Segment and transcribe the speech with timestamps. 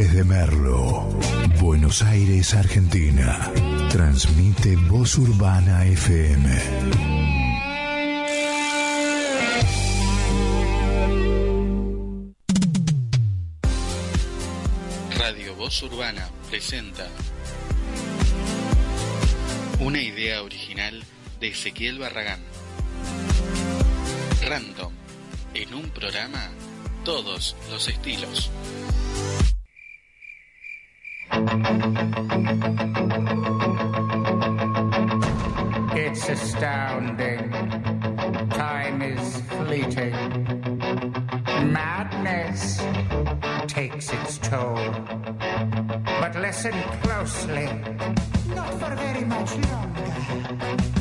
[0.00, 1.10] Desde Merlo,
[1.60, 3.52] Buenos Aires, Argentina.
[3.90, 6.58] Transmite Voz Urbana FM.
[15.18, 17.06] Radio Voz Urbana presenta
[19.80, 21.04] una idea original
[21.40, 22.40] de Ezequiel Barragán.
[24.48, 24.94] Random,
[25.52, 26.48] en un programa,
[27.04, 28.50] todos los estilos.
[36.60, 37.50] Astounding.
[38.50, 40.12] Time is fleeting.
[41.72, 42.82] Madness
[43.66, 44.76] takes its toll.
[46.20, 47.66] But listen closely.
[48.54, 50.99] Not for very much longer.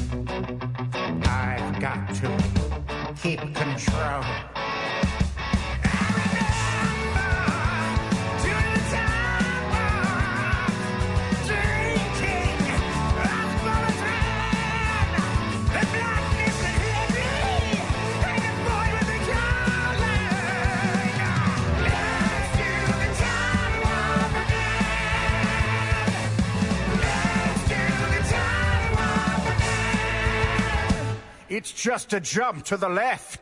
[31.50, 33.39] It's just a jump to the left.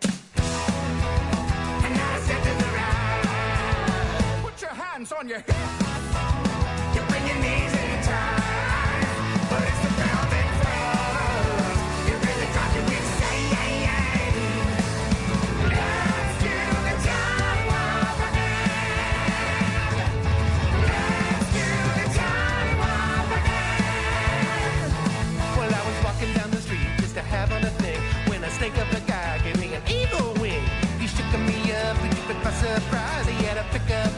[28.68, 30.62] They got the guy me an evil wing.
[31.00, 33.26] He shook me up, he took by surprise.
[33.26, 34.17] He had a pickup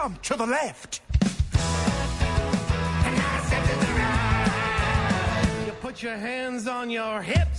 [0.00, 1.02] jump to the left.
[1.52, 5.66] And I to the right.
[5.66, 7.49] You put your hands on your hips.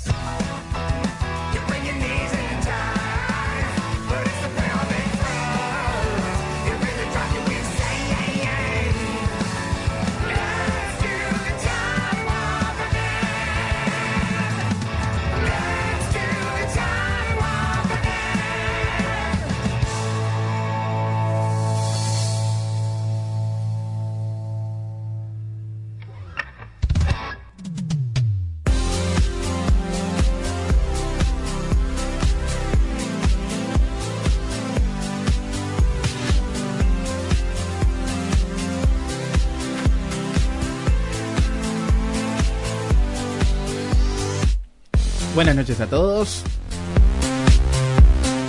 [45.52, 46.44] Buenas noches a todos.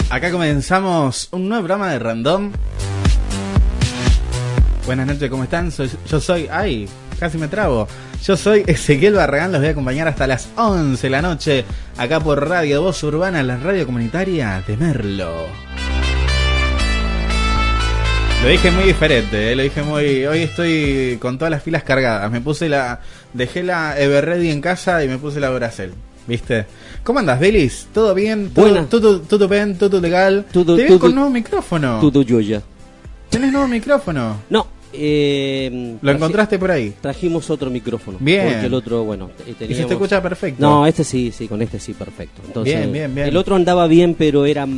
[0.09, 2.53] Acá comenzamos un nuevo programa de Random.
[4.87, 5.73] Buenas noches, ¿cómo están?
[5.73, 6.47] Soy- yo soy...
[6.49, 6.89] ¡Ay!
[7.19, 7.89] Casi me trabo.
[8.23, 11.65] Yo soy Ezequiel Barragán, los voy a acompañar hasta las 11 de la noche,
[11.99, 15.47] acá por Radio Voz Urbana, la radio comunitaria de Merlo.
[18.45, 20.25] Lo dije muy diferente, eh, lo dije muy...
[20.25, 22.31] Hoy estoy con todas las pilas cargadas.
[22.31, 23.01] Me puse la...
[23.33, 25.95] Dejé la Everready en casa y me puse la Duracell.
[26.27, 26.67] ¿Viste?
[27.03, 27.89] ¿Cómo andas, Belis?
[27.93, 28.51] ¿Todo bien?
[28.55, 29.77] ¿Todo, todo, todo bien?
[29.77, 30.47] ¿Todo legal?
[30.53, 31.99] Todo- Te todo- con nuevo micrófono.
[32.01, 32.63] Tudo Yoya.
[33.29, 34.37] ¿Tenés nuevo micrófono?
[34.51, 36.95] No, eh, ¿Lo encontraste por ahí?
[37.01, 38.19] Trajimos otro micrófono.
[38.21, 38.45] Bien.
[38.53, 40.61] Porque el otro, bueno, Y se te escucha perfecto.
[40.61, 42.43] No, este sí, sí, con este sí, perfecto.
[42.47, 43.27] Entonces, Bien, bien, bien.
[43.27, 44.69] El otro andaba bien, pero era,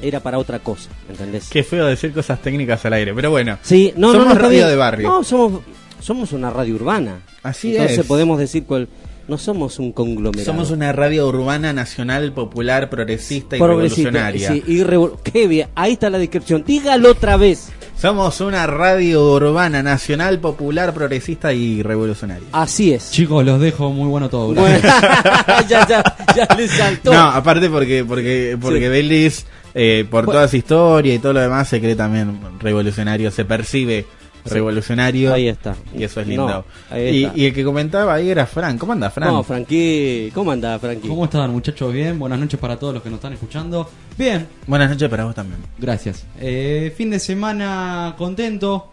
[0.00, 1.48] era para otra cosa, ¿entendés?
[1.50, 3.58] Qué feo decir cosas técnicas al aire, pero bueno.
[3.62, 5.08] Sí, no, Somos no, no, radio de barrio.
[5.08, 5.60] No, somos,
[6.00, 7.20] somos una radio urbana.
[7.42, 8.06] Así Entonces es.
[8.06, 8.88] podemos decir cuál...
[9.28, 10.44] No somos un conglomerado.
[10.44, 14.48] Somos una radio urbana nacional, popular, progresista y Progresista, revolucionaria.
[14.52, 16.64] sí, y revo- Qué bien, ahí está la descripción.
[16.66, 17.68] Dígalo otra vez.
[18.00, 22.46] Somos una radio urbana, nacional, popular, progresista y revolucionaria.
[22.52, 23.10] Así es.
[23.10, 24.54] Chicos, los dejo muy bueno todo.
[24.54, 24.78] Bueno,
[25.68, 26.02] ya, ya,
[26.34, 27.12] ya le saltó.
[27.12, 28.88] No, aparte porque porque porque Sí.
[28.88, 30.38] Belis, eh, por Bueno.
[30.38, 34.06] toda su historia y todo lo demás, se cree también revolucionario, se percibe
[34.50, 35.32] revolucionario.
[35.34, 35.76] Ahí está.
[35.96, 36.64] Y eso es No, lindo.
[36.90, 38.76] ahí y, y el que comentaba ahí era Fran.
[38.78, 39.28] ¿Cómo anda, Fran?
[39.32, 41.08] No, Frankie, ¿cómo anda, Frankie?
[41.08, 41.92] ¿Cómo están muchachos?
[41.92, 43.88] Bien, buenas noches para todos los que nos están escuchando.
[44.16, 45.60] Bien, Buenas noches para vos también.
[45.78, 46.24] gracias.
[46.40, 48.92] Eh, fin de semana contento.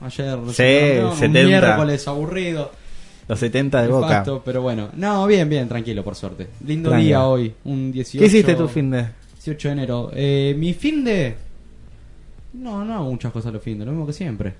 [0.00, 1.42] Ayer Sí, un 70.
[1.48, 2.70] miércoles aburrido.
[3.28, 4.24] Los 70 de Boca.
[4.44, 4.88] pero bueno.
[4.94, 6.46] No, bien, bien, tranquilo, por suerte.
[6.64, 7.08] Lindo Tranquilo.
[7.08, 8.18] día hoy, un 18.
[8.20, 9.06] ¿Qué hiciste tu fin de?
[9.34, 10.10] 18 de enero.
[10.14, 11.34] Eh, mi fin de...
[12.54, 14.54] No, no hago muchas cosas los fin de, lo mismo que siempre.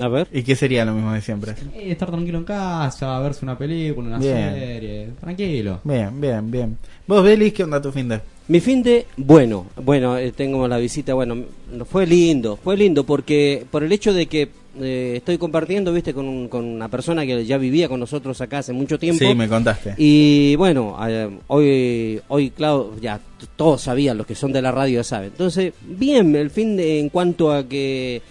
[0.00, 0.26] A ver.
[0.32, 1.52] ¿Y qué sería lo mismo de siempre?
[1.74, 4.52] Eh, estar tranquilo en casa, verse una película, una Bien.
[4.54, 5.08] serie.
[5.20, 5.80] Tranquilo.
[5.84, 6.78] Bien, bien, bien.
[7.06, 8.20] ¿Vos, Belis, qué onda tu fin de?
[8.48, 11.36] Mi fin de, bueno, bueno, eh, tengo la visita, bueno,
[11.88, 14.48] fue lindo, fue lindo porque por el hecho de que
[14.80, 18.58] eh, estoy compartiendo, viste, con, un- con una persona que ya vivía con nosotros acá
[18.58, 19.24] hace mucho tiempo.
[19.24, 19.94] Sí, me contaste.
[19.98, 23.20] Y bueno, eh, hoy, hoy claro, ya
[23.56, 25.28] todos sabían, los que son de la radio ya saben.
[25.30, 28.22] Entonces, bien, el fin de, en cuanto a que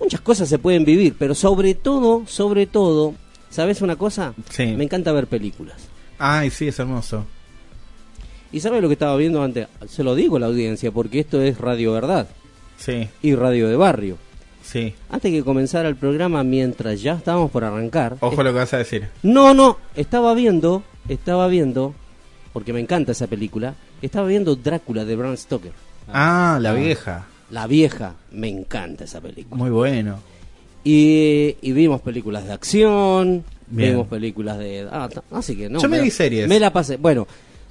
[0.00, 3.14] muchas cosas se pueden vivir, pero sobre todo, sobre todo,
[3.50, 4.34] ¿sabes una cosa?
[4.50, 4.66] Sí.
[4.76, 5.76] Me encanta ver películas.
[6.18, 7.24] Ay, sí, es hermoso.
[8.50, 9.68] ¿Y sabes lo que estaba viendo antes?
[9.88, 12.28] Se lo digo a la audiencia, porque esto es Radio Verdad
[12.78, 14.16] Sí, y Radio de Barrio.
[14.62, 14.94] sí.
[15.10, 18.16] Antes que comenzara el programa, mientras ya estábamos por arrancar...
[18.20, 19.08] Ojo lo que vas a decir.
[19.22, 21.94] No, no, estaba viendo, estaba viendo,
[22.52, 25.72] porque me encanta esa película, estaba viendo Drácula de Bram Stoker.
[26.10, 27.26] Ah, la vieja.
[27.50, 29.56] La vieja, me encanta esa película.
[29.56, 30.18] Muy bueno.
[30.84, 33.92] Y, y vimos películas de acción, Bien.
[33.92, 34.86] vimos películas de...
[34.90, 35.80] ah, así que no.
[35.80, 36.48] Yo me vi series.
[36.48, 36.96] Me la pasé.
[36.96, 37.26] Bueno,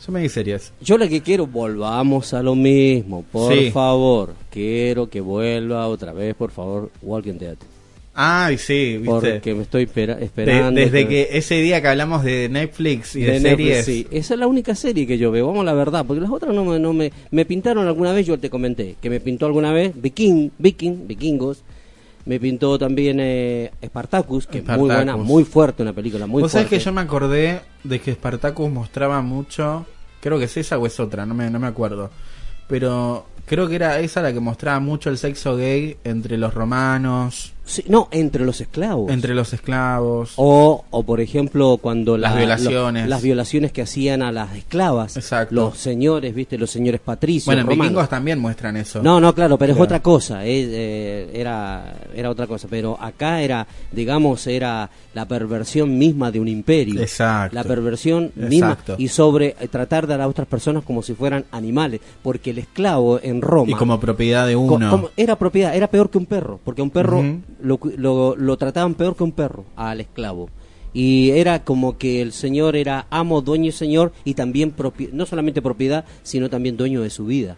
[0.06, 0.74] Yo me di series.
[0.82, 3.72] yo lo que quiero, volvamos a lo mismo, por Sí.
[3.72, 4.34] favor.
[4.52, 7.58] Quiero que vuelva otra vez, por favor, Walking Dead.
[8.20, 9.08] Ay, sí, viste.
[9.34, 10.72] Porque me estoy De- esperando.
[10.80, 13.86] desde que ese día que hablamos de Netflix y de, de Netflix, series.
[13.86, 14.08] sí.
[14.10, 16.66] Esa es la única serie que yo veo, vamos la verdad, porque las otras no
[16.66, 19.92] me, no me, me pintaron alguna vez, yo te comenté, que me pintó alguna vez
[20.02, 21.62] Viking, Viking, Vikingos,
[22.26, 26.52] me pintó también eh, Spartacus, que es muy buena, muy fuerte, una película muy Vos
[26.54, 26.80] sabés fuerte.
[26.80, 29.86] que yo me acordé de que Spartacus mostraba mucho.
[30.22, 32.10] Creo que es esa o es otra, no me, no me acuerdo.
[32.68, 37.54] Pero creo que era esa la que mostraba mucho el sexo gay entre los romanos,
[37.68, 39.12] Sí, no, entre los esclavos.
[39.12, 40.34] entre los esclavos.
[40.38, 43.08] O, o por ejemplo, cuando Las la- violaciones.
[43.08, 45.16] las violaciones que hacían a las esclavas.
[45.18, 45.54] Exacto.
[45.54, 47.46] Los señores, viste, los señores patricios.
[47.54, 49.04] bueno, en vikingos también muestran eso.
[49.04, 53.42] No, no, claro, pero es otra cosa, eh, eh, era, era otra cosa, pero acá
[53.42, 57.02] era, digamos, era la perversión misma de un imperio.
[57.02, 57.54] Exacto.
[57.56, 58.96] La perversión misma Exacto.
[58.98, 62.60] y sobre eh, tratar de a las otras personas como si fueran animales, porque el
[62.60, 64.90] esclavo en Roma Y como propiedad de co- uno.
[64.90, 67.24] como- era propiedad, era peor que un perro, porque un perro.
[67.62, 70.50] Lo, lo, lo trataban peor que un perro, al esclavo.
[70.94, 75.26] Y era como que el señor era amo, dueño y señor, y también propi- no
[75.26, 77.58] solamente propiedad, sino también dueño de su vida.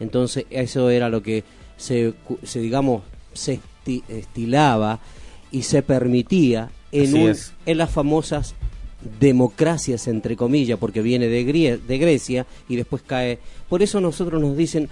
[0.00, 1.44] Entonces eso era lo que
[1.76, 3.02] se, se, digamos,
[3.32, 5.00] se esti- estilaba
[5.50, 7.30] y se permitía en, un-
[7.66, 8.54] en las famosas
[9.20, 13.38] democracias, entre comillas, porque viene de, Grie- de Grecia y después cae.
[13.68, 14.88] Por eso nosotros nos dicen,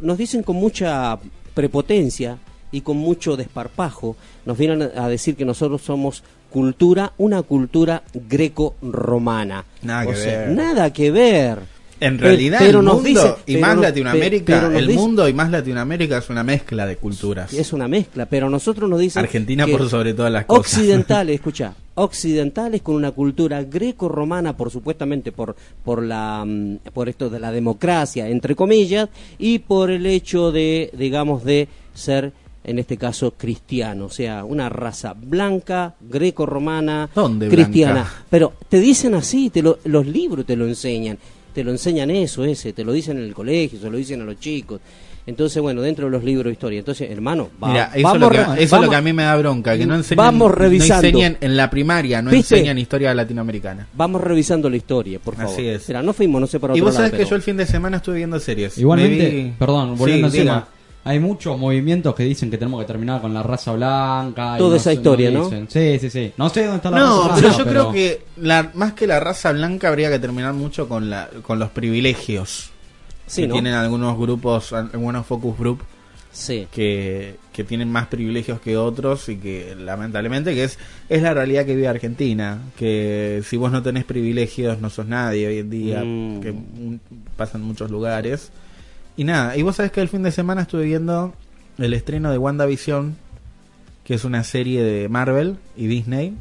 [0.00, 1.18] nos dicen con mucha
[1.54, 2.38] prepotencia
[2.74, 9.64] y con mucho desparpajo, nos vienen a decir que nosotros somos cultura, una cultura greco-romana.
[9.82, 10.48] Nada O que sea, ver.
[10.50, 11.58] Nada que ver.
[12.00, 15.32] En realidad pero el mundo dice- y pero más nos- Latinoamérica, el dice- mundo y
[15.32, 17.52] más Latinoamérica es una mezcla de culturas.
[17.54, 19.20] Es una mezcla, pero nosotros nos dicen.
[19.22, 20.60] Argentina por sobre todas las cosas.
[20.74, 27.30] Occidentales, escucha, occidentales con una cultura greco-romana, por supuestamente por, por, la, mm, por esto
[27.30, 29.08] de la democracia, entre comillas,
[29.38, 32.32] y por el hecho de, digamos, de ser,
[32.64, 37.92] en este caso, cristiano, o sea, una raza blanca, greco-romana, ¿Dónde cristiana.
[37.92, 38.10] blanca?
[38.30, 41.18] Pero te dicen así, te lo- los libros te lo enseñan,
[41.52, 44.24] te lo enseñan eso, ese, te lo dicen en el colegio, se lo dicen a
[44.24, 44.80] los chicos.
[45.26, 46.78] Entonces, bueno, dentro de los libros de historia.
[46.80, 49.22] Entonces, hermano, va- Mira, eso, vamos lo que, eso es lo que a mí me
[49.22, 51.00] da bronca, que no enseñan, Vamos revisando.
[51.00, 52.56] no enseñan en la primaria, no ¿Viste?
[52.56, 53.86] enseñan historia latinoamericana.
[53.94, 55.50] Vamos revisando la historia, por favor.
[55.52, 55.88] Así es.
[55.88, 57.42] Mira, no fuimos, no sé por Y otro vos sabés lado, que pero- yo el
[57.42, 58.76] fin de semana estuve viendo series.
[58.76, 60.68] Igualmente, vi- perdón, volviendo Sí, diga.
[61.04, 64.54] Hay muchos movimientos que dicen que tenemos que terminar con la raza blanca.
[64.56, 65.44] y Toda no esa sé, historia, ¿no?
[65.44, 65.66] dicen.
[65.70, 66.32] Sí, sí, sí.
[66.36, 69.20] No sé dónde está la No, raza pero yo creo que la, más que la
[69.20, 72.70] raza blanca habría que terminar mucho con la con los privilegios
[73.26, 73.54] Sí, que ¿no?
[73.54, 75.80] tienen algunos grupos, algunos focus group
[76.32, 76.66] Sí.
[76.72, 81.64] que, que tienen más privilegios que otros y que lamentablemente que es es la realidad
[81.64, 86.02] que vive Argentina que si vos no tenés privilegios no sos nadie hoy en día
[86.04, 86.40] Mm.
[86.40, 86.54] que
[87.36, 88.50] pasa en muchos lugares
[89.16, 91.34] y nada y vos sabés que el fin de semana estuve viendo
[91.78, 93.16] el estreno de WandaVision
[94.04, 96.34] que es una serie de Marvel y Disney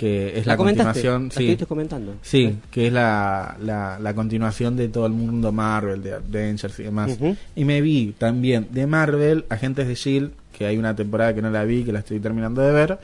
[0.00, 2.14] que es la, continuación ¿La sí estuviste comentando?
[2.22, 6.84] Sí, que es la, la, la continuación de todo el mundo Marvel, de Avengers y
[6.84, 7.18] demás.
[7.54, 11.48] Y me vi también de Marvel, Agentes de Shield, que hay una temporada que no
[11.48, 12.98] la vi, que la estoy terminando de ver.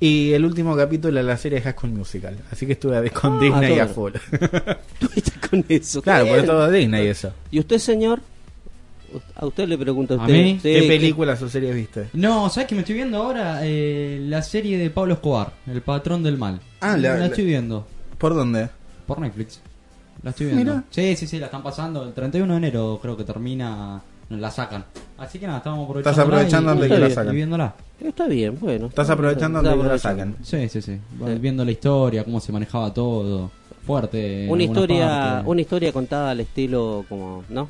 [0.00, 2.38] Y el último capítulo de la serie es High School Musical.
[2.50, 3.82] Así que estuve con Ah, Disney todo.
[3.82, 4.12] a full.
[4.94, 6.00] Estuviste con eso.
[6.00, 7.34] claro, por todo Disney eso.
[7.50, 8.20] ¿Y usted, señor?
[9.36, 10.32] A usted le pregunto a ¿A usted.
[10.32, 10.58] mí?
[10.62, 12.08] ¿Qué películas o series viste?
[12.14, 13.60] No, ¿sabes que me estoy viendo ahora?
[13.62, 16.60] Eh, la serie de Pablo Escobar, El Patrón del Mal.
[16.80, 17.86] Ah, la- la, la- estoy viendo.
[18.16, 18.70] ¿Por dónde?
[19.06, 19.60] Por Netflix.
[20.22, 20.64] La estoy viendo.
[20.64, 20.84] Mira.
[20.88, 22.04] Sí, sí, sí, la están pasando.
[22.04, 24.00] El 31 de enero creo que termina.
[24.40, 24.84] La sacan.
[25.18, 26.10] Así que nada, estamos aprovechando.
[26.10, 27.32] Estás aprovechando antes de que la sacan.
[27.32, 27.74] Y viéndola.
[28.00, 28.86] Está bien, bueno.
[28.86, 30.36] Estás aprovechando antes de que la saquen.
[30.42, 30.98] Sí, sí, sí.
[30.98, 31.34] Sí.
[31.40, 33.50] Viendo la historia, cómo se manejaba todo.
[33.86, 34.46] Fuerte.
[34.48, 37.68] Una historia, una historia contada al estilo como, ¿no?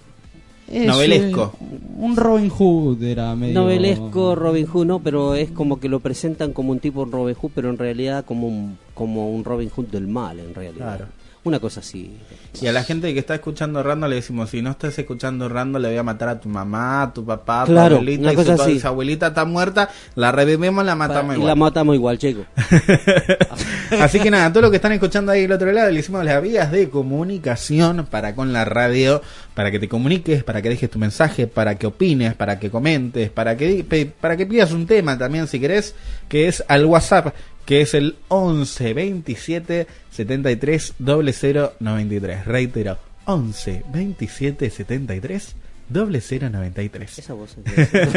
[0.70, 1.52] Es, Novelesco.
[1.60, 3.54] eh, un Robin Hood era medio.
[3.54, 7.50] Novelesco Robin Hood, no, pero es como que lo presentan como un tipo Robin Hood,
[7.54, 10.96] pero en realidad como un, como un Robin Hood del mal, en realidad.
[10.96, 11.06] Claro.
[11.44, 12.16] Una cosa así.
[12.60, 15.80] Y a la gente que está escuchando Rando le decimos, si no estás escuchando Rando
[15.80, 18.36] le voy a matar a tu mamá, a tu papá, a tu abuelita, una y
[18.36, 18.78] cosa así.
[18.78, 21.48] su abuelita está muerta, la revivimos, la matamos y igual.
[21.48, 22.44] la matamos igual, chico.
[24.00, 26.40] Así que nada, todo lo que están escuchando ahí del otro lado, le hicimos las
[26.40, 29.20] vías de comunicación para con la radio,
[29.54, 33.30] para que te comuniques, para que dejes tu mensaje, para que opines, para que comentes,
[33.30, 35.94] para que para que pidas un tema también si querés,
[36.28, 37.34] que es al WhatsApp,
[37.64, 42.44] que es el 11 27 73 00 93.
[42.44, 45.56] Reitero, 11 27 73
[45.92, 47.18] 00 93.
[47.18, 47.56] Esa voz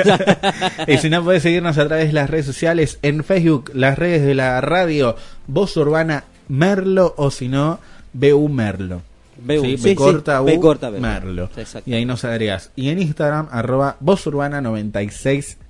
[0.87, 4.23] Y si no, puedes seguirnos a través de las redes sociales, en Facebook, las redes
[4.23, 5.15] de la radio,
[5.47, 7.79] Voz Urbana Merlo, o si no,
[8.13, 9.01] BU Merlo.
[9.37, 10.89] BU, Sí, sí, B sí, corta U corta.
[10.91, 11.49] Merlo.
[11.85, 12.71] Y ahí nos agregas.
[12.75, 14.61] Y en Instagram, arroba Voz Urbana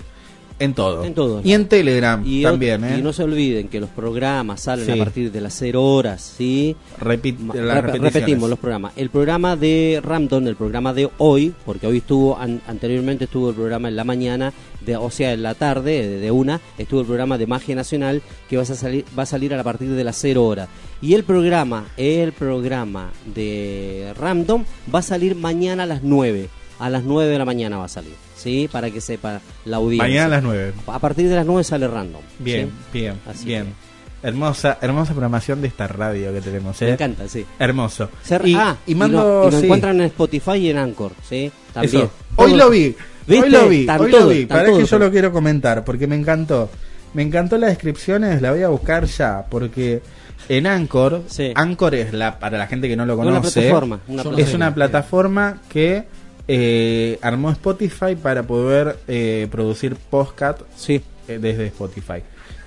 [0.59, 1.03] en todo.
[1.05, 1.41] En todo.
[1.43, 2.97] Y en Telegram Y, también, ¿eh?
[2.99, 4.91] y no se olviden que los programas salen Sí.
[4.91, 6.75] a partir de las 0 horas, ¿sí?
[6.99, 8.13] Repit- Ma- las rep- repeticiones.
[8.13, 8.91] repetimos los programas.
[8.95, 13.55] El programa de Ramdon, el programa de hoy, porque hoy estuvo, an- anteriormente estuvo el
[13.55, 14.51] programa en la mañana,
[14.85, 18.21] de, o sea, en la tarde, de, de una, estuvo el programa de Magia Nacional,
[18.49, 20.67] que va a salir, va a salir a partir de las 0 horas.
[21.01, 26.49] Y el programa, el programa de Ramdon va a salir mañana a las 9.
[26.79, 28.69] A las 9 de la mañana va a salir, ¿sí?
[28.71, 30.07] Para que sepa la audiencia.
[30.07, 30.73] Mañana a las 9.
[30.87, 32.21] A partir de las 9 sale Random.
[32.39, 32.99] Bien, ¿sí?
[32.99, 33.65] bien, Así bien.
[33.65, 33.89] que-
[34.21, 36.85] Hermosa, hermosa programación de esta radio que tenemos, ¿eh?
[36.87, 37.45] Me encanta, sí.
[37.57, 38.09] Hermoso.
[38.21, 40.77] Ser- y, ah, y y mando, lo, y lo sí, encuentran en Spotify y en
[40.77, 41.49] Anchor, ¿sí?
[41.73, 41.95] También.
[42.03, 42.11] Eso.
[42.35, 42.95] Hoy Todo- lo vi.
[43.27, 43.45] ¿Viste?
[43.45, 43.87] Hoy lo vi.
[43.87, 44.45] Hoy lo vi.
[44.45, 44.89] Para que todos.
[44.89, 46.69] yo lo quiero comentar porque me encantó.
[47.13, 50.01] Me encantó las descripciones, la voy a buscar ya porque
[50.49, 51.51] en Anchor, Sí.
[51.55, 54.29] Anchor es la para la gente que no lo Es una conoce, plataforma, una no
[54.31, 54.55] es plataforma.
[54.65, 56.03] una plataforma que
[56.51, 62.23] eh, armó Spotify para poder eh, producir podcast Sí, eh, desde Spotify.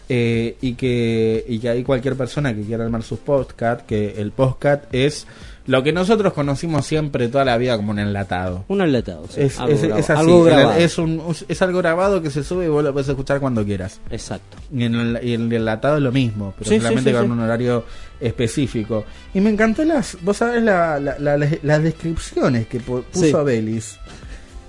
[0.09, 4.31] Eh, y que y que hay cualquier persona que quiera armar sus podcast, que el
[4.31, 5.27] podcast es
[5.66, 8.64] lo que nosotros conocimos siempre toda la vida como un enlatado.
[8.69, 9.26] un enlatado.
[9.28, 9.42] sí.
[9.42, 10.78] Es, algo, es- grabado, es así, algo el- grabado.
[10.81, 14.00] es, un, es algo grabado que se sube y vos lo puedes escuchar cuando quieras.
[14.11, 14.57] Exacto.
[14.75, 17.31] Y en el, y en el enlatado es lo mismo, pero Sí, solamente sí, con
[17.31, 17.85] un horario
[18.21, 19.04] específico.
[19.35, 23.45] Y me encantó las, vos sabés, la, la- la- las- descripciones que pu- puso.
[23.45, 23.99] Belis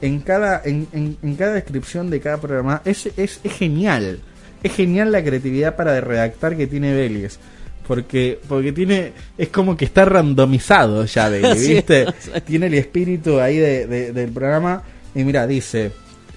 [0.02, 2.82] en cada, en, en- en cada descripción de cada programa.
[2.86, 4.20] Es, es, es genial.
[4.62, 7.40] Es genial la creatividad para redactar que tiene Belis.
[7.88, 12.06] Porque, porque tiene, es como que está randomizado ya Sí, ¿viste?
[12.46, 14.84] Tiene el espíritu ahí de- de- del programa.
[15.14, 15.92] Y mira, dice,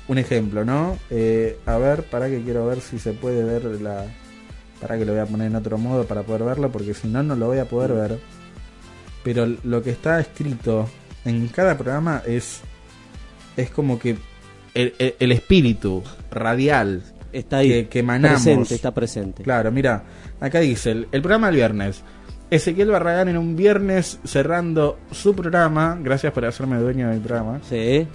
[0.08, 0.98] un ejemplo, ¿no?
[1.10, 4.04] Eh, a ver, para que quiero ver si se puede ver la...
[4.80, 7.22] Para que lo voy a poner en otro modo para poder verlo, porque si no,
[7.22, 8.18] no lo voy a poder ver.
[9.22, 10.88] Pero lo que está escrito
[11.24, 12.60] en cada programa es...
[13.56, 14.16] Es como que
[14.74, 17.02] el, el- el espíritu radial
[17.38, 17.69] Está ahí.
[17.69, 18.43] que, que emanamos.
[18.43, 19.43] Presente, está presente.
[19.43, 20.02] Claro, mira,
[20.40, 22.02] acá dice, el, el programa del viernes.
[22.49, 25.99] Ezequiel Barragán en un viernes cerrando su programa.
[26.00, 27.61] Gracias por hacerme dueño del programa.
[27.69, 28.07] Sí.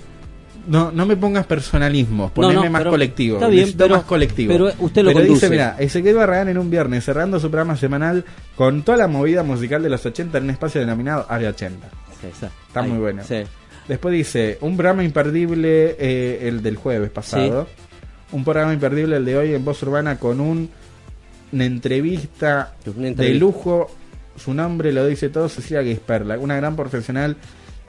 [0.67, 3.37] No, no me pongas personalismo, No, poneme no, más colectivo.
[3.37, 4.53] está bien, pero- más colectivo.
[4.53, 5.33] pero usted lo Pero conduce.
[5.47, 8.23] dice, mira, Ezequiel Barragán en un viernes cerrando su programa semanal
[8.55, 11.89] con toda la movida musical de los 80 en un espacio denominado Área 80.
[12.21, 12.51] Sí, está.
[12.67, 12.89] Está Ahí.
[12.89, 13.23] muy bueno.
[13.27, 13.37] Sí.
[13.87, 17.67] Después dice, un programa imperdible eh, el del jueves pasado.
[18.31, 20.69] Un programa imperdible el de hoy en Voz Urbana con un,
[21.51, 23.39] una entrevista Una de entrevista.
[23.39, 23.91] lujo.
[24.37, 27.35] Su nombre lo dice todo, Cecilia Gisperla, una gran profesional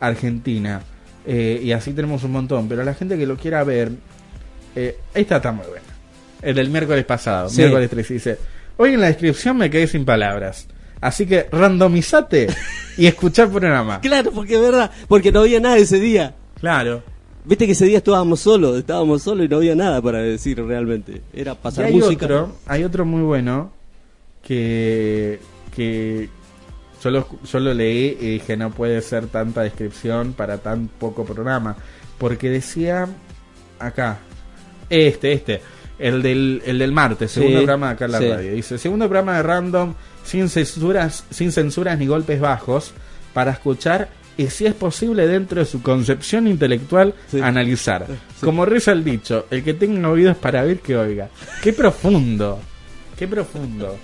[0.01, 0.83] argentina.
[1.25, 2.69] Eh, y así tenemos un montón.
[2.69, 3.93] Pero la gente que lo quiera ver,
[4.75, 5.87] eh, esta está muy buena.
[6.43, 7.59] El del miércoles pasado, Sí.
[7.59, 8.39] miércoles 3, dice:
[8.77, 10.67] Hoy en la descripción me quedé sin palabras.
[11.01, 12.49] Así que randomizate
[12.97, 14.01] y escuchá el programa.
[14.01, 14.91] Claro, porque es verdad.
[15.07, 16.35] Porque no había nada ese día.
[16.59, 17.05] Claro.
[17.45, 21.23] Viste que ese día estábamos solos, estábamos solos y no había nada para decir realmente.
[21.33, 22.27] Era pasar hay música.
[22.27, 23.73] otro, hay otro muy bueno
[24.43, 25.41] que,
[25.75, 26.29] que
[27.03, 31.25] yo, lo, yo lo leí y dije no puede ser tanta descripción para tan poco
[31.25, 31.77] programa.
[32.19, 33.09] Porque decía
[33.81, 34.19] acá,
[34.89, 35.61] este, este,
[35.99, 38.29] el del, el del martes, Sí, segundo programa de acá en la sí.
[38.29, 38.53] radio.
[38.53, 39.95] Dice, segundo programa de Random
[40.25, 42.93] sin censuras, sin censuras ni golpes bajos
[43.35, 47.41] para escuchar y si es posible dentro de su concepción intelectual Sí.
[47.41, 48.07] analizar.
[48.09, 48.15] Sí.
[48.45, 51.29] Como reza el dicho, el que tenga oídos para oír que oiga.
[51.63, 52.59] Qué profundo,
[53.19, 53.97] qué profundo.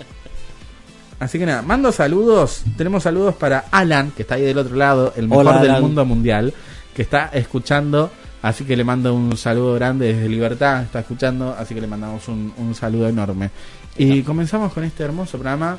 [1.20, 2.62] Así que nada, mando saludos.
[2.76, 5.82] Tenemos saludos para Alan, que está ahí del otro lado, el mejor Hola, del Alan.
[5.82, 6.54] mundo mundial,
[6.94, 8.10] que está escuchando.
[8.40, 12.28] Así que le mando un saludo grande desde Libertad, está escuchando, así que le mandamos
[12.28, 13.50] un, un saludo enorme.
[13.96, 15.76] Y comenzamos con este hermoso programa.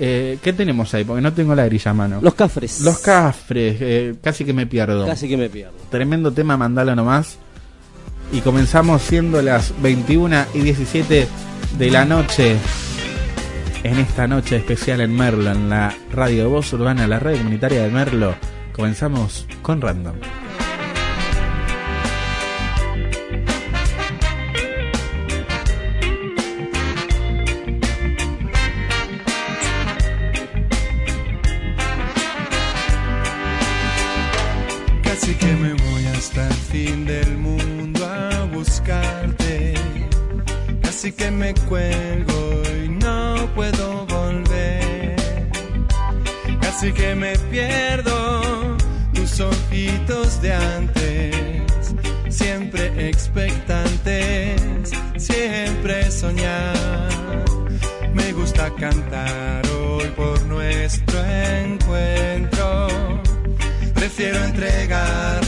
[0.00, 1.04] Eh, ¿Qué tenemos ahí?
[1.04, 2.20] Porque no tengo la grilla a mano.
[2.22, 2.80] Los cafres.
[2.82, 5.04] Los cafres, eh, casi que me pierdo.
[5.04, 5.74] Casi que me pierdo.
[5.90, 7.38] Tremendo tema, mandala nomás.
[8.32, 11.26] Y comenzamos siendo las 21 y 17
[11.78, 12.56] de la noche.
[13.82, 17.90] En esta noche especial en Merlo, en la radio Voz Urbana, la radio comunitaria de
[17.90, 18.34] Merlo.
[18.72, 20.14] Comenzamos con Random.
[36.70, 39.74] Fin del mundo a buscarte.
[40.82, 45.16] Casi que me cuelgo y no puedo volver.
[46.60, 48.76] Casi que me pierdo
[49.14, 51.94] tus ojitos de antes.
[52.28, 54.60] Siempre expectantes,
[55.16, 57.44] siempre soñar.
[58.14, 62.88] Me gusta cantar hoy por nuestro encuentro.
[63.94, 65.47] Prefiero entregarle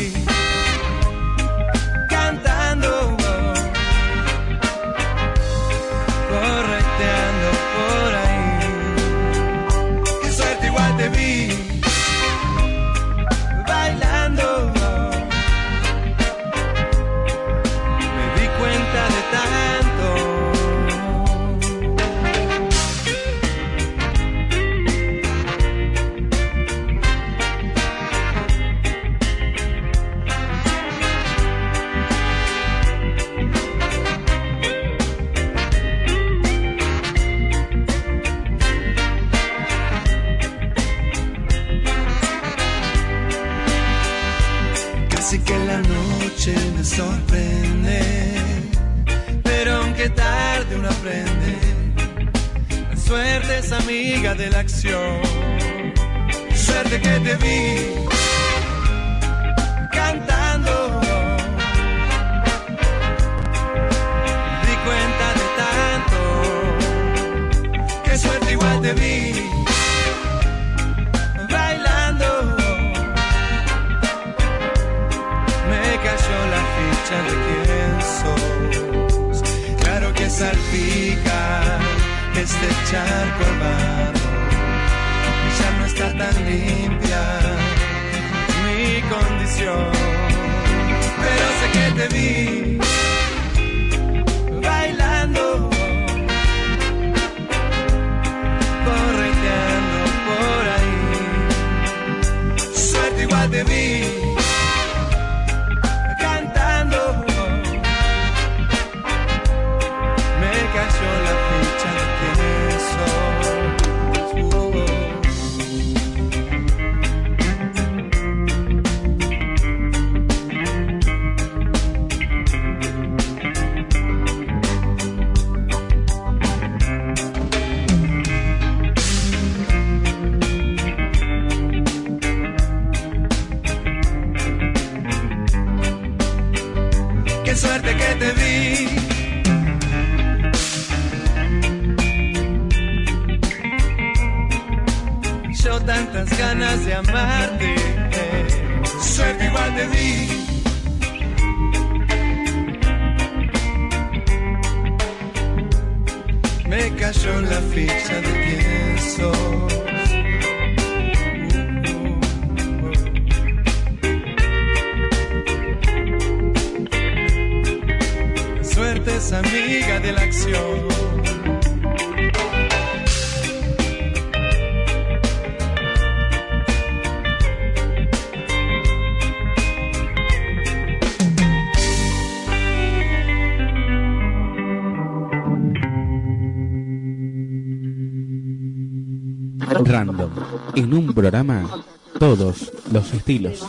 [191.21, 191.83] programa,
[192.17, 193.63] todos los estilos.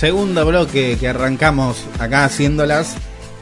[0.00, 2.96] Segundo bloque que arrancamos acá haciéndolas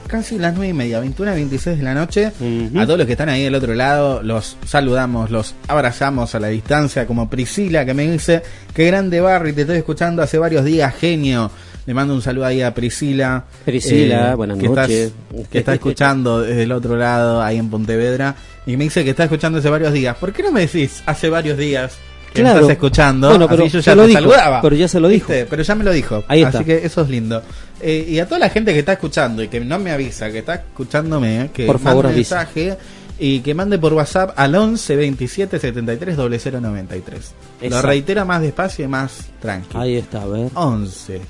[0.08, 2.32] casi las nueve y media, 21 a 26 de la noche.
[2.76, 6.48] A todos los que están ahí del otro lado, los saludamos, los abrazamos a la
[6.48, 8.42] distancia, como Priscila que me dice,
[8.74, 11.50] qué grande Barry, te estoy escuchando hace varios días, genio.
[11.86, 13.44] Le mando un saludo ahí a Priscila.
[13.60, 15.12] eh, Priscila, buenas que estás- noches.
[15.50, 18.34] que está escuchando desde el otro lado, ahí en Pontevedra.
[18.66, 20.16] Y me dice que está escuchando hace varios días.
[20.16, 21.96] ¿Por qué no me decís hace varios días
[22.32, 22.60] que me Claro.
[22.60, 23.28] estás escuchando?
[23.30, 24.60] Bueno, pero Así yo ya lo te dijo, saludaba.
[24.62, 25.28] pero ya se lo dijo.
[25.32, 25.46] ¿Viste?
[25.46, 26.24] Pero ya me lo dijo.
[26.28, 26.64] Ahí Así está.
[26.64, 27.42] que eso es lindo.
[27.80, 30.38] Eh, y a toda la gente que está escuchando y que no me avisa que
[30.38, 32.36] está escuchándome, eh, que Por favor, mande avisa.
[32.36, 32.76] mensaje
[33.20, 37.34] y que mande por WhatsApp al 11 27 73 0093.
[37.60, 37.86] Lo Exacto.
[37.88, 39.80] reitero más despacio y más tranquilo.
[39.80, 40.50] Ahí está, a ver.
[40.54, 41.20] 11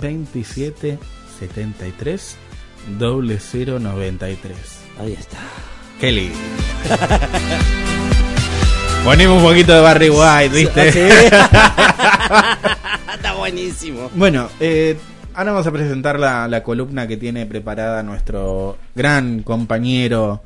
[0.00, 0.98] 27
[1.38, 2.36] 73
[2.98, 4.56] 0093.
[5.00, 5.38] Ahí está.
[6.00, 6.36] Qué lindo.
[9.04, 10.88] Ponemos un poquito de Barry White, ¿viste?
[13.14, 14.10] está buenísimo.
[14.14, 14.96] Bueno, eh,
[15.34, 20.42] ahora vamos a presentar la, la columna que tiene preparada nuestro gran compañero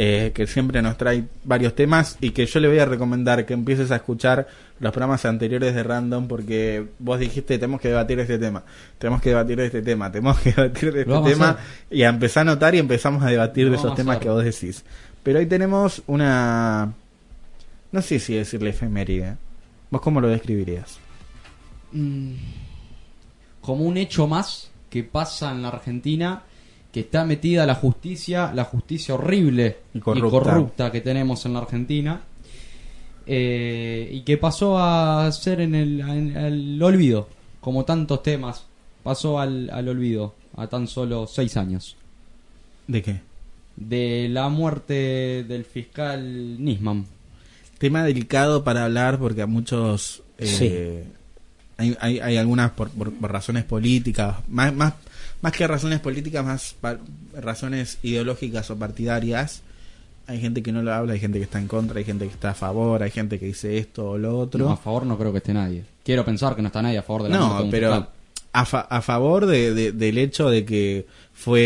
[0.00, 3.52] eh, que siempre nos trae varios temas y que yo le voy a recomendar que
[3.52, 4.46] empieces a escuchar
[4.78, 8.62] los programas anteriores de Random porque vos dijiste tenemos que debatir este tema,
[8.96, 11.58] tenemos que debatir de este tema, tenemos que debatir este vamos tema
[11.90, 14.44] y a empezar a notar y empezamos a debatir Lo de esos temas que vos
[14.44, 14.84] decís.
[15.24, 16.92] Pero hoy tenemos una...
[17.92, 19.36] No sé si decirle efeméride.
[19.90, 20.98] ¿Vos cómo lo describirías?
[21.92, 22.34] Mm,
[23.60, 26.42] como un hecho más que pasa en la Argentina,
[26.92, 30.30] que está metida la justicia, la justicia horrible Y y corrupta.
[30.30, 32.22] corrupta, que tenemos en la Argentina,
[33.26, 37.28] eh, y que pasó a ser en el, en el olvido,
[37.60, 38.66] como tantos temas,
[39.02, 41.96] pasó al, al olvido a tan solo seis años.
[42.86, 43.20] ¿De qué?
[43.76, 47.06] De la muerte del fiscal Nisman.
[47.78, 51.04] Tema delicado para hablar porque a muchos eh,
[51.76, 54.94] hay, hay, hay algunas por, por- por razones políticas, más, más,
[55.42, 56.98] más que razones políticas, más pa-
[57.40, 59.62] razones ideológicas o partidarias.
[60.26, 62.32] Hay gente que no lo habla, hay gente que está en contra, hay gente que
[62.34, 64.62] está a favor, hay gente que dice esto o lo otro.
[64.66, 65.84] No, a favor no creo que esté nadie.
[66.04, 68.08] Quiero pensar que no está nadie a favor de la No, pero
[68.52, 71.60] a, fa- a favor de, de- del hecho de que fue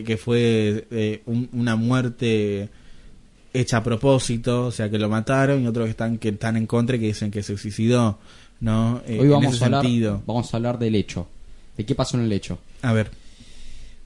[0.00, 2.68] eh, que fue eh, un- una muerte
[3.60, 6.66] hecha a propósito, o sea que lo mataron y otros que están que están en
[6.66, 8.18] contra y que dicen que se suicidó,
[8.60, 9.00] ¿no?
[9.06, 10.22] Eh, Hoy en vamos ese a, hablar, sentido.
[10.26, 11.26] vamos a hablar del hecho.
[11.76, 12.58] ¿De qué pasó en el hecho?
[12.82, 13.10] A ver,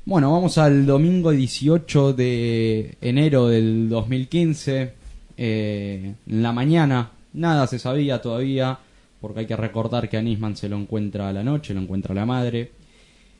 [0.04, 4.92] Bueno, vamos al domingo 18 de enero del 2015.
[5.36, 8.78] eh, en la mañana, nada se sabía todavía,
[9.20, 12.14] porque hay que recordar que a Nisman se lo encuentra a la noche, lo encuentra
[12.14, 12.72] la madre.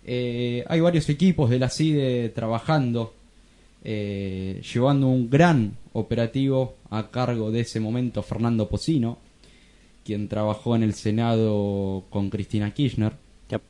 [0.05, 3.14] Eh, hay varios equipos de la CIDE trabajando,
[3.83, 9.19] eh, llevando un gran operativo a cargo de ese momento Fernando Pocino,
[10.05, 13.12] quien trabajó en el Senado con Cristina Kirchner
[13.49, 13.62] Yep.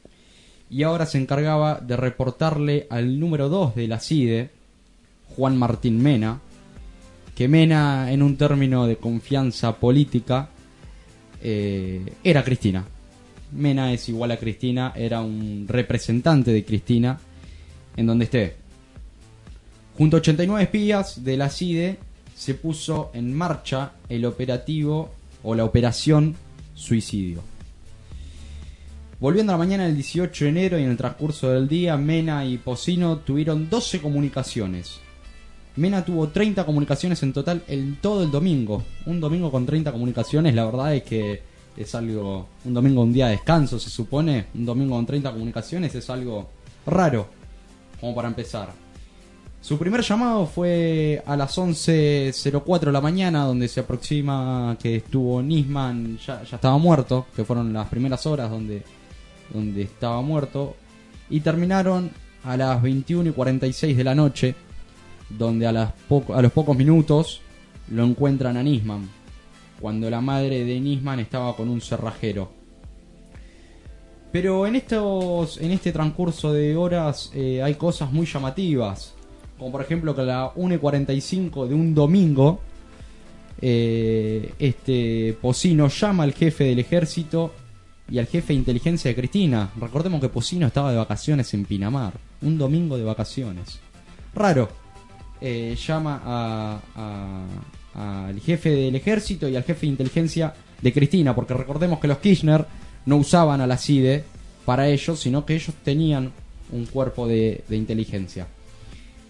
[0.70, 4.50] y ahora se encargaba de reportarle al número 2 de la CIDE,
[5.36, 6.40] Juan Martín Mena,
[7.34, 10.50] que Mena, en un término de confianza política,
[11.42, 12.84] eh, era Cristina.
[13.52, 17.18] Mena es igual a Cristina, era un representante de Cristina
[17.96, 18.59] en donde esté.
[20.00, 21.98] Junto a 89 espías de la CIDE
[22.34, 25.10] se puso en marcha el operativo
[25.42, 26.36] o la operación
[26.72, 27.42] suicidio.
[29.20, 32.46] Volviendo a la mañana del 18 de enero y en el transcurso del día, Mena
[32.46, 35.00] y Pocino tuvieron 12 comunicaciones.
[35.76, 38.82] Mena tuvo 30 comunicaciones en total en todo el domingo.
[39.04, 41.42] Un domingo con 30 comunicaciones, la verdad es que
[41.76, 42.48] es algo.
[42.64, 44.46] Un domingo, un día de descanso, se supone.
[44.54, 46.48] Un domingo con 30 comunicaciones es algo
[46.86, 47.26] raro,
[48.00, 48.89] como para empezar.
[49.60, 55.42] Su primer llamado fue a las 11.04 de la mañana, donde se aproxima que estuvo
[55.42, 58.82] Nisman, ya, ya estaba muerto, que fueron las primeras horas donde,
[59.52, 60.76] donde estaba muerto,
[61.28, 62.10] y terminaron
[62.44, 64.54] a las 21 y 46 de la noche,
[65.28, 67.42] donde a, las poco- a los pocos minutos
[67.90, 69.08] lo encuentran a Nisman,
[69.78, 72.50] cuando la madre de Nisman estaba con un cerrajero.
[74.32, 79.14] Pero en estos en este transcurso de horas eh, hay cosas muy llamativas.
[79.60, 82.60] Como por ejemplo que a la 1 y 45 de un domingo,
[83.60, 87.52] eh, este Pocino llama al jefe del ejército
[88.10, 89.70] y al jefe de inteligencia de Cristina.
[89.78, 92.14] Recordemos que Pocino estaba de vacaciones en Pinamar.
[92.40, 93.80] Un domingo de vacaciones.
[94.34, 94.68] Raro.
[95.42, 97.44] Eh, llama a-
[98.28, 101.34] al jefe del ejército y al jefe de inteligencia de Cristina.
[101.34, 102.64] Porque recordemos que los Kirchner
[103.04, 104.24] no usaban a la CIDE
[104.64, 106.32] para ellos, sino que ellos tenían
[106.72, 108.46] un cuerpo de inteligencia.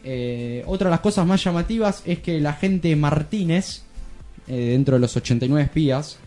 [0.04, 3.82] Eh, otra de las cosas más llamativas es que el agente Martínez,
[4.48, 6.18] eh, dentro de los 89 espías,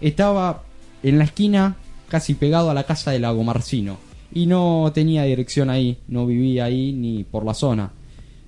[0.00, 0.64] estaba
[1.02, 1.76] en la esquina
[2.08, 3.98] casi pegado a la casa de Lago Marcino.
[4.34, 7.92] y no tenía dirección ahí, no vivía ahí ni por la zona.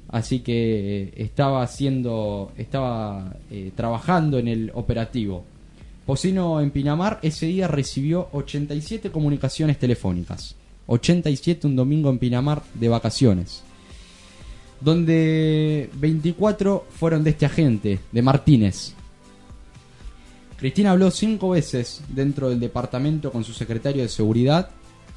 [0.09, 3.37] Así que eh, estaba haciendo, estaba
[3.77, 5.45] trabajando en el operativo.
[6.07, 10.55] Pocino en Pinamar ese día recibió 87 comunicaciones telefónicas.
[10.87, 13.63] 87 un domingo en Pinamar de vacaciones.
[14.85, 18.93] Donde 24 fueron de este agente, de Martínez.
[20.59, 24.69] Cristina habló cinco veces dentro del departamento con su secretario de seguridad,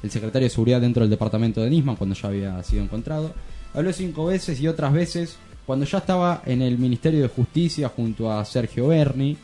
[0.02, 3.34] el secretario de seguridad dentro del departamento de Nisman cuando ya había sido encontrado.
[3.74, 8.32] Habló cinco veces y otras veces cuando ya estaba en el Ministerio de Justicia junto
[8.32, 9.36] a Sergio Berni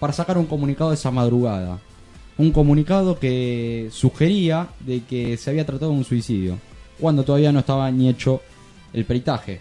[0.00, 1.78] para sacar un comunicado de esa madrugada.
[2.38, 6.58] Un comunicado que sugería de que se había tratado de un suicidio,
[6.98, 8.42] cuando todavía no estaba ni hecho
[8.92, 9.60] el peritaje.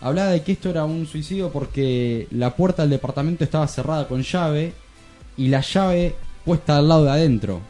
[0.00, 4.22] Hablaba de que esto era un suicidio porque la puerta del departamento estaba cerrada con
[4.22, 4.74] llave
[5.36, 7.60] y la llave puesta al lado de adentro.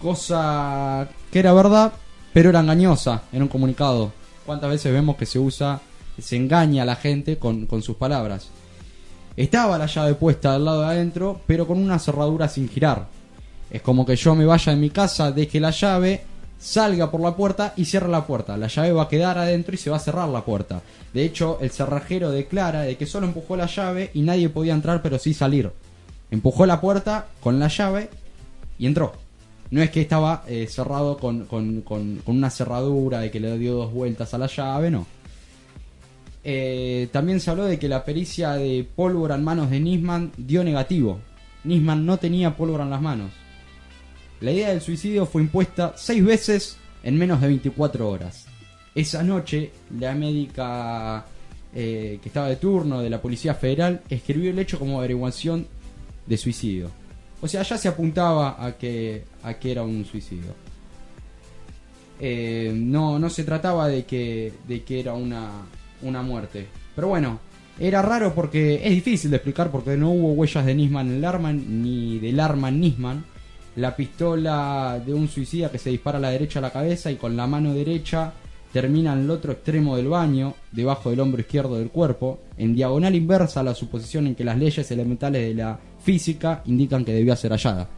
[0.00, 1.92] Cosa que era verdad,
[2.32, 4.12] pero era engañosa en un comunicado.
[4.46, 5.80] ¿Cuántas veces vemos que se usa,
[6.18, 8.50] se engaña a la gente con, con sus palabras?
[9.36, 13.08] Estaba la llave puesta al lado de adentro, pero con una cerradura sin girar.
[13.70, 16.24] Es como que yo me vaya de mi casa, deje la llave,
[16.58, 18.56] salga por la puerta y cierre la puerta.
[18.56, 20.82] La llave va a quedar adentro y se va a cerrar la puerta.
[21.12, 25.02] De hecho, el cerrajero declara de que solo empujó la llave y nadie podía entrar,
[25.02, 25.70] pero sí salir.
[26.30, 28.10] Empujó la puerta con la llave
[28.78, 29.12] y entró.
[29.70, 31.82] No es que estaba eh, cerrado con
[32.26, 35.06] una cerradura de que le dio dos vueltas a la llave, no.
[36.44, 40.64] Eh, también se habló de que la pericia de pólvora en manos de Nisman dio
[40.64, 41.18] negativo.
[41.64, 43.32] Nisman no tenía pólvora en las manos.
[44.40, 48.46] La idea del suicidio fue impuesta seis veces en menos de 24 horas.
[48.94, 51.24] Esa noche, la médica
[51.74, 55.66] eh, que estaba de turno de la Policía Federal escribió el hecho como averiguación
[56.26, 56.90] de suicidio.
[57.40, 60.54] O sea, ya se apuntaba a que, a que era un suicidio.
[62.20, 65.50] Eh, no, no se trataba de que, de que era una,
[66.02, 66.66] una muerte.
[66.94, 67.38] Pero bueno,
[67.78, 71.24] era raro porque es difícil de explicar porque no hubo huellas de Nisman en el
[71.24, 73.24] arma ni del arma Nisman.
[73.78, 77.16] La pistola de un suicida que se dispara a la derecha a la cabeza y
[77.16, 78.32] con la mano derecha
[78.72, 83.14] termina en el otro extremo del baño, debajo del hombro izquierdo del cuerpo, en diagonal
[83.14, 87.36] inversa a la suposición en que las leyes elementales de la física indican que debió
[87.36, 87.88] ser hallada.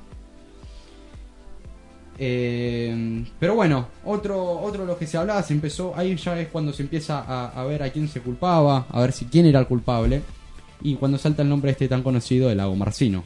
[2.19, 6.49] Eh, pero bueno, otro, otro de los que se hablaba, se empezó, ahí ya es
[6.49, 9.61] cuando se empieza a, a ver a quién se culpaba, a ver si quién era
[9.61, 10.21] el culpable,
[10.83, 13.25] y cuando salta el nombre este tan conocido de Lago Marcino,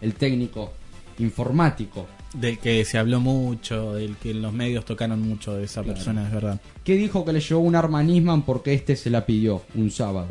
[0.00, 0.72] el técnico
[1.20, 5.94] informático, Del que se habló mucho, del que los medios tocaron mucho de esa Claro.
[5.96, 6.60] persona, es verdad.
[6.84, 9.90] que dijo que le llevó un arma a Nisman porque este se la pidió un
[9.90, 10.28] sábado.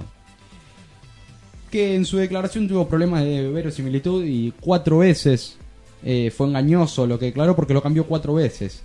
[1.70, 5.58] Que en su declaración tuvo problemas de verosimilitud y cuatro veces
[6.04, 8.82] eh, fue engañoso lo que declaró porque lo cambió cuatro veces.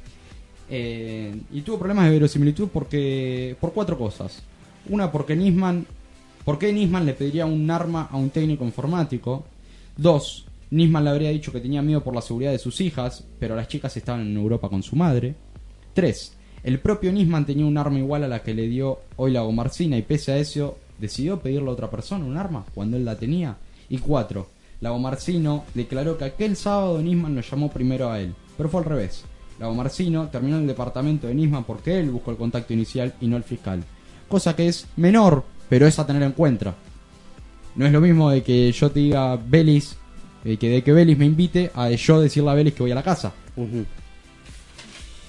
[0.68, 4.42] Eh, y tuvo problemas de verosimilitud porque por cuatro cosas.
[4.88, 5.86] Una porque Nisman,
[6.44, 9.44] ¿por qué Nisman le pediría un arma a un técnico informático?
[9.96, 13.54] Dos, Nisman le habría dicho que tenía miedo por la seguridad de sus hijas, pero
[13.54, 15.36] las chicas estaban en Europa con su madre.
[15.94, 16.32] 3.
[16.64, 19.96] El propio Nisman tenía un arma igual a la que le dio hoy la Gomarcina
[19.96, 23.56] y pese a eso decidió pedirle a otra persona un arma cuando él la tenía.
[23.88, 24.48] Y 4.
[24.80, 28.86] La Gomarcino declaró que aquel sábado Nisman lo llamó primero a él, pero fue al
[28.86, 29.24] revés.
[29.60, 33.28] La Gomarcino terminó en el departamento de Nisman porque él buscó el contacto inicial y
[33.28, 33.84] no el fiscal.
[34.28, 36.74] Cosa que es menor, pero es a tener en cuenta.
[37.76, 39.98] No es lo mismo de que yo te diga Belis,
[40.44, 42.96] eh, que de que Belis me invite, a yo decirle a Belis que voy a
[42.96, 43.32] la casa.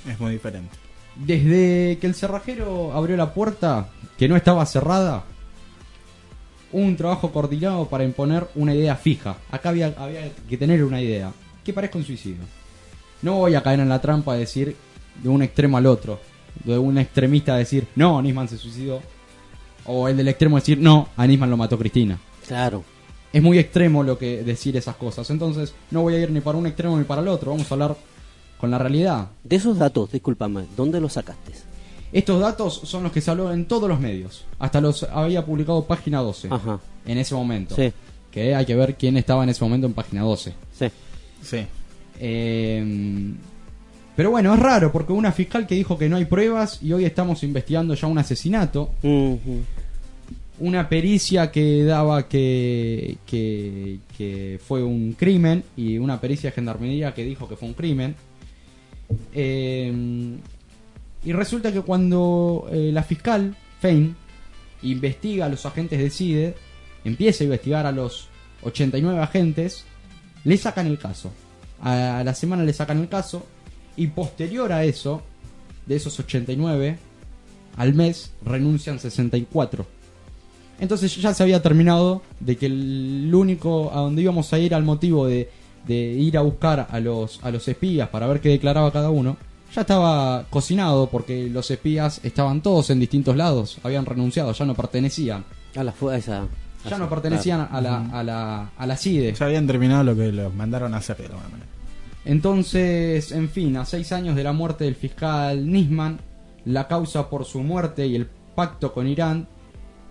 [0.10, 0.75] Es muy diferente.
[1.15, 5.23] Desde que el cerrajero abrió la puerta, que no estaba cerrada,
[6.71, 9.37] hubo un trabajo coordinado para imponer una idea fija.
[9.50, 11.31] Acá había, había que tener una idea
[11.63, 12.44] que parezca un suicidio.
[13.21, 14.75] No voy a caer en la trampa de decir
[15.21, 16.19] de un extremo al otro.
[16.63, 19.02] De un extremista decir, no, Nisman se suicidó.
[19.85, 22.19] O el del extremo decir, no, a Nisman lo mató Cristina.
[22.48, 22.83] Claro.
[23.36, 25.29] Es muy extremo lo que decir esas cosas.
[25.29, 27.52] Entonces, no voy a ir ni para un extremo ni para el otro.
[27.52, 27.98] Vamos a hablar
[28.58, 29.27] con la realidad.
[29.44, 31.52] De esos datos, discúlpame, ¿dónde los sacaste?
[32.13, 34.46] Estos datos son los que se habló en todos los medios.
[34.58, 36.79] Hasta los había publicado Página 12 Ajá.
[37.06, 37.75] en ese momento.
[37.75, 37.92] Sí,
[38.31, 40.54] Que hay que ver quién estaba en ese momento en Página 12.
[40.71, 40.86] sí.
[41.42, 41.58] Sí.
[42.19, 43.33] Eh,
[44.15, 47.04] pero bueno, es raro porque una fiscal que dijo que no hay pruebas y hoy
[47.04, 48.92] estamos investigando ya un asesinato.
[50.58, 57.25] Una pericia que daba que, que, fue un crimen y una pericia de gendarmería que
[57.25, 58.15] dijo que fue un crimen.
[59.33, 60.37] Eh,
[61.25, 64.15] y resulta que cuando eh, la fiscal, Fein,
[64.83, 66.56] investiga a los agentes de CIDE,
[67.03, 68.27] empieza a investigar a los
[68.62, 69.85] 89 agentes,
[70.43, 71.31] le sacan el caso.
[71.81, 73.45] A la semana le sacan el caso
[73.97, 75.21] Y posterior a eso,
[75.85, 76.97] de esos 89,
[77.77, 79.85] al mes renuncian 64.
[80.80, 84.84] Entonces ya se había terminado de que el único a donde íbamos a ir al
[84.84, 85.50] motivo de,
[85.88, 89.38] de ir a buscar a los, a los espías para ver qué declaraba cada uno,
[89.73, 94.73] ya estaba cocinado porque los espías estaban todos en distintos lados, habían renunciado, ya no
[94.73, 95.44] pertenecían.
[95.76, 97.78] A la a esa, a Ya no pertenecían claro.
[97.78, 99.34] a la, a la, a la CIDE.
[99.34, 101.69] Ya habían terminado lo que los mandaron a hacer de alguna manera.
[102.26, 106.19] Entonces, en fin, a seis años de la muerte del fiscal Nisman,
[106.65, 109.48] la causa por su muerte y el pacto con Irán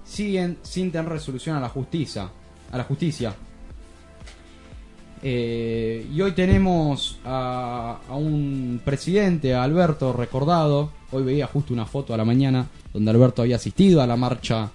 [0.04, 2.30] siguen sin tener resolución a la justicia.
[2.70, 3.34] A la justicia.
[5.22, 10.90] Eh, y hoy tenemos a, a un presidente, a Alberto, recordado.
[11.12, 14.70] Hoy veía justo una foto a la mañana donde Alberto había asistido a la marcha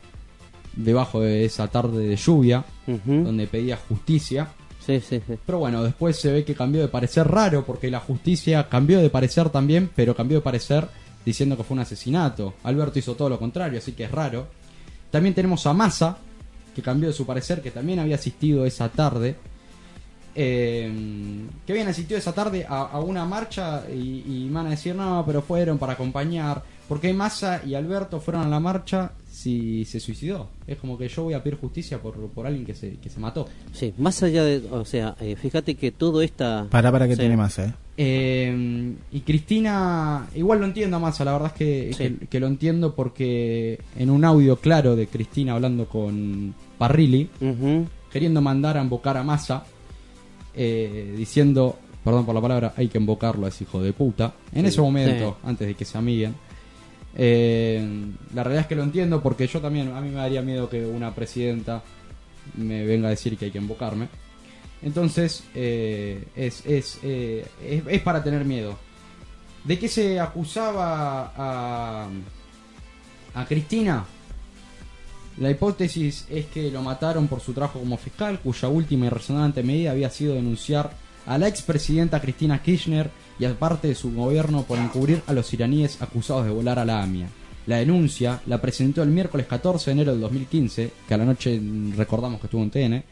[0.76, 2.64] debajo de esa tarde de lluvia,
[3.06, 4.50] donde pedía justicia.
[4.80, 5.34] Sí, sí, sí.
[5.46, 9.10] Pero bueno, después se ve que cambió de parecer raro porque la justicia cambió de
[9.10, 10.88] parecer también, pero cambió de parecer
[11.26, 12.56] diciendo que fue un asesinato.
[12.64, 14.48] Alberto hizo todo lo contrario, así que es raro.
[15.12, 16.18] También tenemos a Massa,
[16.76, 19.36] que cambió de su parecer, que también había asistido esa tarde.
[20.36, 20.92] eh,
[21.66, 25.24] que habían asistido esa tarde a, a una marcha y, y van a decir no,
[25.26, 26.64] pero fueron para acompañar.
[26.88, 29.12] Porque Massa y Alberto fueron a la marcha
[29.42, 30.50] si se suicidó.
[30.68, 33.20] Es como que yo voy a pedir justicia por, por alguien que se, que se
[33.20, 33.48] mató.
[33.72, 36.68] Sí, más allá de, o sea, eh, fíjate que todo esta...
[36.70, 37.20] Para, para que Sí.
[37.22, 37.74] tiene más, ¿eh?
[37.96, 42.18] Eh, y Cristina, igual lo entiendo a Massa, la verdad es que, Sí.
[42.20, 47.30] que, que lo entiendo porque en un audio claro de Cristina hablando con Parrilli,
[48.12, 49.64] queriendo mandar a invocar a Massa,
[50.56, 54.62] eh, diciendo, perdón por la palabra, hay que invocarlo a ese hijo de puta, en
[54.64, 54.68] Sí.
[54.70, 56.36] ese momento, antes de que se amiguen.
[57.16, 57.86] Eh,
[58.34, 60.86] la realidad es que lo entiendo porque yo también, a mí me daría miedo que
[60.86, 61.82] una presidenta
[62.56, 64.08] me venga a decir que hay que invocarme.
[64.82, 68.78] Entonces, eh, es, es, eh, es, es para tener miedo.
[69.64, 72.08] ¿De qué se acusaba a,
[73.34, 74.06] a Cristina?
[75.38, 79.64] La hipótesis es que lo mataron por su trabajo como fiscal, cuya última y resonante
[79.64, 80.92] medida había sido denunciar
[81.26, 83.10] a la expresidenta Cristina Kirchner
[83.40, 86.86] y a parte de su gobierno por encubrir a los iraníes acusados de volar a
[86.86, 87.28] la AMIA.
[87.68, 91.62] La denuncia la presentó el miércoles 14 de enero del 2015, que a la noche
[91.96, 93.04] recordamos que estuvo en TN,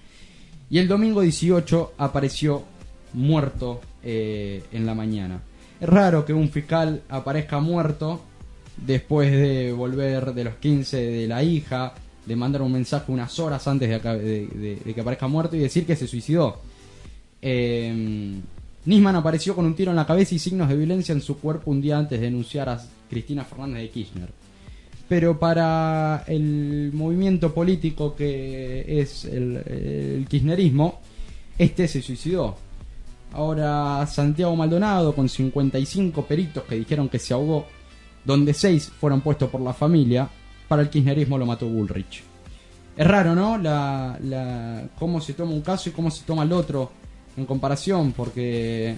[0.69, 2.63] y el domingo 18 apareció
[3.13, 5.41] muerto eh, en la mañana.
[5.79, 8.21] Es raro que un fiscal aparezca muerto
[8.85, 11.93] después de volver de los 15 de la hija,
[12.25, 15.95] de mandar un mensaje unas horas antes de- de que aparezca muerto y decir que
[15.95, 16.59] se suicidó.
[17.41, 18.33] Eh,
[18.87, 21.71] Nisman apareció con un tiro en la cabeza y signos de violencia en su cuerpo
[21.71, 24.29] un día antes de denunciar a Cristina Fernández de Kirchner.
[25.09, 31.01] Pero para el movimiento político que es el, kirchnerismo,
[31.57, 32.55] este se suicidó.
[33.33, 37.65] Ahora Santiago Maldonado con 55 peritos que dijeron que se ahogó,
[38.23, 40.29] donde 6 fueron puestos por la familia,
[40.69, 42.23] para el kirchnerismo lo mató Bullrich.
[42.95, 43.57] Es raro, ¿no?
[43.57, 46.89] La, cómo se toma un caso y cómo se toma el otro
[47.37, 48.97] en comparación, porque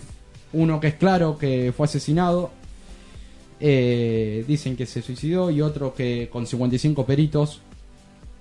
[0.54, 2.52] uno que es claro que fue asesinado,
[3.60, 7.62] eh, dicen que se suicidó, y otro que con 55 peritos,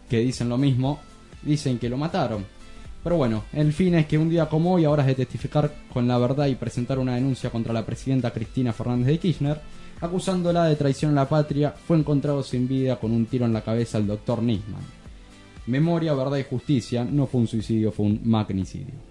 [0.08, 1.00] que dicen lo mismo,
[1.42, 2.46] dicen que lo mataron.
[3.02, 6.08] Pero bueno, el fin es que un día como hoy, ahora es de testificar con
[6.08, 9.60] la verdad y presentar una denuncia contra la presidenta Cristina Fernández de Kirchner,
[10.00, 13.62] acusándola de traición a la patria, fue encontrado sin vida con un tiro en la
[13.62, 14.82] cabeza el doctor Nisman.
[15.66, 19.07] Memoria, verdad y justicia, no fue un suicidio, fue un magnicidio.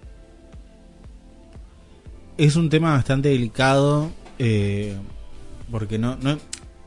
[2.38, 4.96] Es un tema bastante delicado eh,
[5.70, 6.38] porque no, no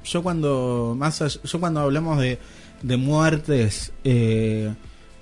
[0.04, 2.39] yo cuando más all- yo cuando hablamos de,
[2.82, 4.74] de muertes eh,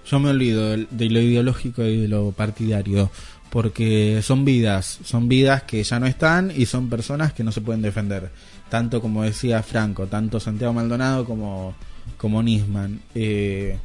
[0.06, 3.10] yo me olvido de, de lo ideológico y de lo partidario
[3.50, 7.62] porque son vidas son vidas que ya no están y son personas que no se
[7.62, 8.30] pueden defender.
[8.70, 11.74] Tanto como decía Franco tanto Santiago Maldonado como
[12.18, 13.02] como Nisman.
[13.16, 13.80] Eh,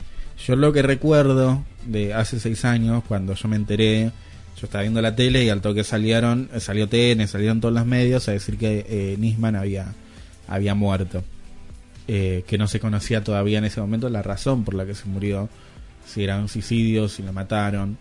[0.47, 4.11] yo lo que recuerdo de hace seis años cuando yo me enteré
[4.57, 7.86] yo estaba viendo la tele y al toque salieron, eh, salió TN, salieron todos los
[7.86, 9.92] medios a decir que eh, Nisman había,
[10.48, 11.24] había muerto.
[12.07, 15.07] Eh, que no se conocía todavía en ese momento la razón por la que se
[15.07, 15.48] murió,
[16.07, 17.96] si era un suicidio, si lo mataron.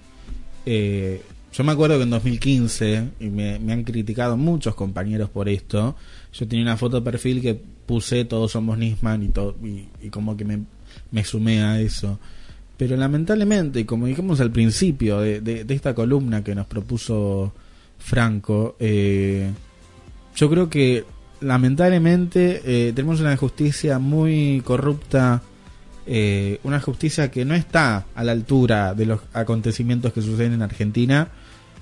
[0.66, 1.22] Eh,
[1.54, 5.96] yo me acuerdo que en 2015, y me, han criticado muchos compañeros por esto,
[6.34, 10.36] yo tenía una foto de perfil que puse todos somos Nisman y, todo, y como
[10.36, 10.64] que me,
[11.12, 12.20] me sumé a eso.
[12.78, 17.54] Pero lamentablemente, y como dijimos al principio de, de- de esta columna que nos propuso
[18.00, 19.50] Franco, eh,
[20.36, 21.06] yo creo que
[21.42, 25.42] lamentablemente eh, tenemos una justicia muy corrupta,
[26.08, 30.62] eh, una justicia que no está a la altura de los acontecimientos que suceden en
[30.64, 31.30] Argentina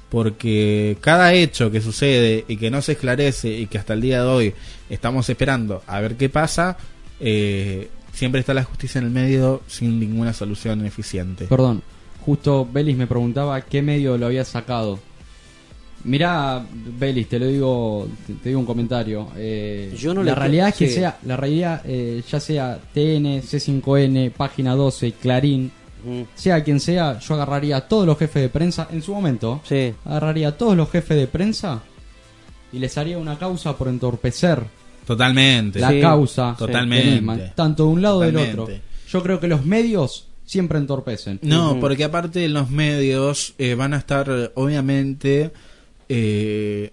[0.09, 4.21] porque cada hecho que sucede y que no se esclarece y que hasta el día
[4.23, 4.53] de hoy
[4.89, 6.75] estamos esperando a ver qué pasa,
[7.21, 11.45] eh, siempre está la justicia en el medio sin ninguna solución eficiente.
[11.45, 11.81] Perdón,
[12.25, 14.99] justo Belis me preguntaba qué medio lo había sacado.
[16.03, 16.65] Mirá,
[16.97, 19.27] Belis, te lo digo, te, te digo un comentario.
[19.37, 20.95] Eh, Yo no la realidad es que sí.
[20.95, 25.71] sea, la realidad, eh, ya sea TN, C5N, Página 12, Clarín,
[26.03, 26.23] Mm.
[26.33, 29.61] sea quien sea, yo agarraría a todos los jefes de prensa en su momento.
[29.63, 29.93] Sí.
[30.03, 31.83] Agarraría a todos los jefes de prensa
[32.73, 34.63] y les haría una causa por entorpecer
[35.05, 35.79] Totalmente.
[35.79, 37.43] la Sí, causa totalmente.
[37.43, 38.61] de tanto de un lado o del Totalmente.
[38.61, 38.75] otro.
[39.09, 41.39] Yo creo que los medios siempre entorpecen.
[41.41, 45.51] No, porque aparte los medios eh, van a estar obviamente
[46.09, 46.91] eh,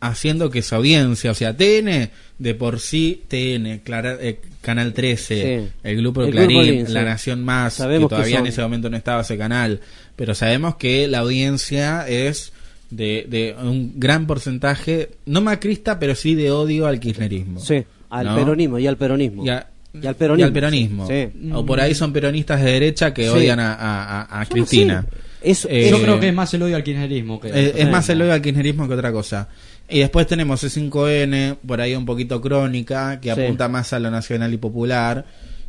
[0.00, 5.34] haciendo que su audiencia, o sea, TN, de por sí TN, Clara- eh, Canal 13,
[5.66, 5.72] Sí.
[5.84, 7.06] el grupo de El Grupo Clarín, Lin, La sí.
[7.06, 9.80] Nación Más, Sabemos que que todavía en ese momento no estaba ese canal,
[10.16, 12.52] pero sabemos que la audiencia es
[12.90, 17.60] de, de un gran porcentaje, no macrista, pero sí de odio al kirchnerismo.
[17.60, 18.36] Sí, al ¿no?
[18.36, 19.44] peronismo y al peronismo.
[19.44, 19.68] Y, a-
[20.00, 20.40] Y al peronismo.
[20.40, 21.06] y al peronismo.
[21.08, 21.28] Sí.
[21.52, 23.28] O por ahí son peronistas de derecha que Sí.
[23.30, 25.04] odian a, a- a- a Cristina.
[25.10, 25.18] Sí.
[25.42, 28.08] Eso, Eh, Yo creo que es más el odio al kirchnerismo que Eh, es más
[28.08, 29.48] el odio al kirchnerismo que otra cosa.
[29.88, 33.40] Y después tenemos C5N, por ahí un poquito crónica, que Sí.
[33.40, 35.24] apunta más a lo nacional y popular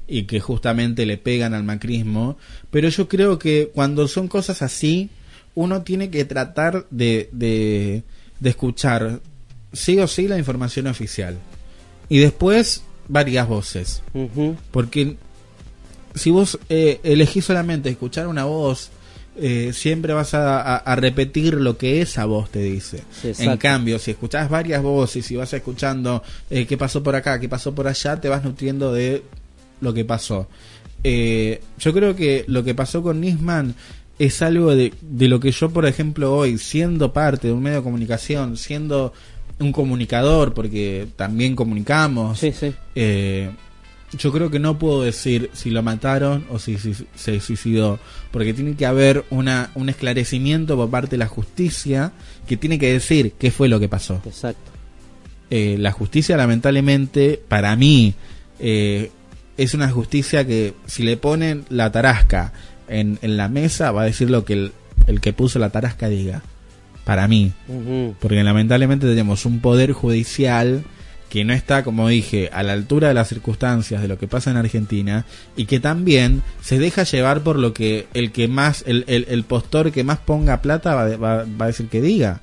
[0.07, 2.37] y que justamente le pegan al macrismo.
[2.71, 5.09] Pero yo creo que cuando son cosas así,
[5.57, 8.03] uno tiene que tratar de, de,
[8.39, 9.21] de escuchar
[9.73, 11.35] sí o sí la información oficial.
[12.09, 14.03] Y después varias voces.
[14.69, 15.15] Porque
[16.13, 18.91] si vos eh, elegís solamente escuchar una voz,
[19.35, 22.97] eh, siempre vas a, a- a repetir lo que esa voz te dice.
[23.23, 23.51] Exacto.
[23.51, 27.49] en cambio, si escuchás varias voces y vas escuchando eh, qué pasó por acá, qué
[27.49, 29.23] pasó por allá, te vas nutriendo de
[29.81, 30.47] lo que pasó.
[31.03, 33.75] Eh, yo creo que lo que pasó con Nisman
[34.19, 37.77] es algo de, de lo que yo, por ejemplo, hoy, siendo parte de un medio
[37.77, 39.13] de comunicación, siendo
[39.59, 42.73] un comunicador, porque también comunicamos, Sí, sí.
[42.95, 43.49] eh,
[44.17, 47.99] yo creo que no puedo decir si lo mataron o si, si se suicidó,
[48.31, 52.13] porque tiene que haber una, un esclarecimiento por parte de la justicia
[52.47, 54.21] que tiene que decir qué fue lo que pasó.
[54.25, 54.71] Exacto.
[55.49, 58.13] Eh, la justicia, lamentablemente, para mí,
[58.59, 59.11] eh,
[59.57, 62.53] es una justicia que si le ponen la tarasca
[62.89, 64.71] en, en la mesa, va a decir lo que el,
[65.07, 66.41] el que puso la tarasca diga.
[67.05, 67.53] Para mí.
[68.19, 70.83] Porque lamentablemente tenemos un poder judicial
[71.29, 74.49] que no está, como dije, a la altura de las circunstancias de lo que pasa
[74.51, 75.25] en Argentina
[75.57, 79.43] y que también se deja llevar por lo que el que más, el, el, el
[79.43, 82.41] postor que más ponga plata va, va- va a decir que diga.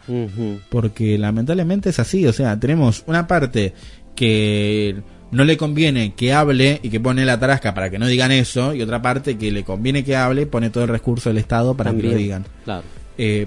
[0.69, 3.73] Porque lamentablemente es así, o sea, tenemos una parte
[4.15, 4.97] que
[5.35, 8.73] no le conviene que hable y que pone la tarasca para que no digan eso
[8.75, 11.75] y otra parte que le conviene que hable y pone todo el recurso del Estado
[11.77, 12.47] para que lo digan.
[12.65, 12.83] Claro.
[13.19, 13.47] Eh,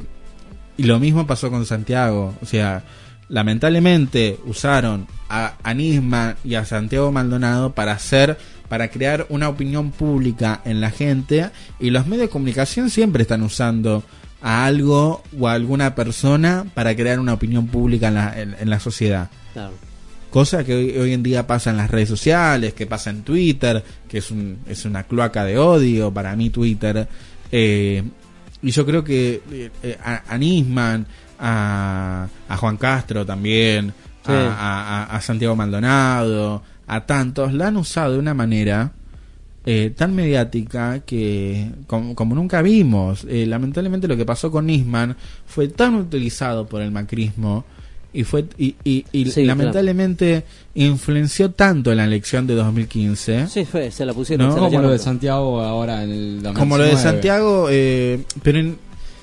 [0.78, 2.36] y lo mismo pasó con Santiago.
[2.42, 2.84] O sea,
[3.48, 9.92] lamentablemente usaron a, a Nisman y a Santiago Maldonado para hacer, para crear una opinión
[9.92, 11.50] pública en la gente.
[11.80, 14.04] Y los medios de comunicación siempre están usando
[14.42, 18.70] a algo o a alguna persona para crear una opinión pública en la, en- en
[18.70, 19.30] la sociedad.
[19.54, 19.72] Claro.
[20.30, 23.84] Cosa que hoy, hoy en día pasa en las redes sociales, que pasa en Twitter,
[24.10, 27.08] que es, un, es una cloaca de odio para mí Twitter.
[27.52, 28.04] Eh,
[28.62, 31.06] y yo creo que eh, eh, a, a Nisman,
[31.40, 33.94] a, a Juan Castro también,
[34.28, 34.34] Sí.
[34.36, 38.92] a, Santiago Maldonado, a tantos, la han usado de una manera
[39.66, 43.26] eh, tan mediática que como, como nunca vimos.
[43.30, 45.16] Eh, lamentablemente lo que pasó con Nisman
[45.46, 47.64] fue tan utilizado por el macrismo
[48.20, 50.44] y fue y, y- y Sí, lamentablemente
[50.74, 54.48] influenció tanto en la elección de 2015 Sí, fue, se la pusieron.
[54.48, 56.60] No, se la Como lo de Santiago ahora en el 2019.
[56.60, 58.78] como lo de Santiago eh, pero en-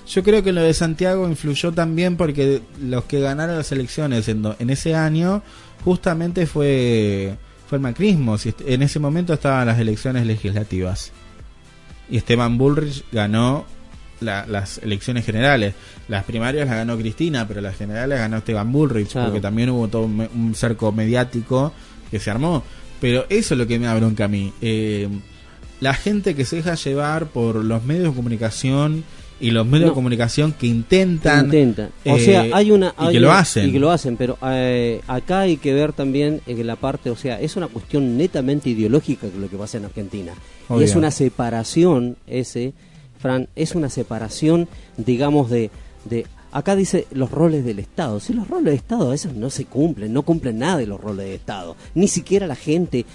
[0.06, 4.44] yo creo que lo de Santiago influyó también porque los que ganaron las elecciones en,
[4.58, 5.42] en ese año
[5.84, 7.34] justamente fue
[7.68, 8.36] fue el macrismo
[8.66, 11.10] en ese momento estaban las elecciones legislativas
[12.10, 13.64] y Esteban Bullrich ganó
[14.24, 15.74] la- las elecciones generales
[16.08, 19.28] las primarias las ganó Cristina pero las generales ganó Esteban Bullrich Claro.
[19.28, 21.72] porque también hubo todo un, un cerco mediático
[22.10, 22.62] que se armó
[23.00, 25.08] pero eso es lo que me da bronca a mí eh,
[25.80, 29.04] la gente que se deja llevar por los medios de comunicación
[29.40, 29.88] y los medios No.
[29.88, 31.90] de comunicación que intentan, Intentan.
[32.06, 32.94] O eh, sea, hay una.
[33.10, 36.40] y que lo hacen Y que lo hacen, pero eh, acá hay que ver también
[36.46, 40.32] en la parte, o sea, es una cuestión netamente ideológica lo que pasa en Argentina.
[40.70, 42.72] Y es una separación, ese,
[43.24, 44.68] Fran, es una separación,
[44.98, 45.70] digamos, de.
[46.04, 48.20] de Acá dice los roles del Estado.
[48.20, 51.00] Si los roles del Estado a veces no se cumplen, no cumplen nada de los
[51.00, 51.74] roles del Estado.
[51.94, 53.06] Ni siquiera la gente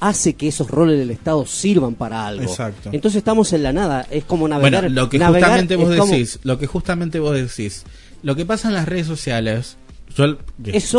[0.00, 2.42] hace que esos roles del Estado sirvan para algo.
[2.42, 2.88] Exacto.
[2.90, 4.80] Entonces estamos en la nada, es como navegar.
[4.84, 7.84] Bueno, lo que justamente vos como- decís, lo que justamente vos decís,
[8.22, 9.76] lo que pasa en las redes sociales,
[10.16, 10.38] yo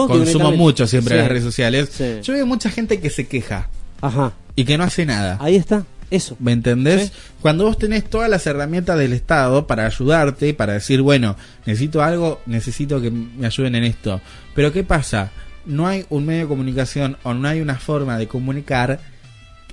[0.07, 1.19] consumo mucho siempre Sí.
[1.19, 2.19] las redes sociales, Sí.
[2.21, 3.69] yo veo mucha gente que se queja
[4.01, 5.37] Ajá, y que no hace nada.
[5.41, 6.37] ahí está, eso.
[6.39, 7.07] ¿Me entendés?
[7.07, 7.11] Sí.
[7.41, 11.35] Cuando vos tenés todas las herramientas del Estado para ayudarte, para decir, bueno,
[11.65, 14.21] necesito algo, necesito que me ayuden en esto.
[14.53, 15.31] Pero ¿qué pasa?
[15.65, 18.99] No hay un medio de comunicación o no hay una forma de comunicar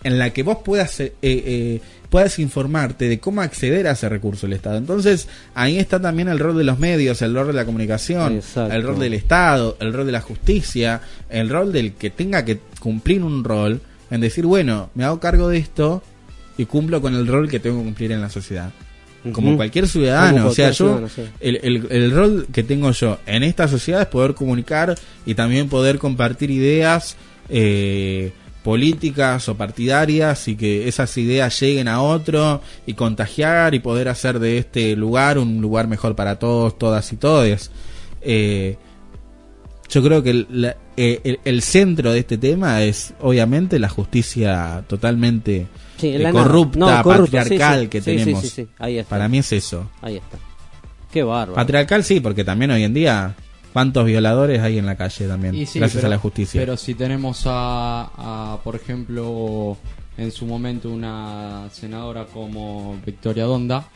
[0.05, 4.47] en la que vos puedas, eh, eh, puedas informarte de cómo acceder a ese recurso
[4.47, 4.79] del Estado.
[4.79, 8.75] Entonces, ahí está también el rol de los medios, el rol de la comunicación, Exacto.
[8.75, 12.61] el rol del Estado, el rol de la justicia, el rol del que tenga que
[12.81, 13.81] cumplir un rol
[14.11, 16.03] en decir, bueno, me hago cargo de esto
[16.59, 18.71] y cumplo con el rol que tengo que cumplir en la sociedad.
[19.33, 21.23] Como cualquier ciudadano, Como o sea, yo, sí.
[21.41, 24.95] el, el, el rol que tengo yo en esta sociedad es poder comunicar
[25.27, 27.17] y también poder compartir ideas
[27.49, 28.33] eh,
[28.63, 34.39] políticas o partidarias y que esas ideas lleguen a otro y contagiar y poder hacer
[34.39, 37.71] de este lugar un lugar mejor para todos, todas y todes.
[38.23, 38.77] Eh,
[39.91, 43.89] yo creo que el, la- eh, el- el centro de este tema es obviamente la
[43.89, 45.67] justicia totalmente
[45.99, 47.89] Sí, corrupta, No, patriarcal sí.
[47.89, 48.41] que tenemos.
[48.43, 48.69] sí, sí.
[48.79, 49.11] Ahí está.
[49.11, 49.91] Para mí es eso.
[50.01, 50.39] Ahí está.
[51.13, 51.55] Qué bárbaro.
[51.55, 53.35] Patriarcal sí, porque también hoy en día,
[53.73, 55.55] ¿cuántos violadores hay en la calle también?
[55.57, 56.61] Gracias pero- a la justicia.
[56.61, 58.11] Pero si tenemos a,
[58.55, 59.77] a, por ejemplo,
[60.17, 63.89] en su momento una senadora como Victoria Donda,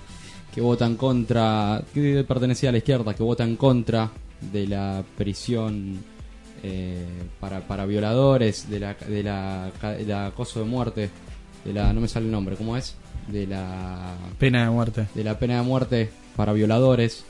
[0.54, 4.10] que vota en contra, que pertenecía a la izquierda, que vota en contra
[4.52, 5.98] de la prisión
[6.62, 7.04] eh,
[7.40, 11.10] para, para violadores, de la, de la, de la acoso de muerte,
[11.64, 12.94] de la, no me sale el nombre, ¿cómo es?
[13.28, 15.06] De la Pena de muerte.
[15.14, 17.24] de la pena de muerte para violadores,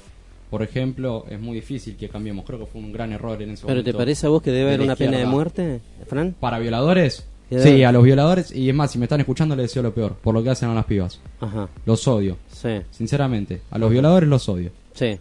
[0.50, 2.44] por ejemplo, es muy difícil que cambiemos.
[2.46, 3.98] Creo que fue un gran error en ese ¿Pero te momento.
[3.98, 6.34] parece a vos que debe de haber una pena de muerte, Fran?
[6.38, 7.24] ¿Para violadores?
[7.50, 8.50] Sí, a los violadores.
[8.50, 10.14] Y es más, si me están escuchando, les deseo lo peor.
[10.14, 11.20] Por lo que hacen a las pibas.
[11.40, 12.38] Ajá, Los odio.
[12.50, 13.60] sí, Sinceramente.
[13.70, 14.70] A los violadores los odio.
[14.94, 15.18] sí,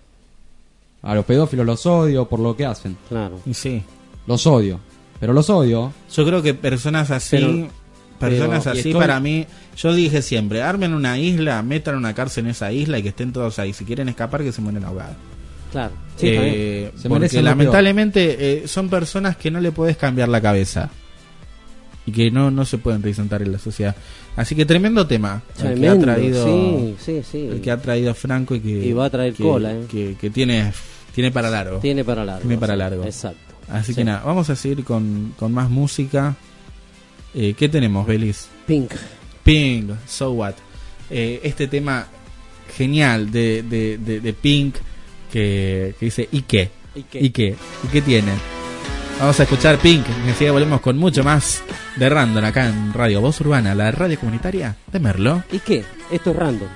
[1.02, 2.96] A los pedófilos los odio por lo que hacen.
[3.10, 3.40] claro.
[3.46, 3.84] Y sí.
[4.28, 4.80] Los odio.
[5.20, 5.92] Pero los odio.
[6.14, 7.68] Yo creo que personas así, Pero-
[8.22, 9.46] personas pero- así estoy- para mí,
[9.78, 13.34] yo dije siempre, armen una isla, metan una cárcel en esa isla y que estén
[13.34, 13.74] todos ahí.
[13.74, 15.16] Si quieren escapar, que se mueren ahogados.
[15.72, 15.94] Claro.
[16.18, 16.28] Sí.
[16.30, 20.90] Eh, Se porque lamentablemente eh, son personas que no le puedes cambiar la cabeza
[22.06, 23.96] y que no, no se pueden presentar en la sociedad.
[24.36, 27.48] Así que tremendo tema el que ha traído sí, sí, sí.
[27.52, 29.86] el que ha traído Franco y que Y va a traer que- cola, eh.
[29.90, 30.72] que, que tiene
[31.14, 31.80] tiene para largo.
[31.80, 32.42] Tiene para largo.
[32.42, 33.04] Tiene para largo.
[33.04, 33.40] Exacto.
[33.70, 33.96] Así Sí.
[34.00, 36.36] que nada, vamos a seguir con, con más música.
[37.34, 38.50] Eh, ¿Qué tenemos, Belis?
[38.68, 38.92] Pink.
[39.44, 40.56] Pink, So What.
[41.10, 42.08] Eh, este tema
[42.78, 44.76] genial de, de, de, de Pink
[45.32, 46.72] que, que dice ¿Y qué?
[46.96, 47.20] ¿Y qué?
[47.20, 47.56] ¿Y qué?
[47.84, 48.32] ¿Y qué tiene?
[49.20, 50.06] Vamos a escuchar Pink.
[50.28, 51.62] Enseguida volvemos con mucho más
[51.96, 55.44] de Random acá en Radio Voz Urbana, la radio comunitaria de Merlo.
[55.52, 55.86] ¿Y qué?
[56.12, 56.70] Esto es random.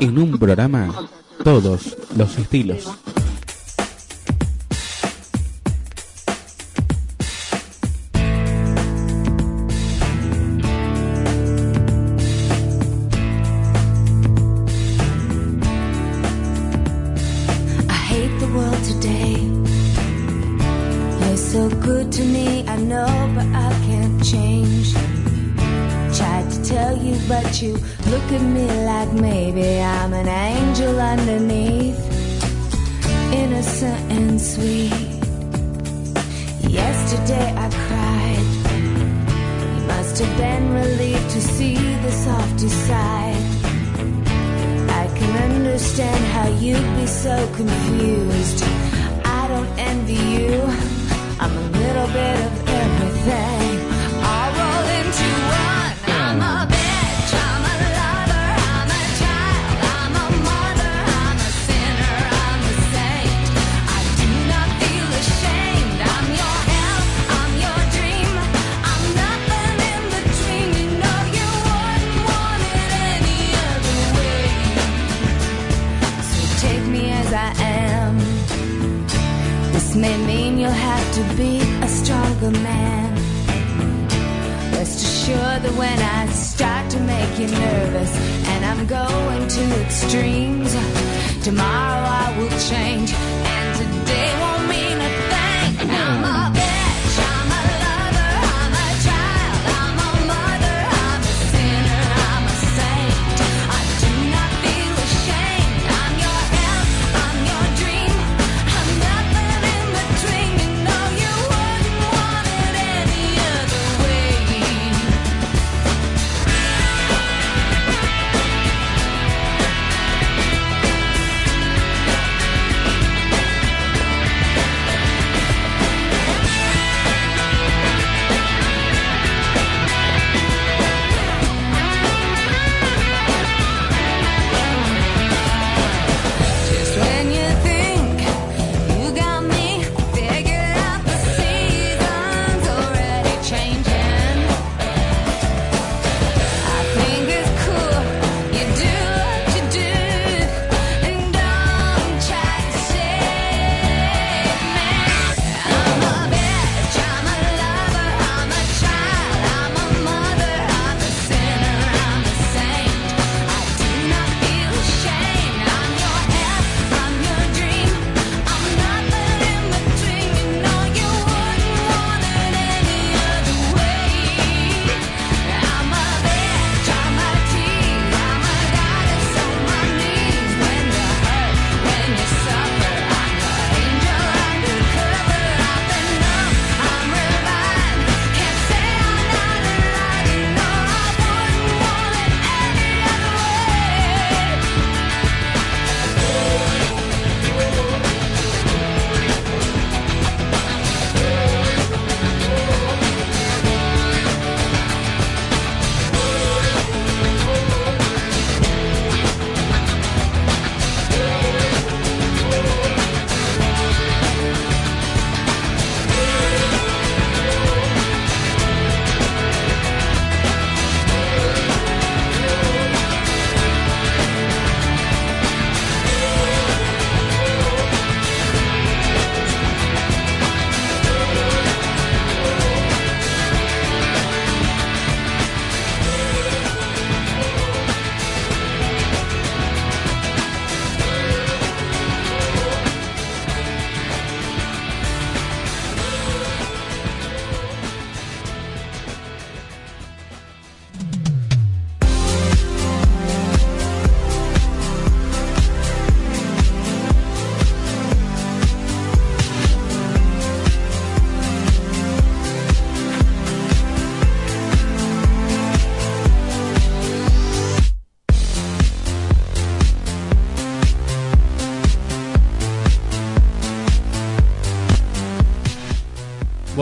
[0.00, 0.88] en un programa
[1.44, 2.90] todos los estilos.
[90.10, 90.74] dreams.
[91.44, 93.49] Tomorrow I will change.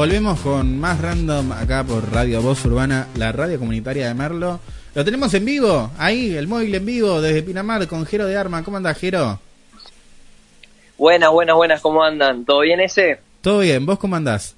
[0.08, 4.58] volvemos con más random acá por Radio Voz Urbana, la radio comunitaria de Merlo.
[4.94, 8.64] Lo tenemos en vivo, ahí, el móvil en vivo, desde Pinamar, con Jero de Arma.
[8.64, 9.38] ¿Cómo anda, Jero?
[10.96, 12.46] Buenas, buenas, buenas, ¿cómo andan?
[12.46, 13.18] ¿Todo bien ese?
[13.42, 14.56] Todo bien, ¿vos cómo andás?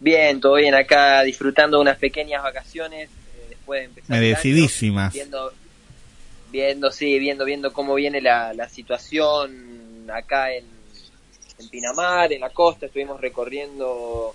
[0.00, 3.08] Bien, todo bien, acá disfrutando unas pequeñas vacaciones.
[3.08, 4.18] Eh, después de empezar.
[4.18, 5.12] Merecidísimas.
[5.12, 5.52] Viendo,
[6.50, 10.73] viendo, sí, viendo, viendo cómo viene la, la situación acá en
[11.74, 14.32] Pinamar, en la costa, estuvimos recorriendo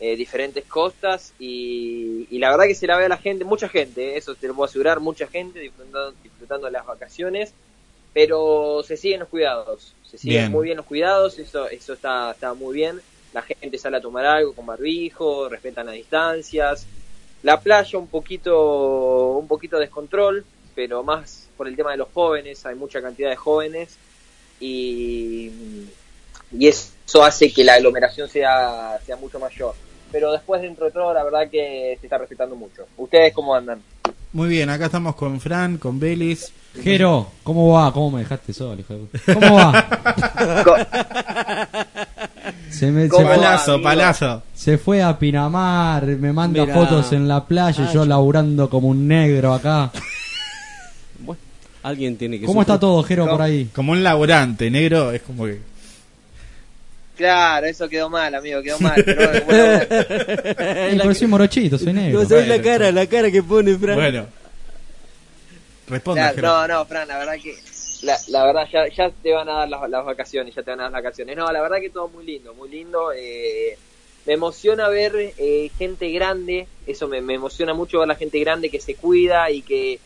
[0.00, 3.68] eh, diferentes costas y, y la verdad que se la ve a la gente, mucha
[3.68, 7.54] gente, eh, eso te lo puedo asegurar, mucha gente disfrutando, disfrutando las vacaciones,
[8.12, 10.50] pero se siguen los cuidados, se siguen Bien.
[10.50, 13.00] muy bien los cuidados, eso, eso está, está muy bien,
[13.32, 16.88] la gente sale a tomar algo con barbijo, respetan las distancias,
[17.44, 22.66] la playa un poquito, un poquito descontrol, pero más por el tema de los jóvenes,
[22.66, 23.96] hay mucha cantidad de jóvenes
[24.58, 25.52] y,
[26.52, 29.74] y eso hace que la aglomeración sea, sea mucho mayor.
[30.12, 32.86] Pero después dentro de todo la verdad que se está respetando mucho.
[32.96, 33.80] ¿Ustedes cómo andan?
[34.32, 36.52] Muy bien, acá estamos con Fran, con Belis.
[36.82, 37.92] Jero, ¿cómo va?
[37.92, 39.34] ¿Cómo me dejaste solo, hijo de puta?
[39.34, 39.86] ¿Cómo va?
[42.70, 44.42] Se me, ¿Cómo se, Palazo, palazo.
[44.54, 46.74] Se fue a Pinamar, me manda Mirá.
[46.74, 49.90] fotos en la playa Ah, yo laburando como un negro acá.
[51.82, 52.74] Alguien tiene que ¿Cómo sufrir.
[52.74, 53.68] está todo, Jero, por ahí?
[53.74, 55.60] Como un laburante, negro, es como que...
[57.20, 58.94] Claro, eso quedó mal, amigo, quedó mal.
[59.04, 62.22] Pero bueno, bueno, pero soy morochito, soy negro.
[62.22, 63.94] No sabés la cara, la cara que pone Fran.
[63.96, 64.26] Bueno.
[65.86, 67.54] Responda, Claro, no, no, Fran, la verdad que
[68.06, 70.80] la, la verdad ya, ya te van a dar las, las vacaciones, ya te van
[70.80, 71.36] a dar las vacaciones.
[71.36, 73.12] No, la verdad que todo muy lindo, muy lindo.
[73.14, 73.76] eh,
[74.24, 78.70] me emociona ver eh, gente grande, eso me, me emociona mucho ver la gente grande
[78.70, 79.98] que se cuida y que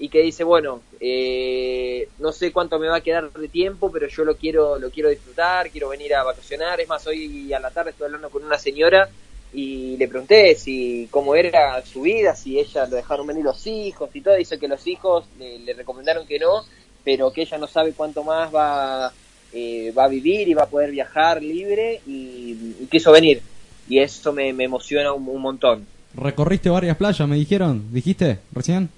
[0.00, 4.08] y que dice bueno eh, no sé cuánto me va a quedar de tiempo pero
[4.08, 7.70] yo lo quiero lo quiero disfrutar quiero venir a vacacionar es más hoy a la
[7.70, 9.10] tarde estoy hablando con una señora
[9.52, 14.08] y le pregunté si cómo era su vida si ella lo dejaron venir los hijos
[14.14, 16.64] y todo dice que los hijos le, recomendaron que no
[17.04, 19.12] pero que ella no sabe cuánto más va
[19.52, 23.42] eh, va a vivir y va a poder viajar libre y, y quiso venir
[23.86, 27.84] y eso me, me emociona un, un montón Recorriste varias playas, me dijeron.
[27.92, 28.90] ¿Dijiste recién?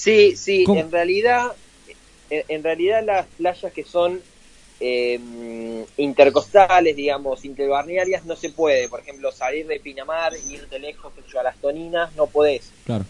[0.00, 0.80] Sí, sí, ¿Cómo?
[0.80, 1.52] en realidad,
[2.30, 4.18] en, realidad las playas que son
[4.80, 8.88] eh, intercostales, digamos, interbalnearias, no se puede.
[8.88, 12.70] Por ejemplo, salir de Pinamar, irte lejos, a las Toninas, no podés.
[12.86, 13.04] Claro.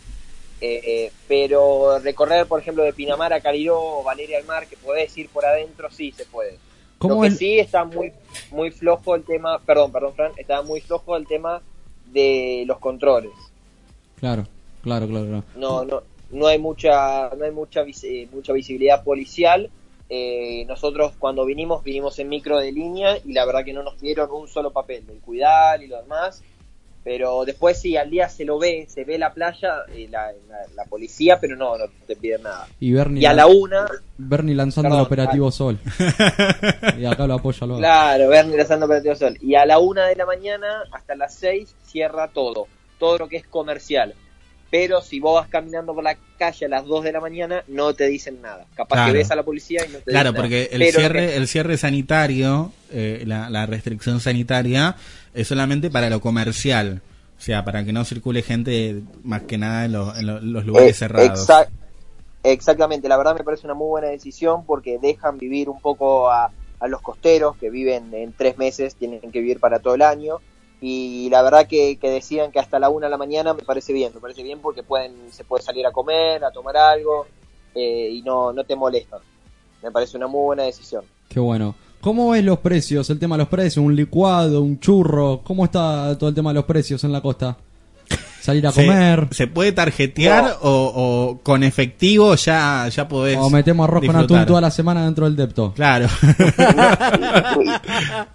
[0.60, 4.76] Eh, eh, pero recorrer, por ejemplo, de Pinamar a Cariró o Valeria al Mar, que
[4.76, 6.58] podés ir por adentro, sí se puede.
[6.98, 8.12] ¿Cómo Lo que el- sí está muy,
[8.50, 11.62] muy flojo el tema, perdón, perdón, Fran, está muy flojo el tema
[12.06, 13.30] de los controles
[14.16, 14.44] Claro,
[14.82, 15.26] claro, claro.
[15.26, 15.44] claro.
[15.54, 19.70] no no no hay mucha no hay mucha eh, mucha visibilidad policial.
[20.08, 24.00] Eh, nosotros cuando vinimos vinimos en micro de línea y la verdad que no nos
[24.00, 26.42] dieron un solo papel del cuidar y lo demás.
[27.02, 30.66] Pero después sí al día se lo ve se ve la playa eh, la, la-
[30.76, 32.68] la policía pero no no te piden nada.
[32.78, 33.86] Y Bernie, y a la una
[34.18, 35.78] Bernie lanzando Perdón, el operativo Sol.
[36.98, 39.38] y acá lo apoya lo Claro, Bernie lanzando Operativo Sol.
[39.40, 42.66] Y a la una de la mañana hasta las seis cierra todo,
[42.98, 44.14] todo lo que es comercial.
[44.70, 47.92] Pero si vos vas caminando por la calle a las 2 de la mañana, no
[47.94, 48.66] te dicen nada.
[48.76, 49.12] Capaz Claro.
[49.12, 50.68] que ves a la policía y no te Claro, dicen porque nada.
[50.74, 54.94] el Pero lo cierre, que- el cierre sanitario, eh, la, la restricción sanitaria,
[55.34, 57.02] es solamente para lo comercial.
[57.36, 60.64] O sea, para que no circule gente más que nada en, los- en lo- los
[60.66, 61.48] lugares Eh, cerrados.
[61.48, 61.68] exac-
[62.42, 66.50] exactamente, la verdad me parece una muy buena decisión porque dejan vivir un poco a,
[66.78, 70.36] a los costeros que viven en tres meses, tienen que vivir para todo el año.
[70.80, 73.92] Y la verdad que, que decidan que hasta la una de la mañana me parece
[73.92, 77.26] bien, me parece bien porque pueden se puede salir a comer, a tomar algo
[77.74, 79.20] eh, y no, no te molestan.
[79.82, 81.04] Me parece una muy buena decisión.
[81.28, 81.74] Qué bueno.
[82.00, 83.10] ¿Cómo ves los precios?
[83.10, 85.42] El tema de los precios, un licuado, un churro.
[85.44, 87.56] ¿Cómo está todo el tema de los precios en la costa?
[88.40, 89.28] Salir a ¿Se, comer.
[89.32, 94.46] ¿Se puede tarjetear o, o con efectivo ya, ya podés O metemos arroz con atún
[94.46, 95.72] toda la semana dentro del depto.
[95.74, 96.06] Claro.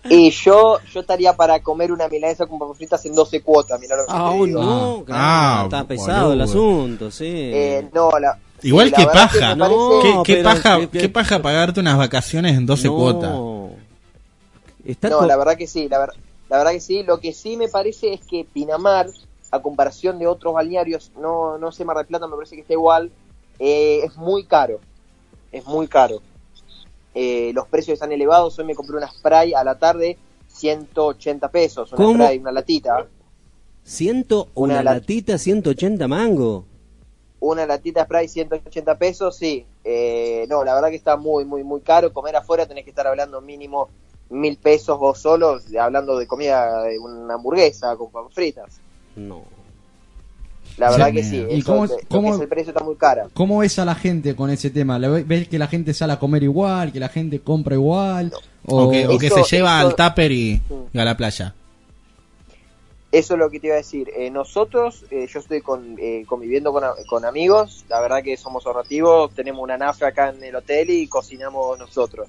[0.10, 3.96] Y yo yo estaría para comer una milanesa con papas fritas en 12 cuotas, mirá
[3.98, 4.64] lo que Ah, te uy, digo.
[4.64, 7.26] no, Ah, está pesado el asunto, sí.
[7.28, 9.56] Eh, no, la, Igual que que paja.
[9.56, 12.66] me parece- No, ¿Qué, qué pero- paja que- que- qué paja pagarte unas vacaciones en
[12.66, 12.96] 12 No.
[12.96, 13.36] cuotas?
[14.86, 16.10] Está no, la verdad que sí, la, ver-
[16.50, 17.04] la verdad que sí.
[17.04, 19.08] Lo que sí me parece es que Pinamar,
[19.52, 22.74] a comparación de otros balnearios, no, no sé, Mar del Plata me parece que está
[22.74, 23.12] igual,
[23.60, 24.80] eh, es muy caro.
[25.52, 26.22] Es muy caro.
[27.14, 28.60] Eh, los precios están elevados.
[28.60, 30.18] Hoy me compré una spray a la tarde,
[30.50, 31.92] 180 pesos.
[31.94, 32.14] Una ¿Cómo?
[32.16, 33.08] spray, una latita.
[33.84, 36.66] Ciento, una, Una lat- latita, 180 mango.
[37.40, 39.66] Una latita spray, 180 pesos, sí.
[39.84, 42.12] Eh, no, la verdad que está muy, muy, muy caro.
[42.12, 43.90] Comer afuera tenés que estar hablando mínimo
[44.30, 48.80] mil pesos vos solos, hablando de comida, de una hamburguesa con papas fritas.
[49.16, 49.44] No.
[50.78, 51.14] La verdad Sí.
[51.14, 51.46] que sí.
[51.52, 53.28] ¿Y eso, cómo- cómo- es el precio está muy cara.
[53.34, 55.00] ¿Cómo ves a la gente con ese tema?
[55.00, 56.92] ¿Le ve- ¿Ves que la gente sale a comer igual?
[56.92, 58.34] ¿Que la gente compra igual?
[58.66, 60.62] O, que, o que Eso- se lleva eso- al tupper y,
[60.92, 61.54] y a la playa.
[63.12, 64.10] eso es lo que te iba a decir.
[64.18, 68.36] Eh, nosotros, eh, yo estoy con, eh, conviviendo con, a- con amigos, la verdad que
[68.36, 72.28] somos ahorrativos, tenemos una nafra acá en el hotel y cocinamos nosotros.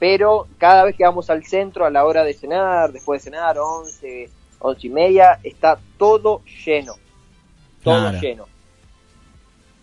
[0.00, 3.56] Pero cada vez que vamos al centro a la hora de cenar, después de cenar,
[3.58, 6.94] 11, 11 y media, está todo lleno.
[7.82, 8.20] Todo Claro.
[8.20, 8.44] lleno.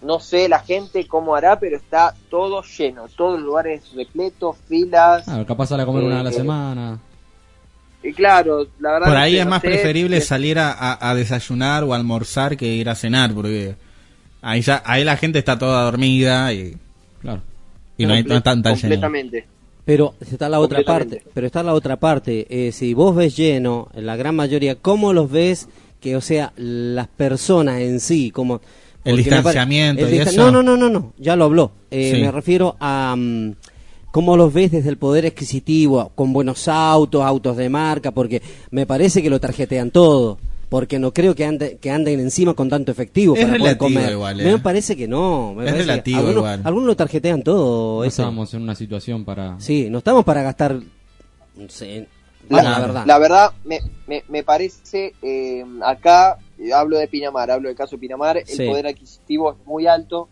[0.01, 3.07] No sé la gente cómo hará, pero está todo lleno.
[3.15, 5.23] Todos los lugares repletos, filas.
[5.23, 6.99] Claro, capaz sale a comer una a la Eh, semana.
[8.03, 11.15] Y claro, la verdad Por ahí es no más sé, preferible salir a, a- a
[11.15, 13.77] desayunar o almorzar que ir a cenar, porque
[14.41, 16.75] ahí ya ahí la gente está toda dormida y
[17.21, 17.41] claro
[17.97, 18.81] y no hay no están tan llenos.
[18.99, 19.47] completamente.
[19.85, 22.45] Pero está la otra parte, pero está la otra parte.
[22.49, 25.67] Eh, si vos ves lleno, en la gran mayoría, ¿cómo los ves?
[25.99, 28.61] Que, o sea, las personas en sí, como...
[29.03, 30.51] El distanciamiento el y distan- eso.
[30.51, 31.71] No, no, no, no, no, ya lo habló.
[31.91, 32.21] Eh, Sí.
[32.21, 33.15] Me refiero a...
[33.17, 33.51] mm,
[34.11, 36.11] ¿Cómo los ves desde el poder adquisitivo?
[36.13, 40.37] Con buenos autos, autos de marca, porque me parece que lo tarjetean todo.
[40.73, 43.99] Porque no creo que, ande- que anden encima con tanto efectivo Es para poder relativo
[43.99, 44.11] comer.
[44.11, 44.57] igual, Me eh.
[44.57, 45.53] parece que no.
[45.53, 46.61] me Es relativo algunos, igual.
[46.63, 47.97] Algunos lo tarjetean todo.
[47.99, 48.09] No ese.
[48.23, 49.59] estábamos en una situación para...
[49.59, 50.73] Sí, no estamos para gastar.
[51.55, 52.07] no sé,
[52.49, 53.03] La, la verdad.
[53.05, 57.95] la verdad, me, me, me parece, eh, acá, eh, hablo de Pinamar, hablo del caso
[57.95, 58.65] de Pinamar, el Sí.
[58.67, 60.27] poder adquisitivo es muy alto,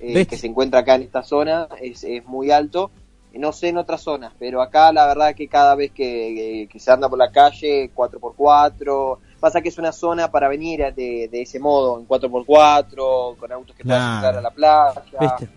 [0.00, 2.90] eh, que se encuentra acá en esta zona, es, es muy alto.
[3.34, 6.80] No sé en otras zonas, pero acá la verdad que cada vez que, que- que
[6.80, 11.42] se anda por la calle, 4x4, pasa que es una zona para venir de, de
[11.42, 15.02] ese modo, en 4x4, con autos que puedan entrar a la playa.
[15.20, 15.48] ¿Viste?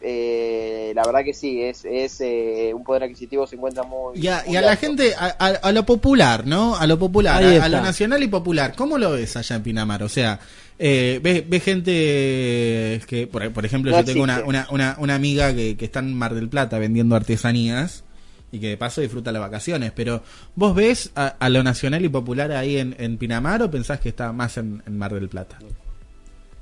[0.00, 4.16] Eh, la verdad que sí, es, es eh, un poder adquisitivo se encuentra muy...
[4.18, 6.76] Y a, y a la gente, a, a- a lo popular, ¿no?
[6.76, 8.74] A lo popular, a, a lo nacional y popular.
[8.76, 10.04] ¿Cómo lo ves allá en Pinamar?
[10.04, 10.38] O sea,
[10.78, 15.14] eh, ¿ves, ves gente que, por, por ejemplo, No yo tengo una, una, una, una
[15.16, 18.04] amiga que, que está en Mar del Plata vendiendo artesanías
[18.52, 20.22] y que de paso disfruta las vacaciones, pero
[20.54, 24.08] ¿vos ves a, a lo nacional y popular ahí en, en Pinamar o pensás que
[24.08, 25.58] está más en, en Mar del Plata?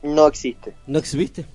[0.02, 0.72] No existe.
[0.86, 1.46] ¿No exhibiste?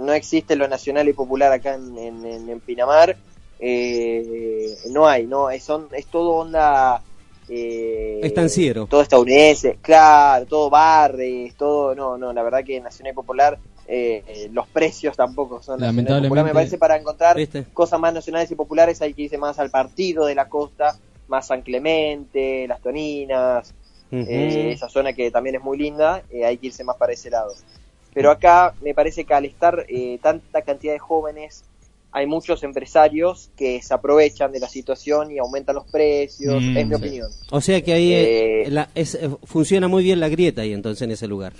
[0.00, 3.16] no existe lo nacional y popular acá en, en- en- en Pinamar.
[3.60, 7.02] Eh, no hay, no, es, son- es todo onda.
[7.48, 8.86] Eh, Estanciero.
[8.86, 11.94] Todo estadounidense, claro, todo barres, todo.
[11.94, 13.58] No, no, la verdad que Nacional y Popular,
[13.94, 15.80] eh, los precios tampoco son popular.
[15.80, 17.66] Me Lamentablemente- parece para encontrar ¿Viste?
[17.74, 21.46] cosas más nacionales y populares hay que irse más al partido de la costa, más
[21.48, 23.74] San Clemente, Las Toninas,
[24.10, 27.30] eh, esa zona que también es muy linda, eh, hay que irse más para ese
[27.30, 27.52] lado.
[28.14, 31.64] Pero acá me parece que al estar eh, tanta cantidad de jóvenes,
[32.14, 36.86] hay muchos empresarios que se aprovechan de la situación y aumentan los precios, Mm, es
[36.86, 37.00] mi sí.
[37.02, 37.30] opinión.
[37.50, 41.26] O sea que ahí la- es- funciona muy bien la grieta ahí entonces en ese
[41.26, 41.54] lugar.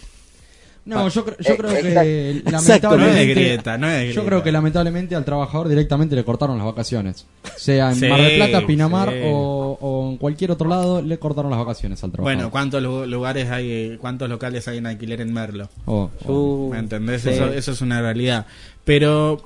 [0.84, 2.50] No, yo, cre- yo Eh, creo que Exacto.
[2.50, 3.18] No es lamentablemente...
[3.20, 4.26] de grieta, no es de Yo grieta.
[4.26, 7.24] creo que lamentablemente al trabajador directamente le cortaron las vacaciones.
[7.56, 9.20] Sea en Sí, Mar del Plata, Pinamar sí.
[9.24, 12.36] o, o en cualquier otro lado, le cortaron las vacaciones al trabajador.
[12.36, 15.68] Bueno, ¿cuántos lu- lugares hay, cuántos locales hay en alquiler en Merlo?
[15.86, 17.22] O- o- Uh, ¿Me entendés?
[17.22, 17.28] sí.
[17.30, 18.46] Eso, eso es una realidad.
[18.84, 19.40] Pero,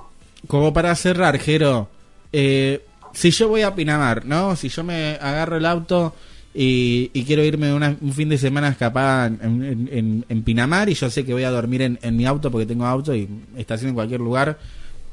[0.46, 1.88] como para cerrar, Jero,
[2.32, 2.80] eh,
[3.12, 4.56] si yo voy a Pinamar, ¿no?
[4.56, 6.14] Si yo me agarro el auto
[6.58, 11.22] y, y quiero irme una- un fin de semana escapada en, Pinamar y yo sé
[11.24, 13.28] que voy a dormir en, mi auto porque tengo auto y
[13.58, 14.58] estaciono en cualquier lugar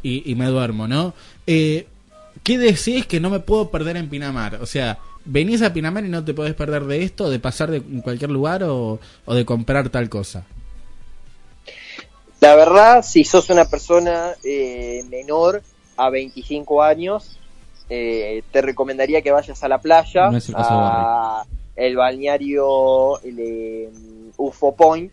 [0.01, 1.13] y, me duermo, ¿no?
[1.45, 1.87] Eh,
[2.43, 4.55] ¿Qué decís que no me puedo perder en Pinamar?
[4.55, 7.81] O sea, ¿venís a Pinamar y no te podés perder de esto, de pasar de
[7.81, 10.45] cualquier lugar o, o de comprar tal cosa?
[12.39, 15.61] La verdad, si sos una persona eh, menor
[15.97, 17.37] a 25 años,
[17.89, 23.89] eh, te recomendaría que vayas a la playa, No el a el balneario el, eh,
[24.37, 25.11] UFO Point,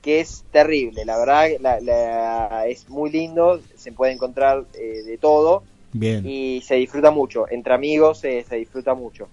[0.00, 5.18] que es terrible, la verdad la- la- es muy lindo, se puede encontrar eh, de
[5.18, 6.24] todo Bien.
[6.24, 9.28] y se disfruta mucho, entre amigos eh, se disfruta mucho.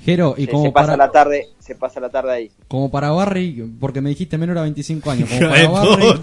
[0.00, 2.50] Jero, y se, como se pasa para, la tarde, se pasa la tarde ahí.
[2.68, 6.18] como para Barry, porque me dijiste menor a 25 años, como para de Barry.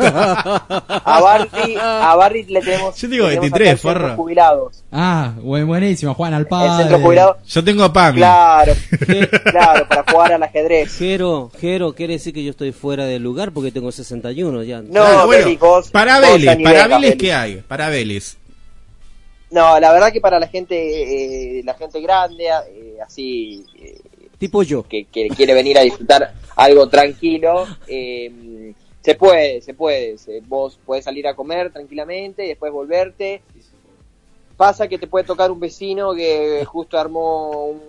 [1.03, 4.15] A Barry, a Barry le tenemos, Yo digo le tenemos 23, acá el centro forro.
[4.17, 4.83] jubilados.
[4.91, 6.83] Ah, buen- buenísimo, Juan al El padre.
[6.83, 8.17] centro jubilado, Yo tengo a Pami.
[8.17, 8.73] claro,
[9.51, 10.95] claro, para jugar al ajedrez.
[10.97, 14.81] Jero, Jero, quiere decir que yo estoy fuera del lugar porque tengo 61 ya.
[14.81, 17.15] No, Claro, bueno, vos- para nivel, para Belis, Belis.
[17.15, 17.55] ¿qué hay?
[17.67, 18.37] Para Belis.
[19.49, 23.99] No, la verdad que para la gente, eh, la gente grande, eh, así, eh,
[24.37, 24.83] Tipo yo.
[24.87, 30.17] que, que quiere venir a disfrutar algo tranquilo, eh, se puede, se puede.
[30.17, 33.41] Se- vos podés salir a comer tranquilamente y después volverte.
[34.57, 37.81] Pasa que te puede tocar un vecino que justo armó un-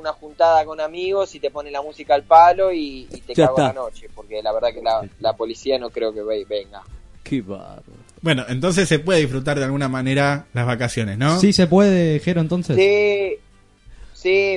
[0.00, 3.46] una juntada con amigos y te pone la música al palo y, y te Ya
[3.46, 6.82] cago la noche, porque la verdad que la, la policía no creo que ve- venga.
[7.24, 7.82] Qué bárbaro.
[8.22, 11.38] Bueno, entonces se puede disfrutar de alguna manera las vacaciones, ¿no?
[11.40, 12.76] Sí se puede, Jero, entonces.
[12.76, 13.38] Sí,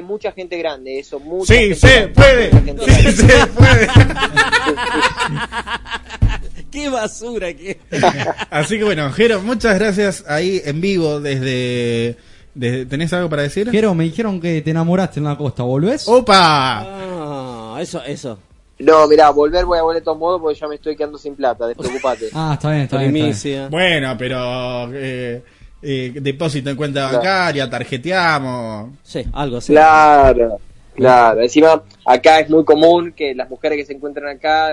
[0.04, 2.52] mucha gente grande, eso, mucha Sí, gente se grande, puede.
[2.52, 2.92] mucha gente Sí,
[3.28, 3.34] grande.
[3.34, 3.88] se puede.
[6.72, 7.80] ¡Qué basura que!
[8.50, 12.16] Así que bueno, Jero, muchas gracias ahí en vivo desde...
[12.54, 13.70] desde- ¿Tenés algo para decir?
[13.70, 16.08] Jero, me dijeron que te enamoraste en la costa, ¿volvés?
[16.08, 16.80] ¡Opa!
[16.86, 18.40] Ah, eso, eso.
[18.80, 21.36] No, mirá, volver voy a volver de todos modos porque ya me estoy quedando sin
[21.36, 22.30] plata, despreocupate.
[22.34, 23.16] Ah, está bien, está bien.
[23.28, 23.70] está bien.
[23.70, 24.90] Bueno, pero...
[24.94, 25.44] Eh,
[25.82, 28.92] eh, depósito en cuenta bancaria, tarjeteamos.
[29.04, 29.74] Sí, algo así.
[29.74, 30.60] Claro,
[30.96, 31.42] claro.
[31.42, 34.72] Encima, acá es muy común que las mujeres que se encuentran acá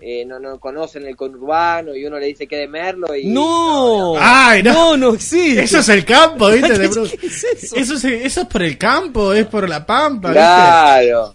[0.00, 3.26] eh, no, no conocen el conurbano y uno le dice que de Merlo y...
[3.26, 4.14] ¡No!
[4.18, 4.72] ¡Ay, no!
[4.72, 5.62] No, no existe.
[5.62, 6.68] Eso es el campo, ¿viste?
[7.18, 7.76] ¿Qué es eso?
[7.76, 10.42] Eso es, eso es por el campo, es por la pampa, ¿viste?
[10.42, 11.34] Claro.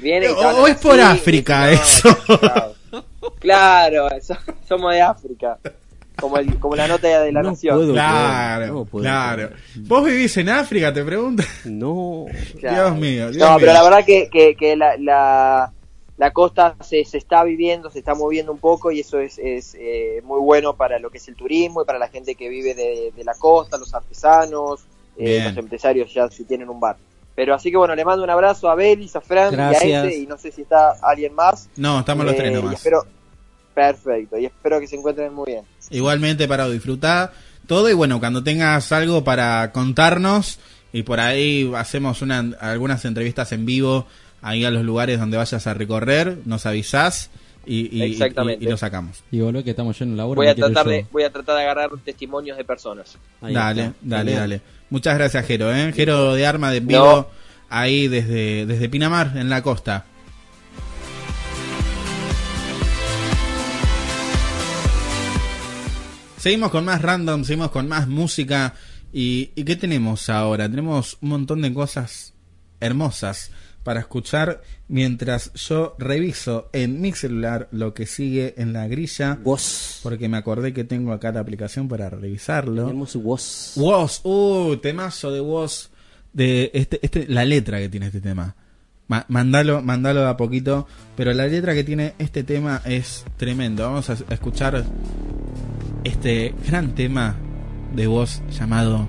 [0.00, 2.16] Te O, o es por África no, eso.
[2.26, 2.74] Claro,
[3.38, 4.36] Claro, so-
[4.68, 5.58] somos de África.
[6.20, 7.76] Como, el, como la nota de la No nación.
[7.76, 7.92] puedo.
[7.92, 9.50] Claro, No puedo claro.
[9.76, 11.42] ¿Vos vivís en África, te pregunto?
[11.64, 12.24] No.
[12.60, 12.84] Claro.
[12.90, 13.56] Dios mío, Dios No, mío.
[13.60, 15.72] pero la verdad que, que, que la, la,
[16.16, 19.76] la costa se, se está viviendo, se está moviendo un poco y eso es, es
[19.78, 22.74] eh, muy bueno para lo que es el turismo y para la gente que vive
[22.74, 24.86] de, de la costa, los artesanos,
[25.18, 26.96] eh, los empresarios ya si tienen un bar.
[27.34, 30.06] Pero así que bueno, le mando un abrazo a Belis, a Fran y a Gracias.
[30.06, 31.68] ese y no sé si está alguien más.
[31.76, 32.74] No, estamos los Eh, tres y nomás.
[32.76, 33.04] espero,
[33.74, 35.64] perfecto, y espero que se encuentren muy bien.
[35.90, 37.32] Igualmente para disfrutar
[37.66, 40.58] todo y bueno, cuando tengas algo para contarnos
[40.92, 44.06] y por ahí hacemos una, algunas entrevistas en vivo
[44.42, 47.30] ahí a los lugares donde vayas a recorrer, nos avisás
[47.66, 48.64] y, y, Exactamente.
[48.64, 49.24] y- y lo sacamos.
[49.32, 50.38] Y volvé que estamos llenos de laburo.
[50.40, 53.18] Voy a tratar de, voy a tratar de agarrar testimonios de personas.
[53.40, 53.96] Ahí dale, está.
[54.02, 54.50] dale, Genial.
[54.50, 54.60] dale.
[54.90, 55.92] Muchas gracias, Jero, ¿eh?
[55.92, 57.26] Jero de Arma de vivo No.
[57.68, 60.04] ahí desde, desde Pinamar, en la costa.
[66.46, 68.72] Seguimos con más random, seguimos con más música.
[69.12, 70.68] ¿Y, y qué tenemos ahora?
[70.70, 72.34] Tenemos un montón de cosas
[72.78, 73.50] hermosas
[73.82, 79.40] para escuchar mientras yo reviso en mi celular lo que sigue en la grilla.
[79.42, 79.98] Vos.
[80.04, 82.84] Porque me acordé que tengo acá la aplicación para revisarlo.
[82.84, 83.72] Tenemos vos.
[83.74, 85.88] Woz, uh, temazo de Woz,
[86.32, 88.54] de este, este, la letra que tiene este tema.
[89.08, 93.84] Ma- mandalo, mandalo de a poquito, pero la letra que tiene este tema es tremendo.
[93.84, 94.84] Vamos a, escuchar
[96.04, 97.36] este gran tema
[97.94, 99.06] de voz llamado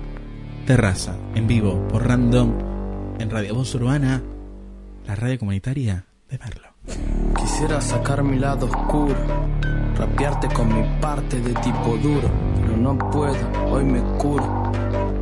[0.66, 2.52] Terraza, en vivo, por Random,
[3.18, 4.22] en Radio Voz Urbana,
[5.06, 6.68] la radio comunitaria de Merlo.
[7.36, 9.16] Quisiera sacar mi lado oscuro,
[9.96, 12.30] rapearte con mi parte de tipo duro,
[12.78, 13.36] no puedo,
[13.70, 14.72] hoy me curo.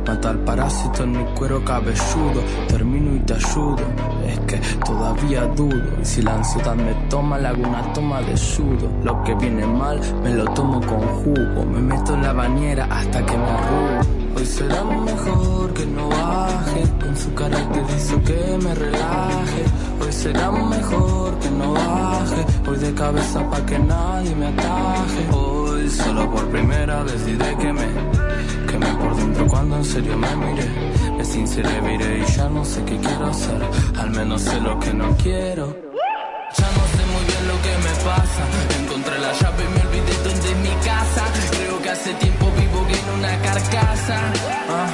[0.05, 3.83] Mata al parásito en mi cuero cabelludo, termino y te ayudo.
[4.25, 7.63] Es que todavía dudo, y si la ansiedad me toma, le hago
[7.93, 8.89] toma de sudo.
[9.03, 13.25] Lo que viene mal, me lo tomo con jugo, me meto en la bañera hasta
[13.25, 14.27] que me arrugo.
[14.37, 19.63] Hoy será mejor que no baje, con su carácter hizo que me relaje.
[20.01, 25.27] Hoy será mejor que no baje, hoy de cabeza pa' que nadie me ataje.
[25.33, 27.87] Hoy solo por primera vez diré que me
[28.69, 30.67] quemé por dentro cuando en serio me miré.
[31.17, 33.61] Me sinceré, miré y ya no sé qué quiero hacer,
[33.97, 35.65] al menos sé lo que no quiero.
[36.57, 38.43] Ya no sé muy bien lo que me pasa.
[38.81, 41.23] Encontré la llave y me olvidé dónde es mi casa.
[41.51, 44.17] Creo que hace tiempo vivo en una carcasa.
[44.69, 44.87] Ah,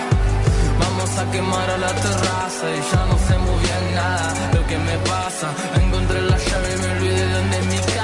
[0.80, 4.78] Vamos a quemar a la terraza y ya no sé muy bien nada lo que
[4.78, 5.48] me pasa.
[5.82, 8.03] Encontré la llave y me olvidé dónde es mi casa.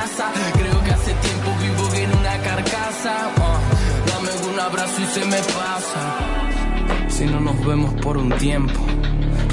[3.05, 3.59] Ah,
[4.07, 6.17] Dame un abrazo y se me pasa.
[7.07, 8.79] Si no nos vemos por un tiempo.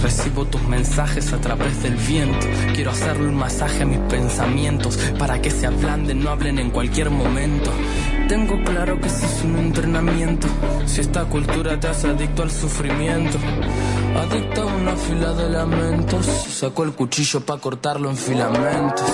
[0.02, 2.46] Recibo tus mensajes a través del viento.
[2.74, 7.10] Quiero hacerle un masaje a mis pensamientos para que se ablanden, no hablen en cualquier
[7.10, 7.70] momento.
[8.28, 10.48] Tengo claro que ese es un entrenamiento.
[10.86, 13.38] Si esta cultura te hace adicto al sufrimiento,
[14.16, 16.26] adicto a una fila de lamentos.
[16.26, 19.10] Saco el cuchillo para cortarlo en filamentos.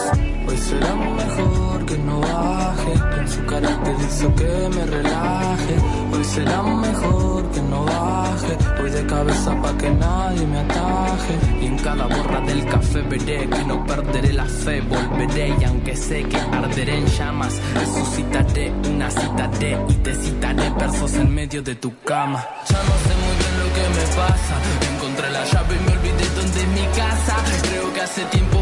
[0.62, 2.92] Hoy será mejor que no baje.
[3.16, 5.74] Con su carácter hizo que me relaje.
[6.12, 8.58] Hoy será mejor que no baje.
[8.78, 11.34] Voy de cabeza pa' que nadie me ataje.
[11.60, 14.80] Y en cada borra del café veré que no perderé la fe.
[14.82, 20.70] Volveré y aunque sé que arderé en llamas, resucitaré una cita de y te citaré
[20.78, 22.38] versos en medio de tu cama.
[22.70, 24.54] Ya no sé muy bien lo que me pasa.
[24.94, 27.36] Encontré la llave y me olvidé dónde es mi casa.
[27.68, 28.61] Creo que hace tiempo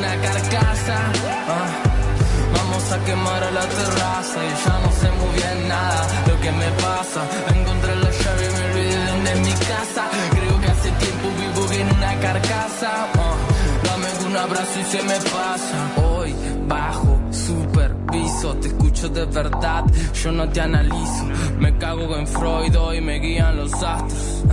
[0.00, 0.96] una carcasa.
[1.54, 1.68] Ah.
[2.56, 6.50] Vamos a quemar a la terraza y ya no sé muy bien nada lo que
[6.52, 7.20] me pasa.
[7.54, 10.02] Encontré la llave y me olvidé dónde es mi casa.
[10.36, 12.90] Creo que hace tiempo vivo en una carcasa.
[13.24, 13.36] Ah,
[13.84, 15.78] Dame un abrazo y se me pasa.
[16.06, 16.34] Hoy
[16.66, 17.19] bajo,
[18.10, 19.84] superviso, te escucho de verdad,
[20.22, 21.24] yo no te analizo.
[21.58, 24.44] Me cago en Freud, hoy me guían los astros.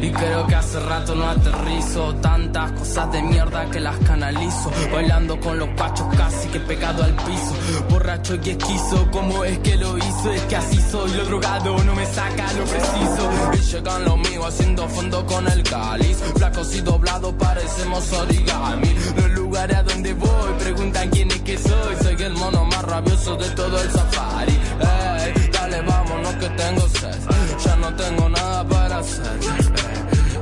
[0.00, 2.14] Y creo que hace rato no aterrizo.
[2.16, 4.70] Tantas cosas de mierda que las canalizo.
[4.92, 7.54] Bailando con los pachos casi que pegado al piso.
[7.88, 10.32] Borracho y esquizo, ¿cómo es que lo hizo?
[10.32, 13.30] Es que así soy, lo drogado no me saca lo preciso.
[13.54, 16.18] Y llegan los míos haciendo fondo con el cáliz.
[16.36, 18.94] Flacos y doblados parecemos origami.
[19.16, 21.96] Los lugares a donde voy preguntan quién es que soy.
[22.02, 24.52] Soy el mono más rabioso de todo el safari.
[24.52, 27.18] Ey, dale vámonos que tengo sed.
[27.64, 29.38] Ya no tengo nada para hacer.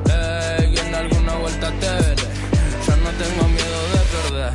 [0.09, 2.25] Ey, y en alguna vuelta te veré.
[2.87, 4.53] Ya no tengo miedo de perder.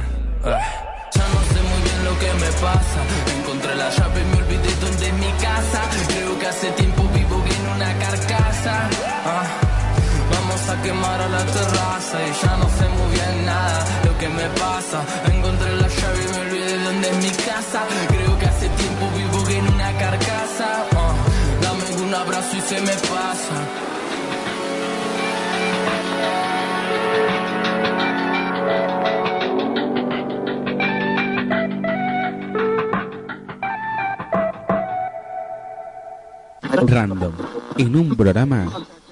[1.15, 2.99] Ya no sé muy bien lo que me pasa.
[3.37, 5.81] Encontré la llave y me olvidé dónde es mi casa.
[6.07, 8.89] Creo que hace tiempo vivo en una carcasa.
[9.25, 9.43] Ah,
[10.31, 14.29] Vamos a quemar a la terraza y ya no sé muy bien nada lo que
[14.29, 14.99] me pasa.
[17.71, 17.85] Casa.
[18.07, 20.85] Creo que hace tiempo vivo en una carcasa.
[20.95, 21.15] Ah,
[21.61, 23.67] Dame un abrazo y se me pasa.
[36.87, 37.33] Random.
[37.77, 38.65] En un programa,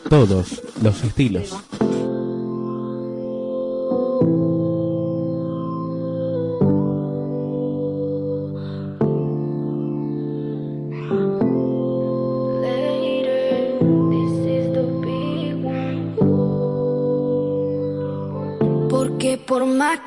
[0.09, 1.55] todos los estilos.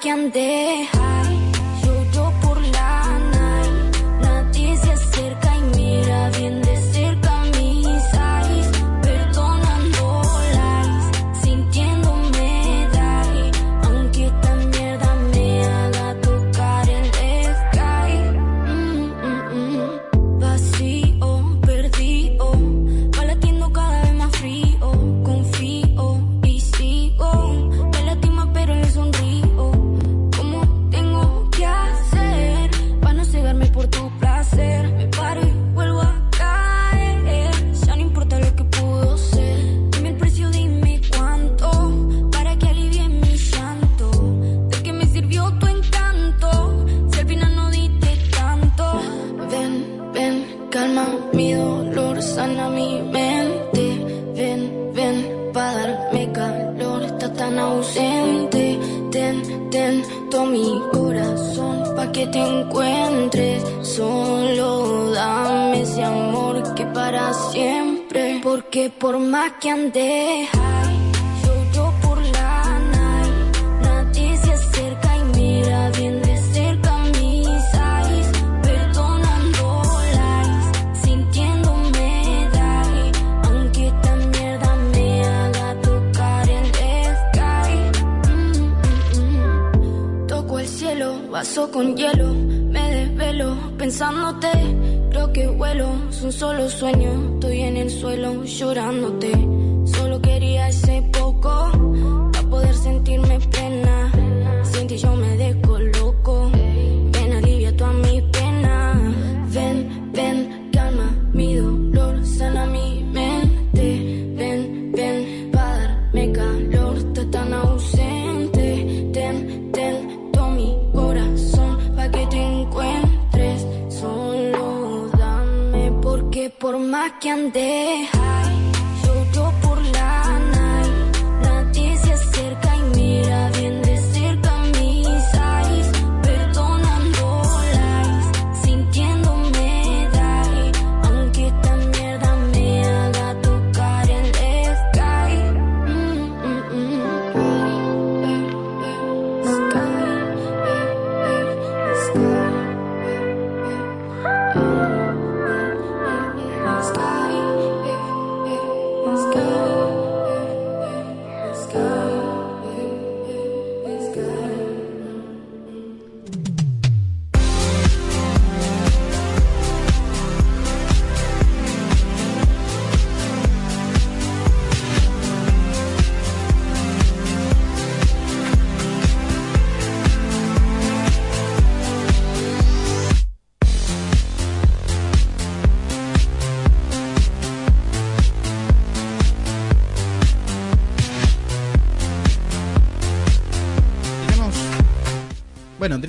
[0.03, 1.02] Que ande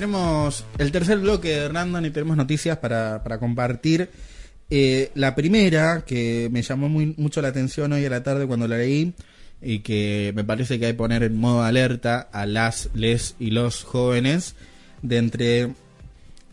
[0.04, 4.10] tenemos el tercer bloque de Random y tenemos noticias para, para compartir.
[4.68, 8.68] Eh, la primera, que me llamó muy, mucho la atención hoy a la tarde cuando
[8.68, 9.14] la leí,
[9.62, 13.50] y que me parece que hay que poner en modo alerta a las, les y
[13.50, 14.56] los jóvenes
[15.00, 15.72] de entre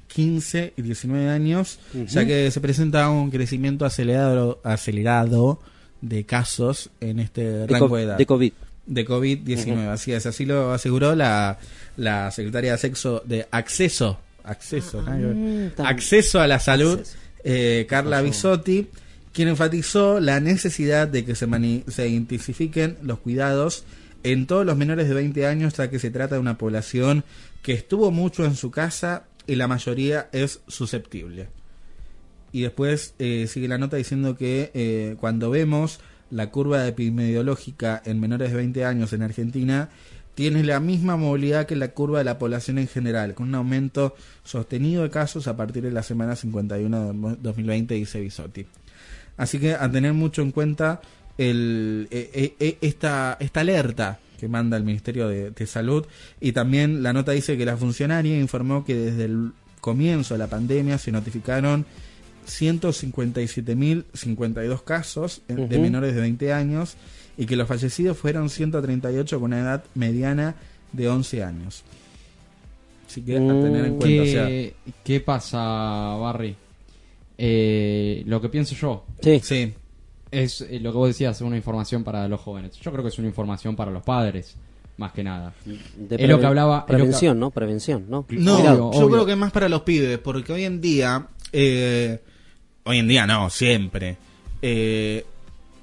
[0.07, 5.60] 15 y 19 años, ya que se presenta un crecimiento acelerado, acelerado
[5.99, 8.18] de casos en este rango de edad.
[8.18, 8.53] de COVID.
[8.86, 9.90] De COVID-19, Ujú.
[9.91, 11.60] así es, así lo aseguró la,
[11.98, 15.36] la secretaria de sexo de acceso, acceso, que ver.
[15.36, 16.99] Mm, acceso a la salud,
[17.44, 18.22] eh, Carla.
[18.22, 18.88] Bisotti,
[19.34, 23.86] quien enfatizó la necesidad de que se, mani- se intensifiquen los cuidados
[24.24, 27.24] en todos los menores de 20 años, ya que se trata de una población
[27.62, 31.48] que estuvo mucho en su casa y la mayoría es susceptible.
[32.52, 35.99] Y después eh, sigue la nota diciendo que eh, cuando vemos
[36.32, 39.90] la curva epidemiológica en menores de 20 años en Argentina,
[40.36, 44.16] tiene la misma movilidad que la curva de la población en general, con un aumento
[44.44, 48.66] sostenido de casos a partir de la semana 51 de 2020, dice Bisotti.
[49.38, 51.02] Así que a tener mucho en cuenta
[51.38, 56.06] el, eh, eh, eh, esta, esta alerta que manda el Ministerio de Salud
[56.40, 59.52] y también la nota dice que la funcionaria informó que desde el
[59.82, 61.86] comienzo de la pandemia se notificaron
[62.48, 66.96] 157.052 casos eh, de menores de 20 años
[67.38, 70.56] y que los fallecidos fueron 138 con una edad mediana
[70.92, 71.84] de 11 años.
[73.08, 74.74] Así que a tener en cuenta, o sea, ¿Qué,
[75.04, 75.60] qué pasa,
[76.20, 76.56] Barry?
[77.38, 79.74] Eh, lo que pienso yo Sí.
[80.32, 82.78] es eh, lo que vos decías, una información para los jóvenes.
[82.80, 84.56] Yo creo que es una información para los padres,
[84.98, 85.54] más que nada.
[85.66, 86.80] De es lo que hablaba.
[86.80, 87.52] es que- Prevención, ¿no?
[87.52, 88.26] Prevención, ¿no?
[88.30, 89.10] No, Obvio, yo obvio.
[89.10, 92.22] creo que es más para los pibes, porque hoy en día, eh,
[92.84, 94.18] hoy en día no, siempre,
[94.62, 95.26] eh,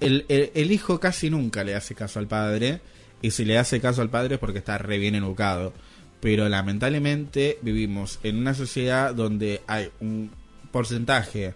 [0.01, 2.81] el, el- el hijo casi nunca le hace caso al padre,
[3.23, 5.73] y si le hace caso al padre es porque está re bien educado.
[6.21, 10.31] Pero lamentablemente vivimos en una sociedad donde hay un
[10.73, 11.55] porcentaje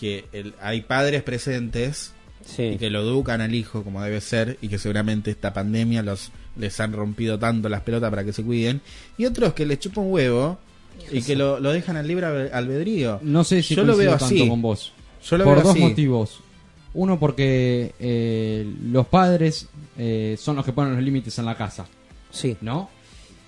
[0.00, 2.12] que el- hay padres presentes
[2.44, 2.62] Sí.
[2.62, 6.30] y que lo educan al hijo como debe ser y que seguramente esta pandemia los
[6.56, 8.80] les han rompido tanto las pelotas para que se cuiden
[9.18, 10.58] y otros que les chupan un huevo
[11.12, 13.18] y que lo, lo dejan al libre albe- albedrío.
[13.22, 14.48] No sé si yo lo veo tanto así.
[14.48, 14.92] con vos.
[15.28, 15.80] Yo lo por veo dos así.
[15.80, 16.40] motivos.
[16.94, 19.68] Uno porque eh, los padres
[19.98, 21.86] eh, son los que ponen los límites en la casa,
[22.30, 22.56] Sí.
[22.60, 22.88] ¿no?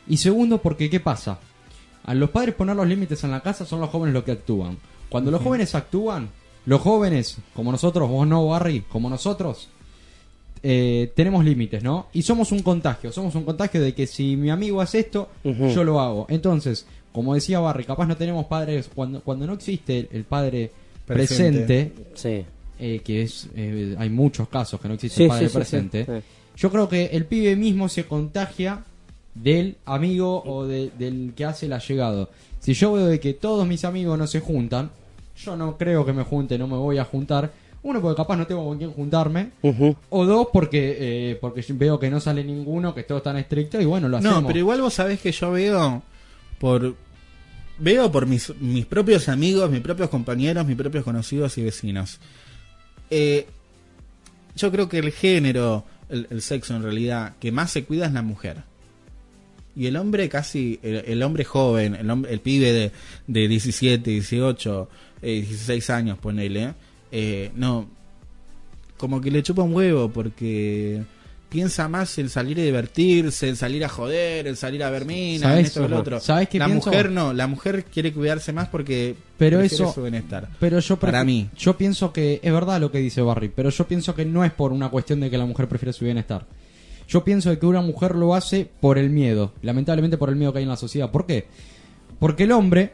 [0.06, 1.38] Y segundo porque ¿qué pasa?
[2.04, 4.78] A los padres poner los límites en la casa son los jóvenes los que actúan.
[5.08, 6.28] Cuando los jóvenes actúan,
[6.66, 9.68] los jóvenes, como nosotros, vos no, Barry, como nosotros,
[10.62, 12.08] eh, tenemos límites, ¿no?
[12.12, 15.84] Y somos un contagio, somos un contagio de que si mi amigo hace esto, yo
[15.84, 16.26] lo hago.
[16.28, 20.70] Entonces, como decía Barry, capaz no tenemos padres, cuando, cuando no existe el, padre
[21.06, 21.90] Presente.
[21.90, 22.44] presente, Sí.
[22.78, 26.04] eh, que es eh, hay muchos casos que no existe Sí, el padre sí, presente,
[26.04, 26.22] sí, sí.
[26.56, 28.84] yo creo que el pibe mismo se contagia
[29.34, 32.28] del amigo o de- del que hace el allegado.
[32.60, 34.90] Si yo veo de que todos mis amigos no se juntan,
[35.36, 37.52] yo no creo que me junte, no me voy a juntar.
[37.84, 39.50] Uno, porque capaz no tengo con quién juntarme.
[40.10, 43.80] O dos, porque eh, porque veo que no sale ninguno, que todo es tan estricto
[43.80, 44.42] y bueno, lo hacemos.
[44.42, 46.02] No, pero igual vos sabés que yo veo
[46.58, 46.96] por
[47.78, 52.18] veo por mis, mis propios amigos, mis propios compañeros, mis propios conocidos y vecinos.
[53.10, 53.46] Eh,
[54.56, 58.22] yo creo que el género, el, sexo en realidad, que más se cuida es la
[58.22, 58.64] mujer.
[59.76, 62.92] Y el hombre casi, el, hombre joven, el, el pibe de,
[63.28, 64.88] de 17, 18,
[65.22, 66.74] eh, 16 años, ponele,
[67.12, 67.88] eh, no,
[68.96, 71.04] como que le chupa un huevo porque
[71.48, 75.52] piensa más en salir a divertirse, en salir a joder, en salir a ver minas,
[75.58, 76.20] en esto y lo otro.
[76.20, 76.90] ¿Sabés qué la pienso?
[76.90, 80.48] mujer no, la mujer quiere cuidarse más porque Pero eso- su bienestar.
[80.60, 81.48] Pero yo Para mí.
[81.56, 84.52] Yo pienso que es verdad lo que dice Barry, pero yo pienso que no es
[84.52, 86.46] por una cuestión de que la mujer prefiere su bienestar.
[87.08, 90.58] Yo pienso que una mujer lo hace por el miedo, lamentablemente por el miedo que
[90.58, 91.10] hay en la sociedad.
[91.10, 91.46] ¿Por qué?
[92.18, 92.92] Porque el hombre,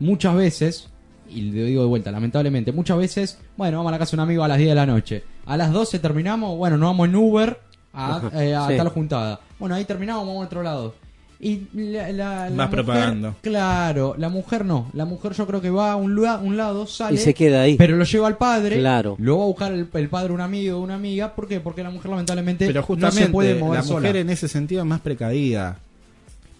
[0.00, 0.88] muchas veces,
[1.32, 4.28] y le digo de vuelta, lamentablemente, muchas veces, bueno, vamos a la casa de un
[4.28, 5.24] amigo a las 10 de la noche.
[5.46, 7.58] A las 12 terminamos, bueno, nos vamos en Uber
[7.92, 8.76] a, eh, a sí.
[8.76, 9.40] tal juntada.
[9.58, 10.94] Bueno, ahí terminamos, vamos a otro lado.
[11.42, 13.34] Y la, la- la Vas mujer- propagando.
[13.40, 14.90] Claro, la mujer no.
[14.92, 17.14] La mujer yo creo que va a un, lua- un lado, sale.
[17.14, 17.76] Y se queda ahí.
[17.76, 18.76] Pero lo lleva al padre.
[18.78, 19.16] Claro.
[19.18, 21.34] Luego va a buscar el, el padre un amigo o una amiga.
[21.34, 21.58] ¿Por qué?
[21.60, 24.18] Porque la mujer lamentablemente Pero no justamente se puede mover la mujer sola.
[24.20, 25.78] en ese sentido es más precavida.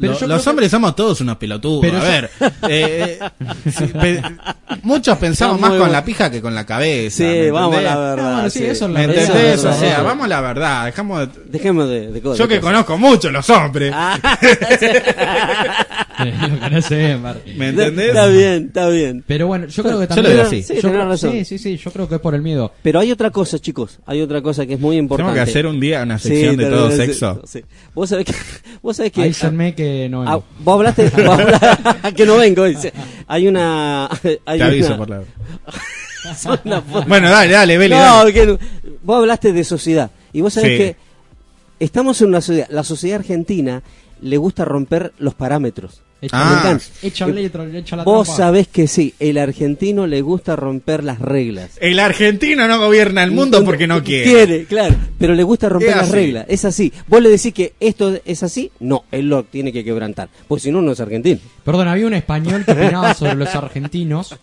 [0.01, 1.81] Pero Lo- yo los que- hombres somos todos unos pelotudos.
[1.83, 2.31] Pero a yo- ver,
[2.69, 3.19] eh,
[3.77, 4.23] sí, pe-
[4.83, 5.93] muchos pensamos más con bueno.
[5.93, 7.19] la pija que con la cabeza.
[7.19, 8.17] Sí, ¿me vamos a la verdad.
[8.17, 8.65] No, bueno, sí, sí.
[8.65, 9.25] eso es la ¿Me verdad.
[9.27, 9.55] entendés?
[9.55, 10.05] Eso O es sea, verdad.
[10.05, 10.85] vamos a la verdad.
[10.87, 12.39] Dejamos de- Dejemos de, de cosas.
[12.39, 13.93] Yo que conozco mucho los hombres.
[13.95, 14.19] Ah,
[16.21, 17.57] Lo que no se ve, Martín.
[17.59, 18.09] ¿Me entendés?
[18.09, 19.25] Está bien, está bien.
[19.27, 20.37] Pero bueno, yo creo que Yo también.
[20.37, 20.63] lo veo así.
[20.63, 21.33] Sí, yo creo- razón.
[21.33, 22.73] sí, sí, sí, yo creo que es por el miedo.
[22.83, 23.99] Pero hay otra cosa, chicos.
[24.07, 25.31] Hay otra cosa que es muy importante.
[25.31, 27.43] Tenemos que hacer un día una Sí, sección de todo sexo.
[27.47, 27.63] sí.
[27.95, 28.35] Vos sabés que.
[28.83, 29.23] Vos sabés que
[29.91, 30.45] que no Ah, vengo.
[30.61, 31.11] vos hablaste.
[31.11, 31.39] vos
[32.17, 32.93] que no vengo, dice.
[33.27, 34.07] Hay una.
[34.47, 35.23] Hay Te aviso una- por la
[36.65, 37.95] una Bueno, dale, dale, Beli.
[37.95, 38.33] No, dale.
[38.33, 38.59] que no-
[39.03, 40.11] vos hablaste de sociedad.
[40.33, 40.77] Y vos sabés Sí.
[40.79, 40.97] que
[41.79, 43.83] estamos en una sociedad, la sociedad argentina
[44.21, 46.03] le gusta romper los parámetros.
[46.23, 46.79] Echa, Ah.
[47.03, 48.43] Eh, letra, echa la Vos trampa.
[48.43, 51.71] sabés que sí, el argentino le gusta romper las reglas.
[51.81, 54.25] El argentino no gobierna el mundo porque no quiere.
[54.31, 56.45] Quiere, claro, pero le gusta romper las reglas.
[56.49, 56.93] Es así.
[57.07, 60.29] Vos le decís que esto es así, no, él lo tiene que quebrantar.
[60.47, 61.41] Porque si no, no es argentino.
[61.65, 64.37] Perdón, había un español que opinaba sobre los argentinos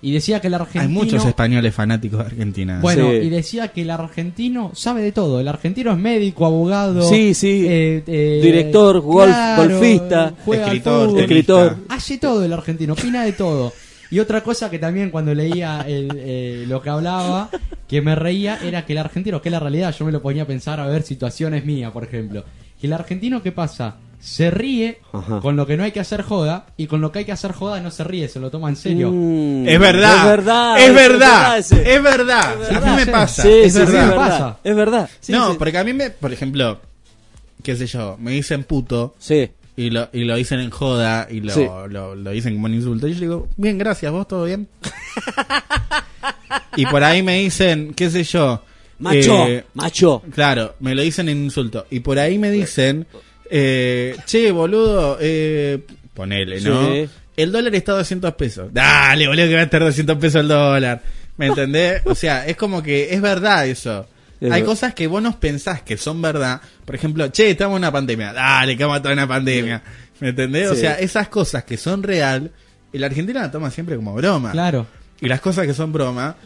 [0.00, 0.82] y decía que el argentino...
[0.82, 2.78] Hay muchos españoles fanáticos de Argentina.
[2.80, 3.16] Bueno, Sí.
[3.16, 5.40] y decía que el argentino sabe de todo.
[5.40, 7.64] El argentino es médico, abogado, Sí, sí.
[7.68, 11.20] eh, eh, Director, golf- golfista, escritor, fútbol.
[11.20, 11.76] Escritor.
[11.88, 13.72] Hace todo el argentino, opina de todo.
[14.10, 17.50] Y otra cosa que también cuando leía el, eh, lo que hablaba,
[17.86, 20.44] que me reía, era que el argentino, que es la realidad, yo me lo ponía
[20.44, 22.42] a pensar a ver situaciones mías, por ejemplo.
[22.80, 23.96] Que el argentino, ¿qué pasa?
[24.20, 25.40] Se ríe Ajá.
[25.40, 27.52] con lo que no hay que hacer joda, y con lo que hay que hacer
[27.52, 29.10] joda no se ríe, se lo toma en serio.
[29.12, 30.16] Mm, Es verdad.
[30.16, 30.78] Es verdad.
[30.80, 31.58] Es verdad.
[31.58, 32.62] Es verdad.
[32.62, 33.42] Es A verdad, mí me pasa.
[33.42, 33.94] Sí, es sí, verdad.
[34.02, 34.16] es verdad.
[34.28, 34.58] Pasa.
[34.64, 35.10] Es verdad.
[35.20, 35.56] Sí, no, sí.
[35.58, 36.80] porque a mí me, por ejemplo,
[37.62, 39.50] qué sé yo, me dicen puto Sí.
[39.76, 41.64] y lo, y lo dicen en joda y lo, Sí.
[41.88, 43.06] lo, lo dicen como un insulto.
[43.06, 44.68] Y yo digo, bien, gracias, vos todo bien.
[46.76, 48.62] y por ahí me dicen, qué sé yo.
[49.00, 50.22] Macho, eh, macho.
[50.34, 51.86] Claro, me lo dicen en insulto.
[51.90, 53.06] Y por ahí me dicen,
[53.50, 55.80] eh, che, boludo, eh,
[56.14, 56.92] ponele, ¿no?
[56.92, 57.08] Sí.
[57.36, 58.72] El dólar está a 200 pesos.
[58.72, 61.02] Dale, boludo, que va a estar 200 pesos el dólar.
[61.36, 62.02] ¿Me entendés?
[62.04, 64.06] O sea, es como que es verdad eso.
[64.40, 66.60] Es Hay cosas que vos no pensás que son verdad.
[66.84, 68.32] Por ejemplo, che, estamos en una pandemia.
[68.32, 69.82] Dale, que vamos a estar en una pandemia.
[70.20, 70.70] ¿Me entendés?
[70.70, 72.50] O sea, esas cosas que son real,
[72.92, 74.52] el argentino la toma siempre como broma.
[74.52, 74.86] Claro.
[75.20, 76.36] Y las cosas que son broma,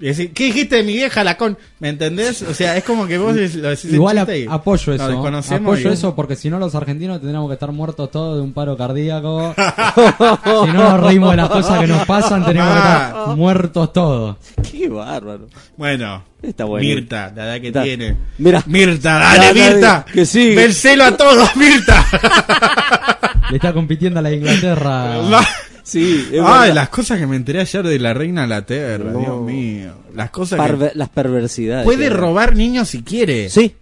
[0.00, 1.58] ¿qué dijiste de mi vieja la con?
[1.80, 2.42] ¿Me entendés?
[2.42, 5.08] O sea, es como que vos lo decís Igual a- chiste y apoyo eso.
[5.08, 8.42] desconocemos Apoyo y- eso porque si no los argentinos tendríamos que estar muertos todos de
[8.42, 9.54] un paro cardíaco.
[10.66, 13.34] si no nos reímos de las cosas que nos pasan, tenemos que estar Ah.
[13.36, 14.36] muertos todos.
[14.70, 15.48] Qué bárbaro.
[15.76, 16.84] Bueno, Está bueno.
[16.86, 18.16] Mirta, la edad que Está- tiene.
[18.38, 18.62] Mira.
[18.66, 20.06] Mirta, dale, Dale, Mirta.
[20.12, 20.56] que sigue.
[20.56, 22.04] Vencelo a todos, Mirta.
[23.50, 25.18] Le está compitiendo a la Inglaterra.
[25.82, 26.74] Sí, es Ay, verdad.
[26.74, 29.18] las cosas que me enteré ayer de la reina Inglaterra, No.
[29.18, 29.92] Dios mío.
[30.14, 30.98] Las cosas Parve- que...
[30.98, 31.84] las perversidades.
[31.84, 33.48] Puede robar niños si quiere.
[33.50, 33.74] Sí,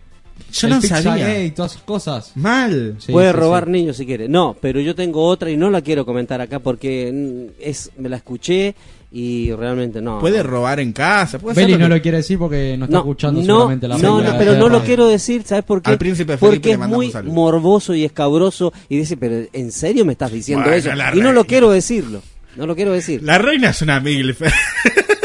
[0.53, 1.45] Yo El no sabía.
[1.45, 2.33] Y todas esas cosas.
[2.37, 2.97] Mal.
[2.99, 3.71] Sí, puede sí, robar sí.
[3.71, 4.29] niños si quiere.
[4.29, 8.17] No, pero yo tengo otra y no la quiero comentar acá porque es me la
[8.17, 8.75] escuché
[9.13, 10.19] y realmente no.
[10.21, 11.39] Puede robar en casa.
[11.39, 13.99] Puede Beli no que- lo quiere decir porque no está no, escuchando no, seguramente la
[13.99, 15.91] no, no, pero no lo quiero decir, ¿sabes por qué?
[15.91, 20.05] Al príncipe Felipe Porque le es muy morboso y escabroso y dice, pero ¿en serio
[20.05, 20.91] me estás diciendo Bueno, eso?
[21.15, 22.23] Y no lo quiero decirlo.
[22.57, 23.23] No lo quiero decir.
[23.23, 24.43] La reina es una milf.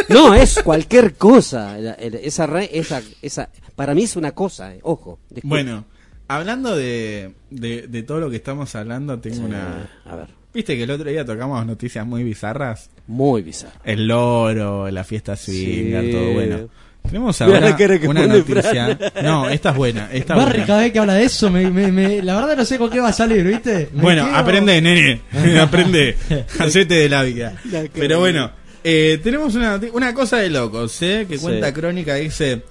[0.07, 1.77] No, es cualquier cosa.
[1.97, 5.17] Esa, re- esa, esa, para mí es una cosa, eh, ojo.
[5.41, 5.85] bueno,
[6.27, 9.89] hablando de, de, de todo lo que estamos hablando, tengo una...
[10.05, 12.89] A ver, Viste que el otro día tocamos noticias muy bizarras.
[13.07, 13.73] muy bizarro.
[13.83, 16.11] El loro, la fiesta swinger, Sí.
[16.11, 16.69] todo bueno.
[17.05, 18.97] Tenemos ahora la cara que una noticia.
[18.97, 18.97] Fran.
[19.23, 20.09] No, esta es buena.
[20.11, 20.65] Esta Barry buena.
[20.65, 22.99] cada vez que habla de eso, me, me- me- la verdad no sé con qué
[22.99, 23.89] va a salir, ¿viste?
[23.93, 25.21] Me Bueno, quedo- aprende, nene.
[25.61, 26.15] aprende.
[26.57, 27.53] Hacete de la vida.
[27.93, 28.49] Pero bueno,
[28.83, 31.25] eh, tenemos una, una cosa de locos, ¿eh?
[31.29, 31.43] Que Sí.
[31.43, 32.63] cuenta crónica, dice.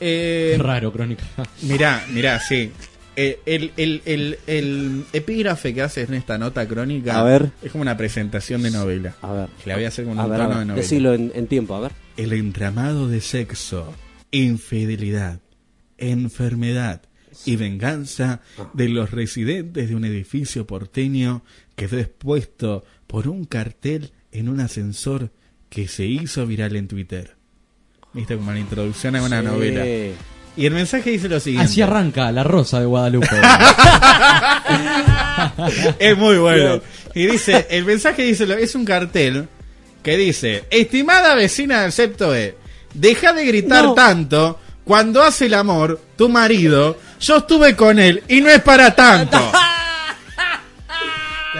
[0.00, 1.22] Eh, Raro, crónica.
[1.62, 2.72] mirá, mirá, sí.
[3.14, 7.50] Eh, el, el, el, el epígrafe que haces en esta nota crónica A ver.
[7.62, 9.14] es como una presentación de novela.
[9.20, 9.48] A ver.
[9.62, 10.74] Que la voy a hacer con A un ver, tono de novela.
[10.82, 11.92] decilo en, en tiempo, a ver.
[12.16, 13.92] El entramado de sexo,
[14.30, 15.40] infidelidad,
[15.98, 17.02] enfermedad
[17.46, 18.40] y venganza
[18.74, 21.42] de los residentes de un edificio porteño
[21.76, 25.30] quedó expuesto por un cartel en un ascensor
[25.70, 27.36] que se hizo viral en Twitter.
[28.12, 29.46] Viste como la introducción a una Sí.
[29.46, 29.84] novela.
[30.56, 31.70] Y el mensaje dice lo siguiente.
[31.70, 33.26] Así arranca La Rosa de Guadalupe.
[35.98, 36.80] es muy bueno.
[37.14, 39.48] Y dice, el mensaje dice, lo- es un cartel
[40.02, 42.56] que dice, estimada vecina del septo E,
[42.94, 43.94] deja de gritar No.
[43.94, 48.94] tanto cuando hace el amor tu marido, yo estuve con él y no es para
[48.94, 49.38] tanto.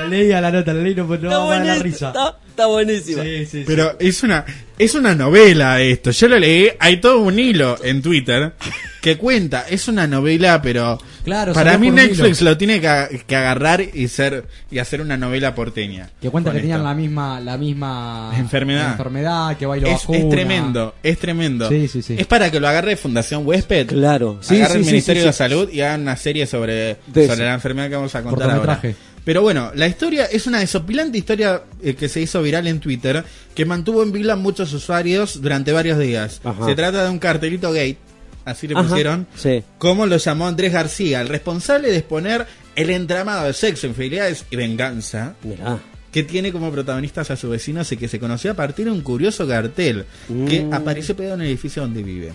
[0.02, 2.08] la leí a la nota, la leí no, no va a dar la risa.
[2.08, 3.22] está, está buenísimo.
[3.22, 3.64] Sí, sí, sí.
[3.66, 4.44] Pero es una,
[4.78, 6.10] es una novela esto.
[6.10, 8.52] Yo lo leí, hay todo un hilo en Twitter
[9.00, 13.80] que cuenta, es una novela, pero Claro, para mí Netflix lo tiene que, que agarrar
[13.80, 16.10] y ser y hacer una novela porteña.
[16.20, 18.92] Que cuenta que tenían la misma, la misma Enfermedad.
[18.92, 21.68] enfermedad, que bailo Es, es tremendo, es tremendo.
[21.68, 22.16] Sí, sí, sí.
[22.18, 23.88] Es para que lo agarre Fundación Huésped.
[23.88, 24.38] Claro.
[24.40, 25.32] Sí, agarre sí, el sí, Ministerio sí, de.
[25.32, 28.80] Salud y hagan una serie sobre, sobre la enfermedad que vamos a contar ahora.
[29.24, 33.24] Pero bueno, la historia es una desopilante historia eh, que se hizo viral en Twitter
[33.54, 36.40] que mantuvo en vila muchos usuarios durante varios días.
[36.42, 36.66] Ajá.
[36.66, 37.98] Se trata de un cartelito gate,
[38.44, 39.62] así le Ajá, pusieron, Sí.
[39.78, 44.56] como lo llamó Andrés García, el responsable de exponer el entramado de sexo, infidelidades y
[44.56, 45.78] venganza Mirá.
[46.10, 49.02] que tiene como protagonistas a sus vecinos y que se conoció a partir de un
[49.02, 50.04] curioso cartel
[50.48, 50.72] que Mm.
[50.74, 52.32] apareció pegado en el edificio donde vive.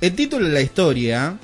[0.00, 1.36] El título de la historia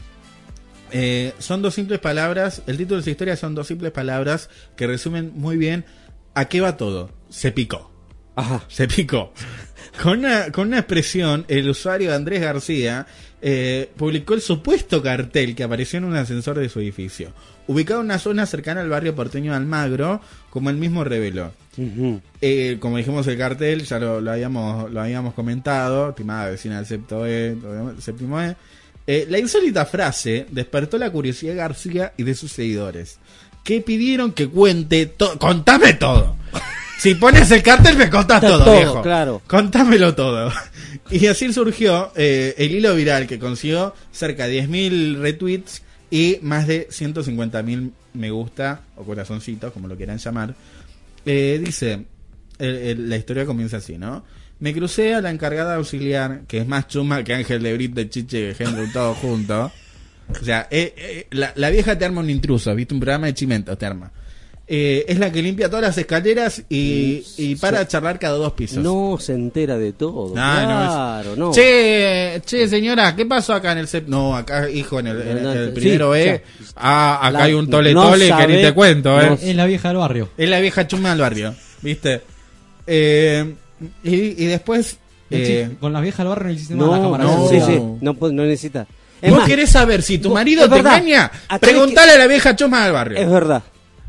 [0.92, 4.86] Eh, son dos simples palabras, el título de su historia son dos simples palabras que
[4.86, 5.84] resumen muy bien
[6.34, 7.10] a qué va todo.
[7.28, 7.90] Se picó.
[8.36, 8.64] Ajá.
[8.68, 9.32] Se picó.
[10.02, 13.06] Con una, con una expresión, el usuario Andrés García
[13.42, 17.32] eh, publicó el supuesto cartel que apareció en un ascensor de su edificio,
[17.66, 21.52] ubicado en una zona cercana al barrio porteño de Almagro, como él mismo reveló.
[22.40, 26.86] Eh, como dijimos el cartel, ya lo, lo habíamos, lo habíamos comentado, estimada vecina del
[26.86, 27.56] septo E,
[27.98, 28.56] séptimo E.
[29.06, 33.18] Eh, la insólita frase despertó la curiosidad de García y de sus seguidores,
[33.64, 35.38] que pidieron que cuente todo.
[35.38, 36.36] ¡Contame todo!
[36.98, 39.02] Si pones el cartel me contás todo, todo, viejo.
[39.02, 39.42] claro.
[39.46, 40.52] Contámelo todo.
[41.10, 46.66] Y así surgió eh, el hilo viral que consiguió cerca de 10.000 retweets y más
[46.68, 50.54] de 150.000 me gusta o corazoncitos, como lo quieran llamar.
[51.26, 52.04] Eh, dice,
[52.58, 54.24] el- el- la historia comienza así, ¿no?
[54.62, 58.54] Me crucé a la encargada auxiliar, que es más chuma que Ángel de Brito, Chiche
[58.58, 59.72] y Hendro, todo junto.
[60.40, 62.94] O sea, eh, eh, la, la vieja te arma un intruso, ¿viste?
[62.94, 64.12] Un programa de chimentos te arma.
[64.68, 68.78] Eh, es la que limpia todas las escaleras y, y para charlar cada dos pisos.
[68.84, 70.28] No se entera de todo.
[70.34, 71.52] No, es- claro, no.
[71.52, 75.28] Che, che, señora, ¿qué pasó acá en el sep- No, acá, hijo, en el, en
[75.38, 76.40] el- No, en el sí, primero B.
[76.58, 76.64] sí.
[76.76, 79.36] Ah, acá La- hay un tole no tole que ni te cuento, ¿eh?
[79.42, 80.30] Es la vieja del barrio.
[80.38, 82.22] Es la vieja chuma del barrio, ¿viste?
[82.86, 83.54] Eh,
[84.04, 84.96] y, y después.
[85.30, 87.24] eh, Con las viejas del barrio no hiciste nada la No, cámara.
[87.24, 87.48] no.
[87.48, 87.58] sí,
[88.00, 88.86] no, no necesita.
[89.20, 90.96] Es ¿Vos más, querés saber si tu vos- marido te verdad.
[90.98, 91.30] engaña?
[91.60, 93.18] Preguntale a la vieja chuma del barrio.
[93.18, 93.62] Es verdad.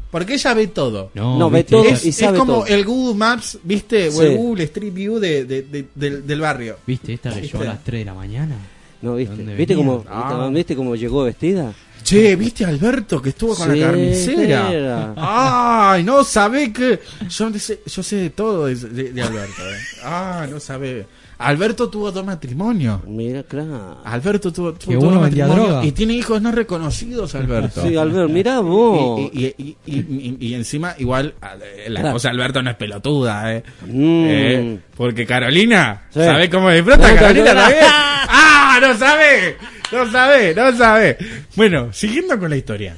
[0.10, 1.10] Porque ella ve todo.
[1.16, 2.66] No, ve viste, todo Es, y es sabe como todo.
[2.68, 4.10] el Google Maps, ¿viste?
[4.10, 6.78] O el Google Street View de, de- de- del, del barrio.
[6.86, 7.58] ¿Viste esta que ¿Viste?
[7.58, 8.56] llegó a las 3 de la mañana?
[9.04, 9.36] No, ¿viste?
[9.36, 10.50] ¿Dónde ¿Viste cómo, Ah.
[10.52, 11.74] ¿Viste cómo llegó vestida?
[12.04, 14.72] Che, ¿viste a Alberto que estuvo con Sí, la carnicera?
[14.72, 15.14] era.
[15.16, 17.00] Ay, no sabe que.
[17.30, 17.50] Yo,
[17.86, 19.62] yo sé de todo de, de- de Alberto.
[19.62, 19.78] eh.
[20.04, 21.06] Ah, no sabe.
[21.38, 23.04] Alberto tuvo dos matrimonios.
[23.06, 23.98] Mira, claro.
[24.06, 27.82] Alberto tuvo, dos matrimonios y tiene hijos no reconocidos, Alberto.
[27.88, 29.20] Sí, Albert, mirá vos.
[29.34, 31.56] Y, y- y- y- y- y encima, igual, a-
[31.90, 32.14] la Claro.
[32.14, 33.64] cosa de Alberto no es pelotuda, ¿eh?
[33.86, 34.26] Mm.
[34.28, 36.20] Eh, porque Carolina, Sí.
[36.20, 37.84] ¿sabe cómo disfruta No, Carolina también?
[38.30, 38.80] ¡Ah!
[38.82, 39.58] ¡No sabe!
[39.92, 40.56] ¡No sabe!
[40.56, 41.18] ¡No sabe!
[41.56, 42.96] Bueno, siguiendo con la historia.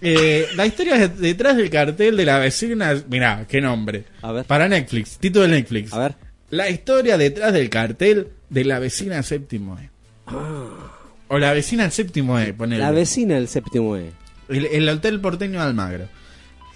[0.00, 2.94] Eh, la historia es detrás del cartel de la vecina.
[3.10, 4.04] Mirá, qué nombre.
[4.22, 4.44] A ver.
[4.44, 5.92] Para Netflix, título de Netflix.
[5.92, 6.14] A ver.
[6.50, 9.90] La historia detrás del cartel de la vecina séptimo E.
[11.28, 12.82] O la vecina séptimo E, ponele.
[12.82, 14.12] La vecina del séptimo E.
[14.48, 16.08] El, el hotel porteño de Almagro.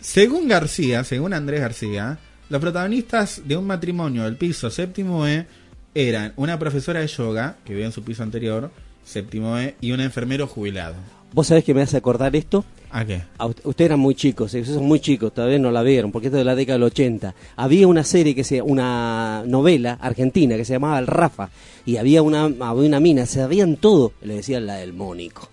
[0.00, 2.18] Según García, según Andrés García,
[2.50, 5.46] los protagonistas de un matrimonio del piso séptimo E
[5.94, 8.70] eran una profesora de yoga, que vivía en su piso anterior,
[9.04, 10.96] séptimo E, y un enfermero jubilado.
[11.32, 12.66] ¿Vos sabés que me hace acordar esto?
[12.92, 13.22] ¿A qué?
[13.38, 16.28] A Ustedes eran muy chicos, eh, ustedes son muy chicos, todavía no la vieron, porque
[16.28, 17.34] esto es de la década del 80.
[17.56, 21.48] Había una serie, que se una novela argentina que se llamaba El Rafa,
[21.86, 25.48] y había una, había una mina, sabían todo, le decían la del Mónico.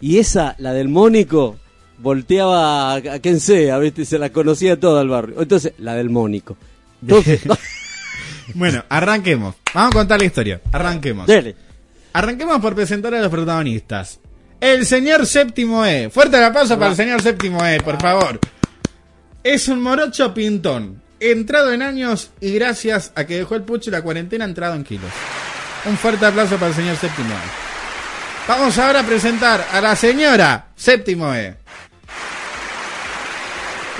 [0.00, 1.56] Y esa, la del Mónico,
[1.98, 4.04] volteaba a, a quien sea, ¿viste?
[4.04, 5.40] se la conocía toda el barrio.
[5.40, 6.56] Entonces, la del Mónico.
[7.00, 7.42] Entonces,
[8.54, 9.54] Bueno, arranquemos.
[9.74, 10.60] Vamos a contar la historia.
[10.72, 11.26] Arranquemos.
[11.26, 11.54] dele.
[12.12, 14.20] Arranquemos por presentar a los protagonistas.
[14.60, 16.10] El señor séptimo E.
[16.10, 18.40] Fuerte el aplauso para el señor séptimo E, por favor.
[19.42, 21.02] Es un morocho pintón.
[21.20, 24.84] Entrado en años y gracias a que dejó el pucho y la cuarentena entrado en
[24.84, 25.10] kilos.
[25.86, 28.48] Un fuerte aplauso para el señor séptimo E.
[28.48, 31.56] Vamos ahora a presentar a la señora séptimo E.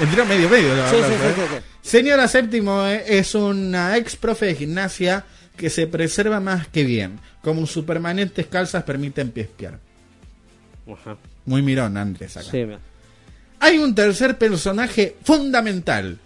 [0.00, 0.72] Entró medio medio.
[0.72, 1.62] el Sí, sí, aplauso, sí, ¿eh?
[1.82, 1.88] sí.
[1.88, 5.24] Señora Séptimo eh, es una ex profe de gimnasia
[5.56, 7.20] que se preserva más que bien.
[7.42, 9.78] Como sus permanentes calzas permiten pesquear.
[10.92, 11.16] Ajá.
[11.44, 12.36] Muy mirón, Andrés.
[12.36, 12.50] Acá.
[12.50, 12.64] Sí.
[13.60, 16.18] Hay un tercer personaje fundamental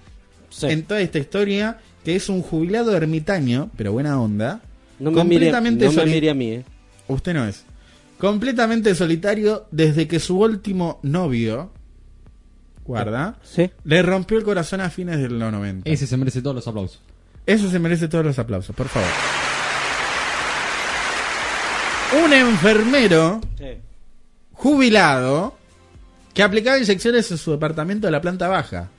[0.51, 0.66] Sí.
[0.66, 4.61] en toda esta historia que es un jubilado ermitaño, pero buena onda.
[4.99, 6.65] No me, mire, no me soli- mire a mí, ¿eh?
[7.09, 7.65] Usted no es.
[8.19, 11.73] Completamente solitario desde que su último novio,
[12.85, 13.70] guarda, Sí.
[13.85, 15.89] le rompió el corazón a fines del 90.
[15.89, 17.01] Ese se merece todos los aplausos.
[17.47, 19.09] Eso se merece todos los aplausos, por favor.
[22.24, 23.41] Un enfermero
[24.61, 25.57] jubilado
[26.35, 28.91] que aplicaba inyecciones en su departamento de la planta baja.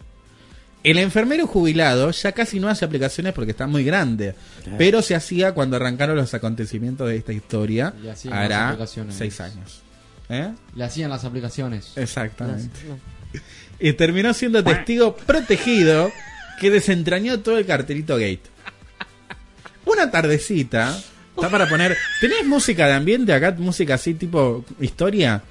[0.84, 4.34] El enfermero jubilado ya casi no hace aplicaciones porque está muy grande,
[4.80, 7.94] pero se hacía cuando arrancaron los acontecimientos de esta historia,
[8.32, 9.16] hará aplicaciones.
[9.16, 9.82] seis años.
[10.30, 10.52] ¿Eh?
[10.76, 11.92] Le hacían las aplicaciones.
[11.96, 12.80] Exactamente.
[13.84, 16.12] Y terminó siendo testigo protegido
[16.60, 18.44] que desentrañó todo el cartelito gate.
[19.86, 21.02] Una tardecita,
[21.36, 21.98] está para poner.
[22.20, 23.56] ¿Tenés música de ambiente acá?
[23.58, 25.44] Música así tipo historia.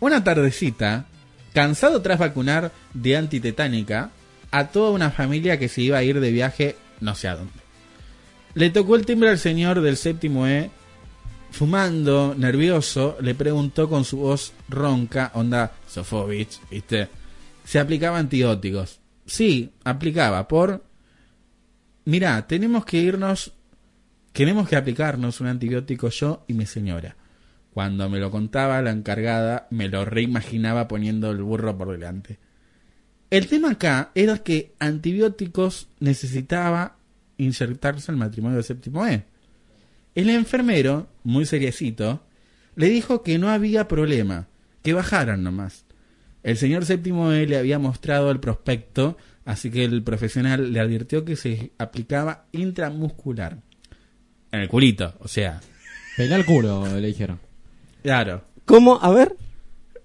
[0.00, 1.06] Una tardecita,
[1.52, 4.10] cansado tras vacunar de antitetánica
[4.50, 7.52] a toda una familia que se iba a ir de viaje no sé a dónde.
[8.54, 10.70] Le tocó el timbre al señor del séptimo E
[11.50, 17.08] fumando, nervioso, le preguntó con su voz ronca, onda Sofovich, ¿viste?
[17.64, 19.00] Se aplicaba antibióticos.
[19.26, 20.82] Sí, aplicaba por...
[22.04, 23.52] Mirá, tenemos que irnos...
[24.32, 27.16] Queremos que aplicarnos un antibiótico yo y mi señora.
[27.74, 32.38] Cuando me lo contaba la encargada, me lo reimaginaba poniendo el burro por delante.
[33.30, 36.96] El tema acá era que antibióticos necesitaba
[37.38, 39.24] insertarse al matrimonio del séptimo E.
[40.14, 42.22] El enfermero, muy seriecito,
[42.76, 44.48] le dijo que no había problema,
[44.82, 45.84] que bajaran nomás.
[46.42, 51.24] El señor séptimo E le había mostrado el prospecto, así que el profesional le advirtió
[51.24, 53.58] que se aplicaba intramuscular.
[54.52, 55.60] En el culito, o sea.
[56.16, 57.40] Pelá el culo, le dijeron.
[58.02, 58.44] Claro.
[58.66, 58.98] ¿Cómo?
[59.02, 59.34] A ver.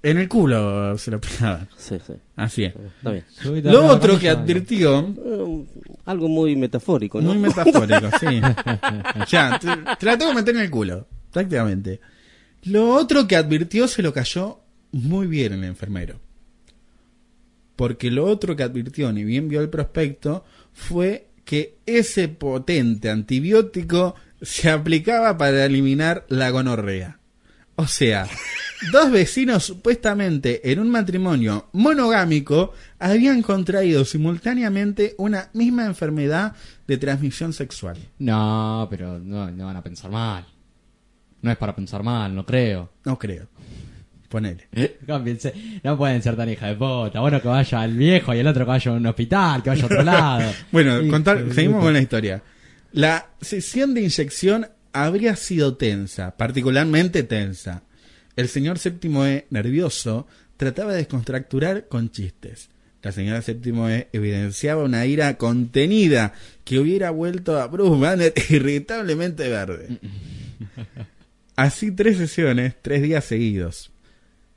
[0.02, 1.68] En el culo se lo aplicaban.
[1.78, 2.14] Sí, sí.
[2.38, 2.74] Así es.
[2.76, 3.26] Está bien.
[3.65, 4.99] Lo otro que advirtió.
[4.99, 5.65] Eh,
[6.06, 7.34] algo muy metafórico, ¿no?
[7.34, 8.40] Muy metafórico, sí.
[9.28, 9.68] ya, te,
[9.99, 11.99] te la tengo que meter en el culo, prácticamente.
[12.64, 14.61] Lo otro que advirtió se lo cayó
[14.94, 16.19] muy bien el enfermero.
[17.76, 24.15] Porque lo otro que advirtió, ni bien vio el prospecto, fue que ese potente antibiótico
[24.41, 27.19] se aplicaba para eliminar la gonorrea.
[27.80, 28.27] O sea,
[28.91, 36.55] dos vecinos supuestamente en un matrimonio monogámico habían contraído simultáneamente una misma enfermedad
[36.88, 37.97] de transmisión sexual.
[38.18, 40.45] No, pero no, no van a pensar mal.
[41.43, 42.89] No es para pensar mal, no creo.
[43.05, 43.47] No creo.
[44.27, 44.68] Ponele.
[45.84, 47.19] No pueden ser tan hija de puta.
[47.19, 49.84] Bueno, que vaya al viejo y el otro que vaya a un hospital, que vaya
[49.84, 50.51] a otro lado.
[50.72, 52.41] Bueno, contar- seguimos con la historia.
[52.98, 57.84] La sesión de inyección habría sido tensa, particularmente tensa.
[58.36, 60.26] El señor séptimo E, nervioso,
[60.57, 62.69] trataba de descontracturar con chistes.
[63.03, 66.34] La señora séptimo E evidenciaba una ira contenida
[66.64, 69.99] que hubiera vuelto a Bruce Banner irritablemente verde.
[71.56, 73.91] Así tres sesiones, tres días seguidos.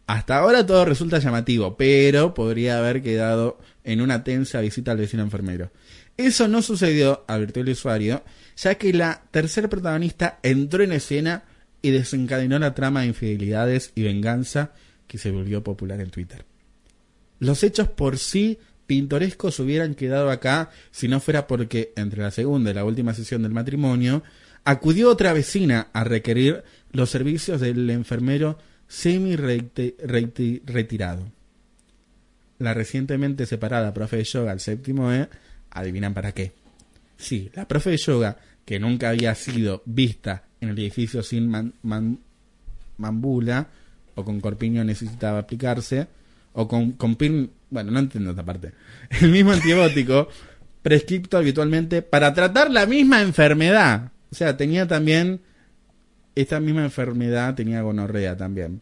[0.07, 5.23] Hasta ahora todo resulta llamativo, pero podría haber quedado en una tensa visita al vecino
[5.23, 5.71] enfermero.
[6.26, 8.22] Eso no sucedió, advirtió el usuario,
[8.55, 11.44] ya que la tercer protagonista entró en escena
[11.80, 14.72] y desencadenó la trama de infidelidades y venganza
[15.06, 16.44] que se volvió popular en Twitter.
[17.38, 22.70] Los hechos por sí pintorescos hubieran quedado acá si no fuera porque entre la segunda
[22.70, 24.22] y la última sesión del matrimonio
[24.64, 31.32] acudió otra vecina a requerir los servicios del enfermero semi retirado.
[32.59, 35.30] La recientemente separada profe de yoga al séptimo E,
[35.70, 36.52] adivinan para qué.
[37.16, 41.74] Sí, la profe de yoga, que nunca había sido vista en el edificio sin man-
[44.14, 46.06] o con corpiño necesitaba aplicarse,
[46.52, 48.72] o con, con pin, bueno, no entiendo esta parte.
[49.20, 50.28] El mismo antibiótico
[50.82, 54.10] prescripto habitualmente para tratar la misma enfermedad.
[54.30, 55.40] O sea, tenía también
[56.34, 58.80] esta misma enfermedad, tenía gonorrea también.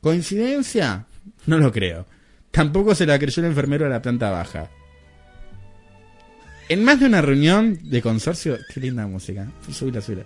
[0.00, 1.06] ¿Coincidencia?
[1.46, 2.06] No lo creo.
[2.50, 4.70] Tampoco se la creyó el enfermero de la planta baja.
[6.68, 10.24] En más de una reunión de consorcio, qué linda música, subila, subila.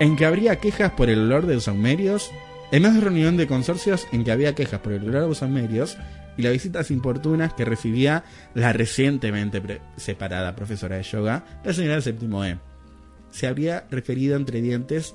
[0.00, 2.30] En que habría quejas por el olor de los saumerios,
[2.72, 5.28] en más de una reunión de consorcios en que había quejas por el olor de
[5.28, 5.98] los saumerios
[6.38, 8.24] y las visitas importunas que recibía
[8.54, 12.58] la recientemente separada profesora de yoga, la señora del séptimo E.
[13.30, 15.14] Se habría referido entre dientes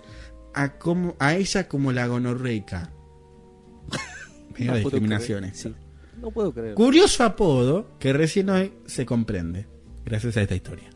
[0.54, 2.92] a, como, a ella como la gonorreica.
[4.60, 5.76] Medio No.
[6.22, 6.76] No puedo creer.
[6.76, 9.68] Curioso apodo que recién hoy se comprende,
[10.06, 10.90] gracias a esta historia.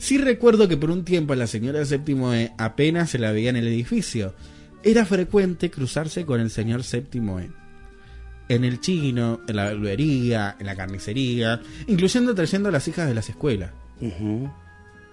[0.00, 3.32] Sí recuerdo que por un tiempo a la señora del séptimo E apenas se la
[3.32, 4.34] veía en el edificio.
[4.82, 7.50] Era frecuente cruzarse con el señor séptimo E.
[8.48, 13.14] En el chino, en la verdulería, en la carnicería, incluyendo trayendo a las hijas de
[13.14, 13.72] las escuelas.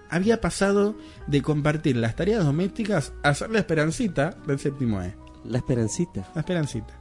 [0.08, 5.14] Había pasado de compartir las tareas domésticas a ser la esperancita del séptimo E.
[5.44, 6.30] La esperancita.
[6.34, 6.98] La esperancita.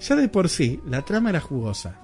[0.00, 2.00] Ya de por sí, la trama era jugosa.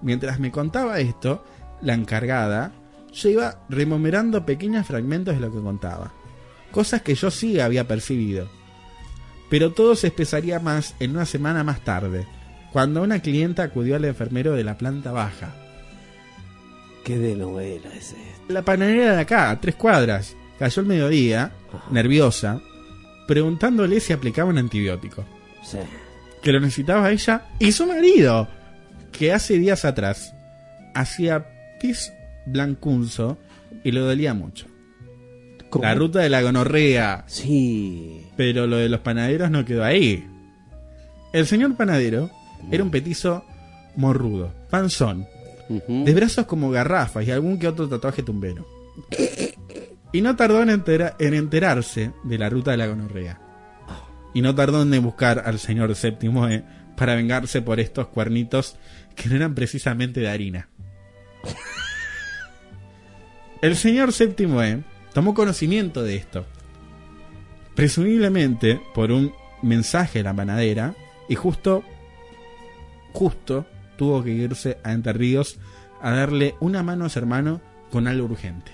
[0.00, 1.44] Mientras me contaba esto,
[1.86, 2.72] la encargada,
[3.12, 6.12] yo iba rememorizando pequeños fragmentos de lo que contaba.
[6.72, 8.48] Cosas que yo sí había percibido.
[9.48, 12.26] Pero todo se espesaría más en una semana más tarde,
[12.72, 15.54] cuando una clienta acudió al enfermero de la planta baja.
[17.04, 18.52] Qué de novela es esta.
[18.52, 21.52] La panadería de acá, a tres cuadras, cayó el mediodía,
[21.90, 22.60] nerviosa,
[23.28, 25.24] preguntándole si aplicaba un antibiótico.
[25.62, 25.78] Sí.
[26.42, 28.48] Que lo necesitaba ella y su marido,
[29.12, 30.34] que hace días atrás
[30.94, 32.12] hacía pis
[32.46, 33.38] blancunzo
[33.84, 34.66] y lo dolía mucho.
[35.82, 37.24] La ruta de la gonorrea.
[37.26, 38.22] Sí.
[38.36, 40.24] Pero lo de los panaderos no quedó ahí.
[41.32, 42.30] El señor panadero
[42.70, 43.44] era un petizo
[43.96, 45.26] morrudo, panzón,
[45.68, 48.66] de brazos como garrafas y algún que otro tatuaje tumbero.
[50.12, 53.40] Y no tardó en, entera- en enterarse de la ruta de la gonorrea.
[54.32, 56.62] Y no tardó en buscar al señor séptimo E
[56.96, 58.76] para vengarse por estos cuernitos
[59.14, 60.68] que no eran precisamente de harina.
[63.62, 64.82] El señor séptimo E
[65.12, 66.44] tomó conocimiento de esto.
[67.74, 69.32] Presumiblemente por un
[69.62, 70.94] mensaje de la panadera
[71.28, 71.82] y justo,
[73.12, 73.66] justo
[73.96, 75.58] tuvo que irse a Entre Ríos
[76.00, 77.60] a darle una mano a su hermano
[77.90, 78.72] con algo urgente.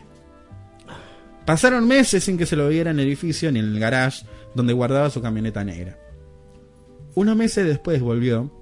[1.45, 4.73] Pasaron meses sin que se lo viera en el edificio ni en el garage donde
[4.73, 5.99] guardaba su camioneta negra.
[7.15, 8.53] Unos meses después volvió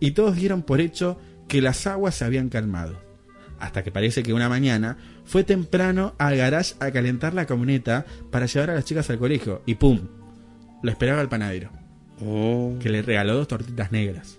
[0.00, 1.18] y todos dieron por hecho
[1.48, 3.07] que las aguas se habían calmado.
[3.60, 8.46] Hasta que parece que una mañana fue temprano al garage a calentar la camioneta para
[8.46, 10.00] llevar a las chicas al colegio y ¡pum!
[10.82, 11.70] Lo esperaba el panadero.
[12.18, 14.38] Que le regaló dos tortitas negras.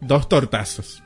[0.00, 1.02] Dos tortazos.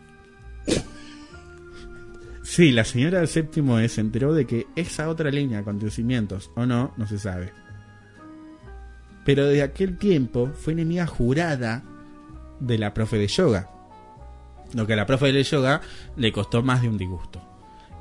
[2.43, 6.51] Sí, la señora del séptimo E se enteró de que esa otra línea de acontecimientos,
[6.55, 7.53] o no, no se sabe.
[9.25, 11.83] Pero de aquel tiempo fue enemiga jurada
[12.61, 13.71] de la profe de yoga.
[14.75, 15.81] Lo que a la profe de yoga
[16.17, 17.54] le costó más de un disgusto.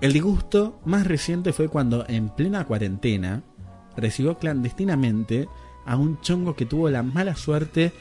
[0.03, 3.41] El disgusto más reciente fue cuando en plena cuarentena
[3.95, 5.47] recibió clandestinamente
[5.85, 7.93] a un chongo que tuvo la mala suerte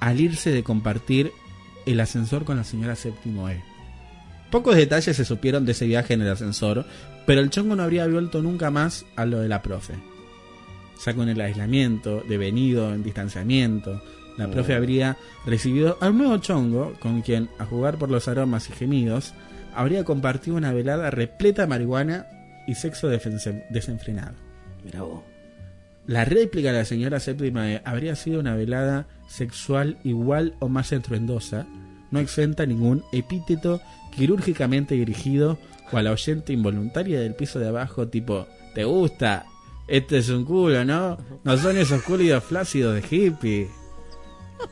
[0.00, 1.30] al irse de compartir
[1.86, 3.62] el ascensor con la señora séptimo E.
[4.50, 6.84] Pocos detalles se supieron de ese viaje en el ascensor,
[7.24, 9.94] pero el chongo no habría vuelto nunca más a lo de la profe.
[11.06, 14.02] Ya con el aislamiento, devenido en distanciamiento,
[14.38, 15.16] la profe habría
[15.46, 19.34] recibido a un nuevo chongo con quien, a jugar por los aromas y gemidos,
[19.74, 22.26] habría compartido una velada repleta de marihuana
[22.66, 24.34] y sexo desenfrenado.
[24.84, 25.22] Mirá vos.
[26.06, 30.90] La réplica de la señora séptima E habría sido una velada sexual igual o más
[30.92, 31.66] estruendosa,
[32.10, 33.80] no exenta ningún epíteto
[34.16, 35.58] quirúrgicamente dirigido
[35.92, 39.46] o a la oyente involuntaria del piso de abajo tipo ¿Te gusta?
[39.86, 41.18] Este es un culo, ¿no?
[41.44, 43.68] No son esos culidos flácidos de hippie.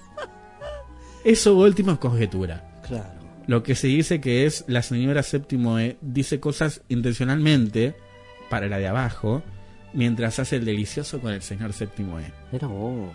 [1.25, 2.81] Eso último es conjetura.
[2.87, 3.16] Claro.
[3.47, 7.95] Lo que se dice que es la señora séptimo E dice cosas intencionalmente
[8.51, 9.43] para la de abajo,
[9.93, 12.33] mientras hace el delicioso con el señor séptimo E.
[12.67, 13.11] Vos.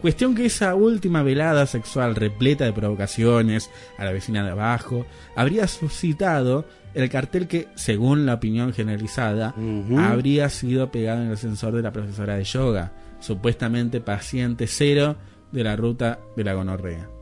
[0.00, 5.66] Cuestión que esa última velada sexual repleta de provocaciones a la vecina de abajo habría
[5.66, 9.54] suscitado el cartel que, según la opinión generalizada,
[9.96, 15.16] habría sido pegado en el ascensor de la profesora de yoga, supuestamente paciente cero
[15.52, 17.13] de la ruta de la gonorrea.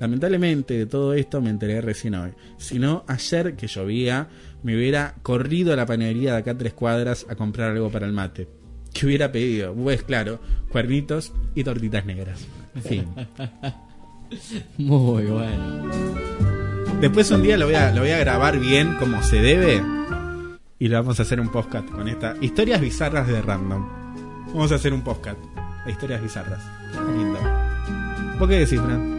[0.00, 2.30] Lamentablemente de todo esto me enteré recién hoy.
[2.56, 4.28] Si no, ayer que llovía,
[4.62, 8.06] me hubiera corrido a la panadería de acá a tres cuadras a comprar algo para
[8.06, 8.48] el mate.
[8.92, 9.74] ¿Qué hubiera pedido?
[9.74, 12.46] Pues claro, cuernitos y tortitas negras.
[12.82, 13.06] Fin.
[14.78, 15.90] Muy bueno.
[17.00, 19.82] Después un día lo voy, a, lo voy a grabar bien como se debe
[20.80, 22.34] y lo vamos a hacer un podcast con esta.
[22.40, 23.86] Historias bizarras de random.
[24.48, 25.38] Vamos a hacer un podcast
[25.84, 26.62] de historias bizarras.
[27.16, 27.38] Lindo.
[28.38, 29.17] ¿Vos qué decís, Fran?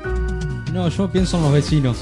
[0.74, 1.98] No, yo pienso en los vecinos.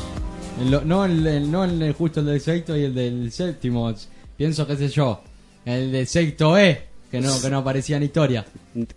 [0.62, 3.32] En lo- no en el, no en el justo el del sexto y el del
[3.32, 3.94] séptimo.
[4.36, 5.22] Pienso, qué sé yo,
[5.66, 8.46] el del sexto E, que no, que no aparecía en historia.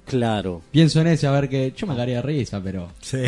[0.04, 0.62] Claro.
[0.70, 2.88] Pienso en ese, a ver que yo me de risa, pero...
[3.00, 3.22] Sí.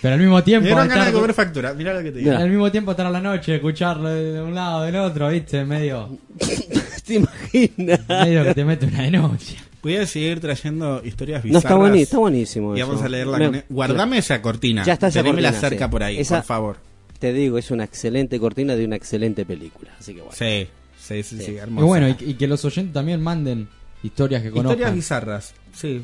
[0.00, 0.62] Pero al mismo tiempo...
[0.64, 1.74] Me dieron ganas de estar- comer factura.
[1.74, 2.32] Mirá lo que te digo.
[2.34, 6.18] Al mismo tiempo estar a la noche, escucharlo de un lado del otro, viste, medio...
[7.06, 8.00] ¿Te imaginas?
[8.08, 9.58] Medio que te mete una denuncia.
[9.82, 11.64] Voy a seguir trayendo historias No, bizarras.
[11.64, 12.76] está, buení- está buenísimo.
[12.76, 12.88] Y eso.
[12.88, 13.38] vamos a leerla.
[13.38, 14.84] Me- con- Guardame esa cortina.
[14.84, 15.90] Ya está esa cortina, cerca sí.
[15.90, 16.76] por ahí, Esa- por favor.
[17.18, 19.92] Te digo, es una excelente cortina de una excelente película.
[19.98, 20.34] Así que bueno.
[20.36, 20.66] Sí,
[20.98, 21.56] sí, sí, sí, Sí.
[21.66, 23.68] Y bueno, y, y que los oyentes también manden
[24.02, 24.72] historias que conozcan.
[24.72, 26.02] Historias bizarras, sí.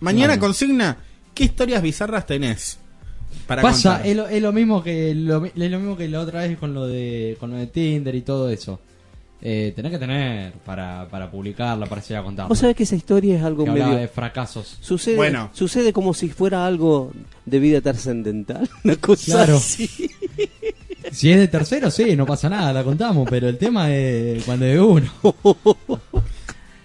[0.00, 0.40] Mañana Bueno.
[0.42, 0.96] consigna,
[1.34, 2.78] ¿qué historias bizarras tenés?
[3.46, 4.06] Para Pasa, contar?
[4.06, 6.74] es lo, es lo mismo que lo, es lo mismo que la otra vez con
[6.74, 8.80] lo de con lo de Tinder y todo eso.
[9.44, 12.48] Eh, tenés que tener para, para publicarla, para seguir a contarla.
[12.48, 14.02] Vos sabés que esa historia es algo Que hablaba medio...
[14.02, 14.78] de fracasos.
[14.80, 15.50] Sucede, Bueno.
[15.52, 17.10] sucede como si fuera algo
[17.44, 18.70] de vida trascendental.
[18.84, 19.56] Una cosa Claro.
[19.56, 19.90] así.
[21.10, 24.64] Si es de tercero, sí, no pasa nada, la contamos, pero el tema es cuando
[24.66, 25.12] es de uno.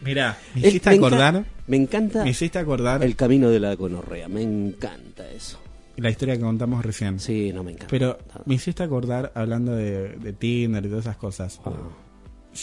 [0.02, 1.46] Mirá, me El- hiciste me enca- acordar.
[1.68, 3.04] me encanta Me hiciste acordar.
[3.04, 4.28] El camino de la gonorrea.
[4.28, 5.60] Me encanta eso.
[5.98, 7.20] La historia que contamos recién.
[7.20, 7.88] Sí, no me encanta.
[7.92, 11.60] Pero me hiciste acordar, hablando de, de Tinder y todas esas cosas.
[11.66, 11.72] Ah.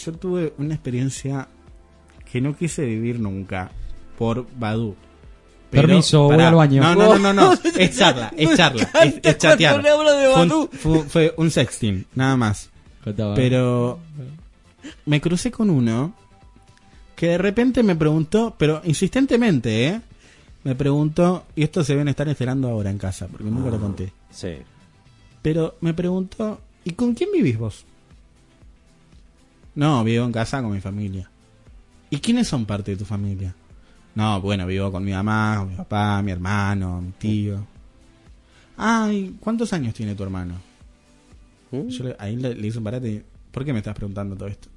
[0.03, 1.47] Yo tuve una experiencia
[2.31, 3.71] que no quise vivir nunca
[4.17, 4.95] por Badu.
[5.69, 6.81] Permiso, voy al baño.
[6.81, 7.53] No, no, no, no, no.
[7.77, 8.89] Es charla, es charla.
[9.03, 9.81] Es, es chatear.
[9.81, 10.03] de Fue
[10.43, 10.69] un- Badoo.
[10.71, 12.69] Fue, fue un sexting, nada más.
[13.35, 13.99] Pero
[15.05, 16.13] me crucé con uno
[17.15, 20.01] que de repente me preguntó, pero insistentemente, ¿eh?
[20.63, 24.11] Me preguntó, y esto se deben estar esperando ahora en casa, porque nunca lo conté.
[24.31, 24.53] Sí.
[25.41, 27.85] Pero me preguntó, ¿y con quién vivís vos?
[29.75, 31.29] No, vivo en casa con mi familia.
[32.09, 33.53] ¿Y quiénes son parte de tu familia?
[34.15, 37.65] No, bueno, vivo con mi mamá, con mi papá, mi hermano, mi tío.
[38.77, 40.55] Ay, ¿cuántos años tiene tu hermano?
[41.71, 41.87] ¿Mm?
[41.87, 44.69] Yo le- ahí le, le hice un parate ¿por qué me estás preguntando todo esto?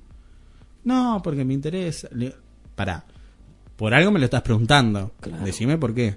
[0.84, 2.08] No, porque me interesa.
[2.12, 2.34] Le,
[2.74, 3.04] pará,
[3.76, 5.12] por algo me lo estás preguntando.
[5.44, 6.16] Decime por qué.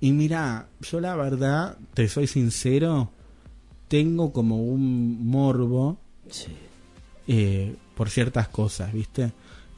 [0.00, 3.10] Y mira, yo la verdad, te soy sincero,
[3.88, 5.98] tengo como un morbo
[7.26, 9.32] eh, por ciertas cosas, ¿viste?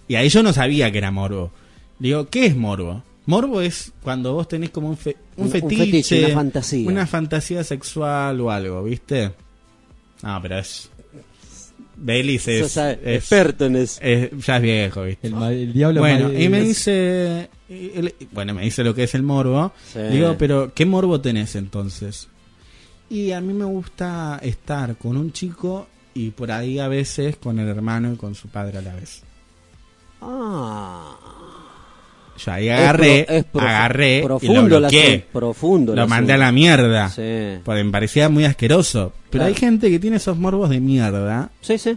[0.09, 1.51] Y ahí yo no sabía que era morbo.
[1.99, 3.03] Digo, ¿qué es morbo?
[3.27, 6.89] Morbo es cuando vos tenés como un, fe- un Un- un fetiche, fetiche, una fantasía.
[6.89, 9.33] una fantasía sexual o algo, ¿viste?
[10.23, 10.91] No, pero es...
[12.01, 14.01] Belis es, ah, experto en eso.
[14.01, 15.27] es- ya es viejo, ¿viste?
[15.29, 17.51] El, el diablo Bueno, y me dice...
[17.69, 19.73] y él- bueno, me dice lo que es el morbo.
[19.93, 19.99] Sí.
[20.13, 22.29] Digo, pero ¿qué morbo tenés entonces?
[23.11, 27.59] Y a mí me gusta estar con un chico y por ahí a veces con
[27.59, 29.23] el hermano y con su padre a la vez.
[30.21, 31.17] Ah.
[32.45, 35.07] Yo ahí agarré, Es pro- es profu- agarré profundo y lo bloqueé.
[35.07, 37.09] asunto, profundo Lo mandé a la mierda.
[37.09, 37.61] Sí.
[37.65, 39.13] Porque me parecía muy asqueroso.
[39.31, 39.47] Pero Claro.
[39.49, 41.51] hay gente que tiene esos morbos de mierda.
[41.61, 41.97] Sí, sí.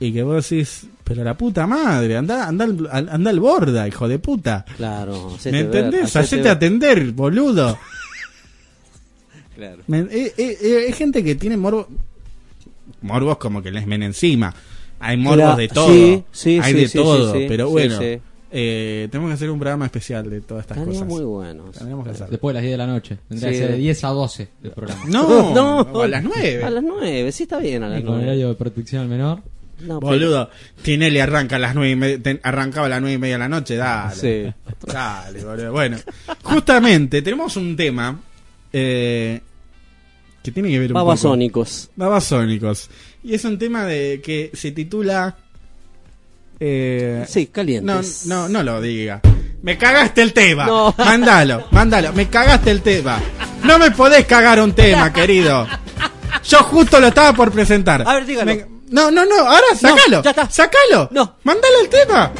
[0.00, 4.08] Y que vos decís, pero la puta madre, anda, anda, al- anda al borda, hijo
[4.08, 4.64] de puta.
[4.78, 5.36] Claro.
[5.44, 6.04] ¿Me entendés?
[6.04, 6.52] hacete Hacete ver.
[6.52, 7.78] atender, boludo.
[9.54, 9.82] Claro.
[9.86, 11.86] Me- eh, eh, eh, hay gente que tiene morbo,
[13.02, 14.54] morbos como que les men encima.
[15.00, 15.88] Hay morbos de todo.
[15.88, 17.32] sí, sí, hay sí, de sí, todo.
[17.32, 18.18] sí, sí, pero bueno, sí.
[18.52, 21.08] eh, tenemos que hacer un programa especial de todas estas Estaría cosas.
[21.12, 21.64] muy bueno.
[21.72, 22.28] Tendríamos que hacer.
[22.28, 23.18] Después de las 10 de la noche.
[23.28, 23.54] Tendría Sí.
[23.54, 25.02] que ser de 10 a 12 el programa.
[25.08, 26.62] No, a las 9.
[26.64, 28.26] A las 9, sí está bien a las Y con 9.
[28.28, 29.40] horario de protección al menor.
[29.80, 30.48] No, Boludo,
[30.82, 33.38] Tinelli arranca a las nueve y media, ten- arrancaba a las nueve y media de
[33.40, 34.14] la noche, dale.
[34.14, 34.52] Sí.
[34.86, 35.72] Dale, boludo.
[35.72, 35.96] Bueno,
[36.44, 38.20] justamente tenemos un tema
[38.72, 39.40] eh,
[40.42, 41.90] que tiene que ver un poco- Babasónicos.
[41.96, 42.88] Babasónicos.
[43.22, 45.36] Y es un tema de que se titula...
[46.60, 48.26] Eh, Sí, no, calientes.
[48.26, 49.20] no, no lo diga.
[49.62, 50.66] Me cagaste el tema.
[50.66, 50.94] No.
[50.98, 52.12] Mándalo, mándalo.
[52.12, 53.20] Me cagaste el tema.
[53.64, 55.66] No me podés cagar un tema, querido.
[56.44, 58.02] Yo justo lo estaba por presentar.
[58.06, 58.54] A ver, dígalo.
[58.54, 59.36] Me- no, no, no.
[59.38, 60.22] Ahora sacalo.
[60.22, 60.50] ya está.
[60.50, 61.08] Sacalo.
[61.12, 61.36] No.
[61.44, 62.30] Mándalo el tema.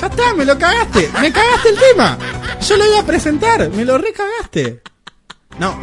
[0.00, 1.08] Ya está, me lo cagaste.
[1.20, 2.18] Me cagaste el tema.
[2.68, 3.68] Yo lo iba a presentar.
[3.70, 4.82] Me lo recagaste.
[5.58, 5.78] No.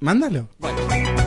[0.00, 0.48] Mándalo.
[0.58, 1.19] Quisiera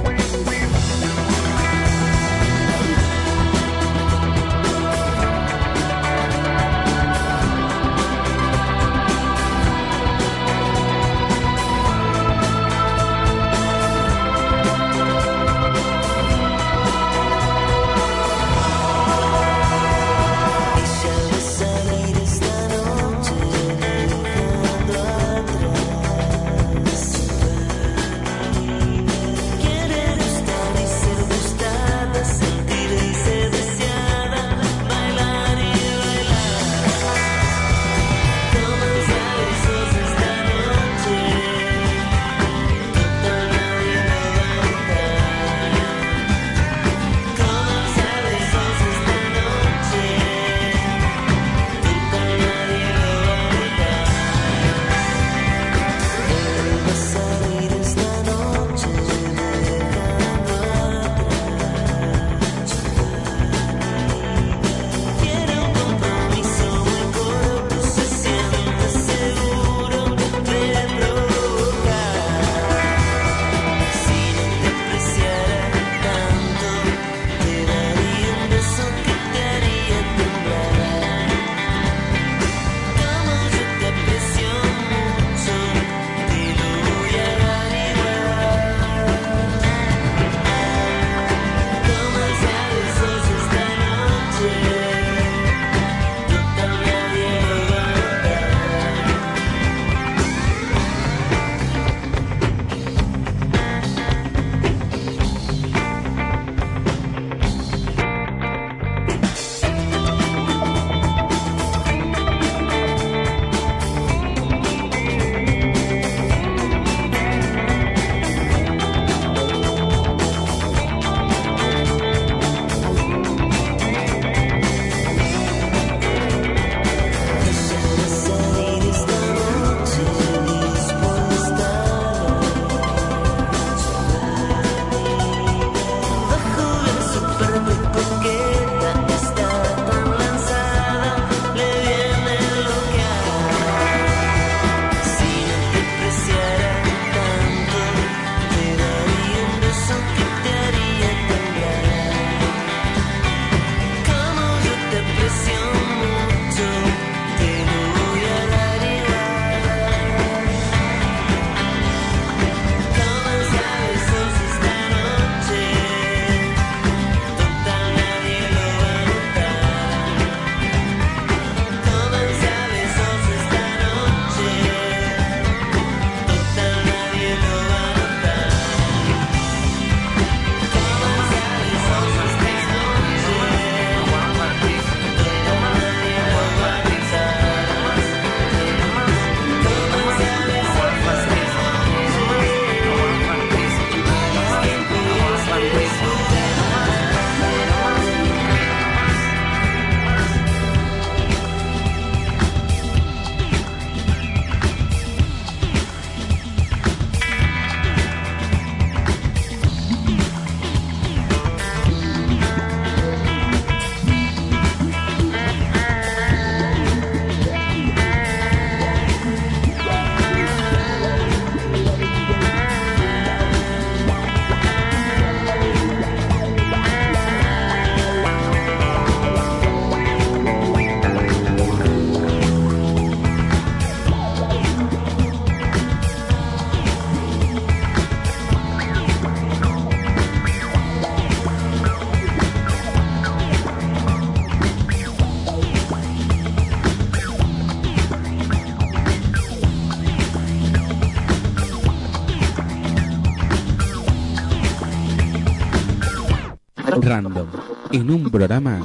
[258.33, 258.81] programa,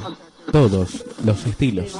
[0.51, 1.97] todos los estilos.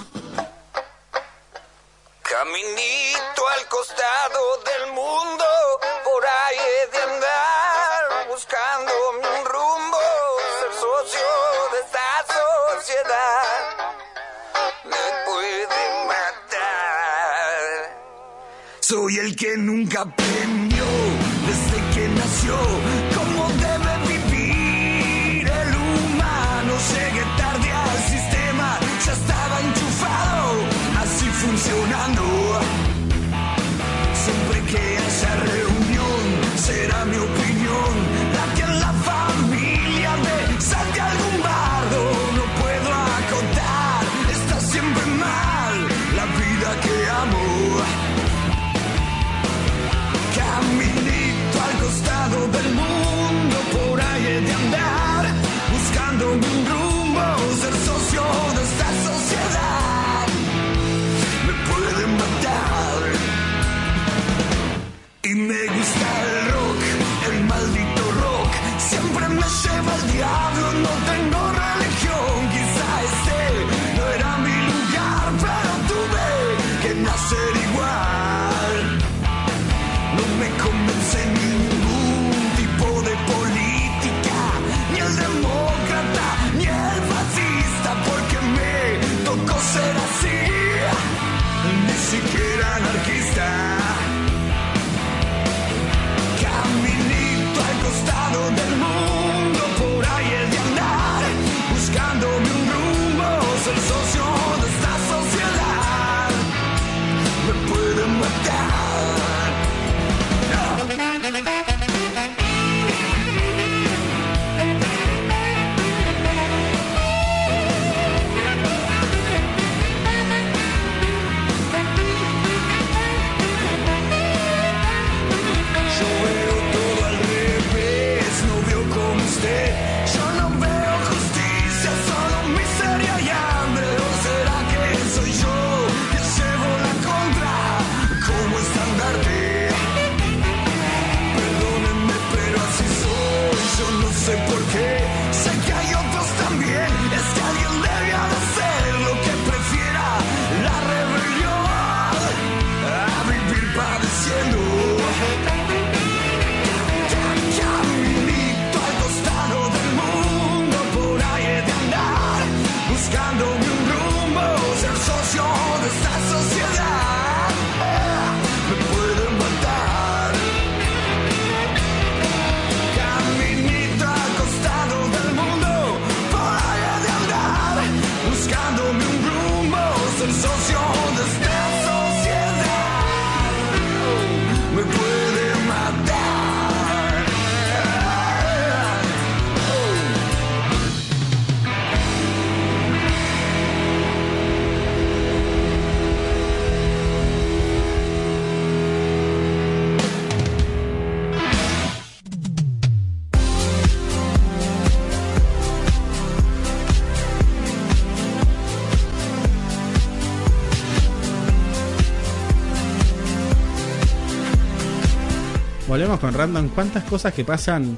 [216.22, 216.70] Con Random.
[216.70, 217.98] ¿Cuántas cosas que pasan?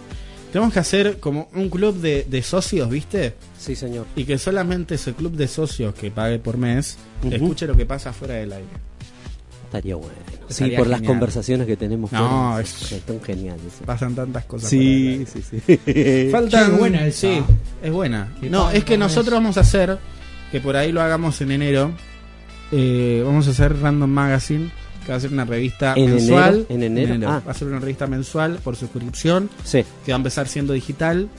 [0.52, 3.36] Tenemos que hacer como un club de, de socios, ¿viste?
[3.58, 4.06] Sí, señor.
[4.16, 6.98] Y que solamente ese club de socios que pague por mes
[7.30, 8.68] escuche lo que pasa fuera del aire.
[9.66, 10.12] Estaría bueno.
[10.50, 11.14] Sí, por las genial.
[11.14, 12.12] conversaciones que tenemos.
[12.12, 13.74] No, fuera, es- Están geniales.
[13.86, 14.70] Pasan tantas cosas.
[14.70, 16.28] Sí, sí, sí.
[16.32, 16.78] Faltan.
[16.78, 17.20] Buena esa.
[17.22, 17.42] Sí,
[17.82, 18.36] es buena.
[18.42, 19.98] No, es que nosotros vamos a hacer,
[20.52, 21.94] que por ahí lo hagamos en enero,
[22.74, 24.70] eh, vamos a hacer Random Magazine,
[25.06, 26.66] que va a ser una revista ¿En mensual.
[26.70, 26.96] enero?
[26.98, 27.30] ¿En enero?
[27.32, 27.42] Ah.
[27.46, 29.84] Va a ser una revista mensual por suscripción, Sí.
[30.06, 31.30] que va a empezar siendo digital.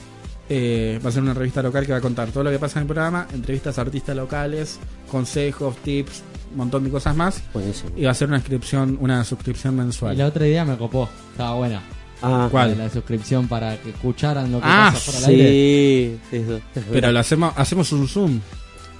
[0.49, 2.79] Eh, va a ser una revista local que va a contar todo lo que pasa
[2.79, 4.77] en el programa, entrevistas a artistas locales,
[5.09, 6.21] consejos, tips,
[6.51, 7.41] un montón de cosas más.
[7.53, 7.91] Buenísimo.
[7.95, 10.17] Y va a ser una inscripción, una suscripción Y mensual.
[10.17, 11.09] la otra idea me copó.
[11.31, 11.81] Estaba buena.
[12.21, 12.77] Ah, ¿Cuál?
[12.77, 16.17] La suscripción para que escucharan lo que Ah, pasa fuera del aire.
[16.29, 16.35] sí.
[16.37, 18.39] eso, es Pero lo hacemos, hacemos un zoom.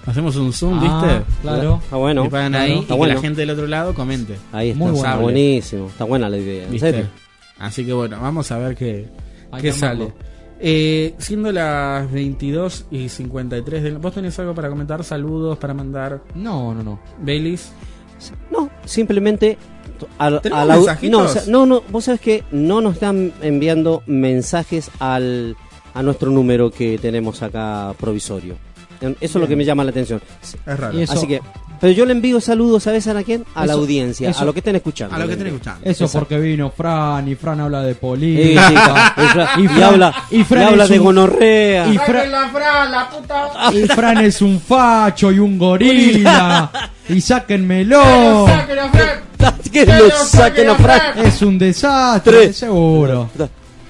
[0.05, 1.25] Hacemos un zoom, Ah, ¿viste?
[1.41, 1.79] Claro.
[1.83, 2.25] Está bueno.
[2.25, 2.65] Y pagan claro.
[2.65, 3.13] ahí y Está que bueno.
[3.15, 4.35] la gente del otro lado comente.
[4.51, 4.79] Ahí está.
[4.79, 5.07] Muy bueno.
[5.07, 5.87] Está buenísimo.
[5.87, 6.65] Está buena la idea.
[6.65, 6.91] ¿En ¿viste?
[6.91, 7.07] serio?
[7.59, 9.07] Así que bueno, vamos a ver qué,
[9.55, 10.13] qué que sale.
[10.59, 13.97] Eh, siendo las 22 y 53 del...
[13.97, 15.03] ¿Vos tenés algo para comentar?
[15.03, 16.21] ¿Saludos para mandar?
[16.35, 16.99] No, no, no.
[17.21, 17.71] ¿Baileys?
[18.51, 19.57] No, simplemente.
[20.17, 21.11] al- ¿Tenemos a la- mensajitos?
[21.21, 25.55] no, o sea, no, no, vos sabés que no nos están enviando mensajes al
[25.93, 28.55] a nuestro número que tenemos acá provisorio.
[29.01, 30.21] Eso es lo que me llama la atención.
[30.65, 30.97] Es raro.
[30.97, 31.41] Eso- Así que,
[31.81, 33.43] pero yo le envío saludos, ¿sabes a quién?
[33.55, 35.15] A la audiencia, eso- a lo que estén escuchando.
[35.15, 35.57] A lo que le estén envío.
[35.57, 35.81] escuchando.
[35.89, 36.19] Eso Exacto.
[36.19, 38.67] porque vino Fran y Fran habla de política.
[38.67, 41.87] sí, y, Fra- y Fran- habla, y Fran y habla de un- gonorrea.
[41.87, 43.49] y Fran- la Fran, la puta.
[43.73, 46.71] Y Fran es un facho y un gorila.
[47.09, 48.45] y sáquenmelo.
[48.47, 49.53] Saquen a Fran.
[49.71, 51.19] que lo saquen a Fran.
[51.25, 53.29] Es un desastre, seguro.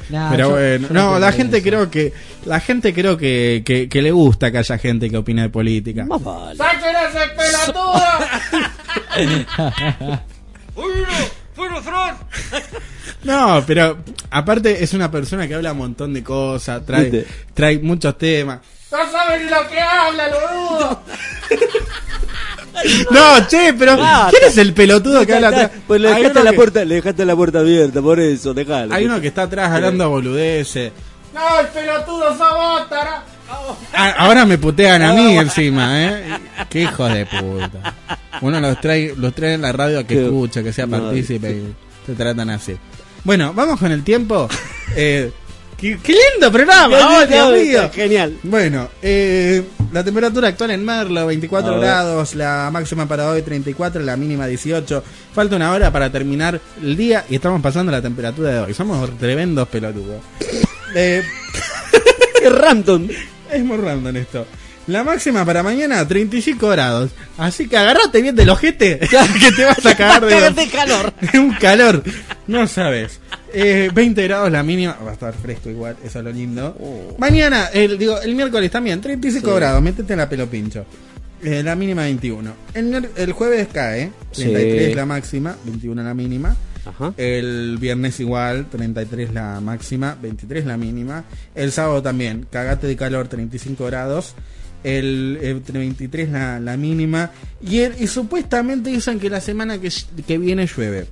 [0.09, 1.67] Nah, Pero yo- bueno, yo no, la gente eso.
[1.67, 2.13] creo que
[2.45, 6.05] la gente creo que, que, que le gusta que haya gente que opine de política.
[6.05, 6.55] Más vale.
[6.57, 7.93] Saquen a ese pelotudo.
[13.23, 13.97] No, pero
[14.31, 17.27] aparte es una persona que habla un montón de cosas, trae, ¿Viste?
[17.53, 18.59] trae muchos temas.
[18.91, 20.99] No saben ni lo que habla, el boludo.
[23.11, 25.71] No, che, pero Ah, ¿quién es el pelotudo que habla atrás?
[25.87, 28.93] Pues le dejaste la que- puerta, le dejaste la puerta abierta, por eso, dejalo.
[28.93, 30.91] Hay uno que está atrás hablando boludeces.
[31.33, 32.35] No, el pelotudo
[32.89, 33.23] tará.
[33.93, 36.39] Ah, Ahora me putean a mí encima, ¿eh?
[36.69, 37.93] Qué hijos de puta.
[38.41, 40.99] Uno los trae, los trae en la radio a que Qué- escuche, que sea no,
[40.99, 42.75] partícipe y te tratan así.
[43.23, 44.47] Bueno, vamos con el tiempo.
[44.95, 45.31] Eh,
[45.77, 47.89] qué, qué lindo programa, oh, Dios mío.
[47.93, 48.37] Genial.
[48.43, 51.81] Bueno, eh, la temperatura actual en Merlo, 24 A ver.
[51.85, 55.03] grados, la máxima para hoy 34, la mínima 18.
[55.33, 58.73] Falta una hora para terminar el día y estamos pasando la temperatura de hoy.
[58.73, 60.21] Somos tremendos pelotudos.
[60.95, 61.23] Eh,
[62.41, 63.07] Qué random.
[63.51, 64.45] es muy random esto.
[64.87, 67.11] La máxima para mañana 35 grados.
[67.37, 68.99] Así que agarrate bien del ojete
[69.39, 71.13] que te vas a cagar de, de calor.
[71.35, 72.03] un calor.
[72.47, 73.19] No sabes.
[73.53, 74.97] Eh, 20 grados la mínima.
[75.05, 76.75] Va a estar fresco igual, eso es lo lindo.
[77.17, 79.53] Mañana, el, digo, el miércoles también, 35 Oh.
[79.53, 79.55] Sí.
[79.55, 79.81] grados.
[79.81, 80.85] Métete en la pelo pincho.
[81.41, 82.53] Eh, la mínima 21.
[82.73, 84.95] El, el jueves cae, 33 Sí.
[84.95, 86.55] la máxima, 21 la mínima.
[86.85, 87.13] Ajá.
[87.17, 91.23] El viernes igual, 33 la máxima, 23 la mínima.
[91.55, 94.35] El sábado también, cagate de calor, 35 grados.
[94.83, 97.31] El, eh, 23 la, la mínima.
[97.65, 99.89] Y, el- y supuestamente dicen que la semana que,
[100.27, 101.07] que viene llueve.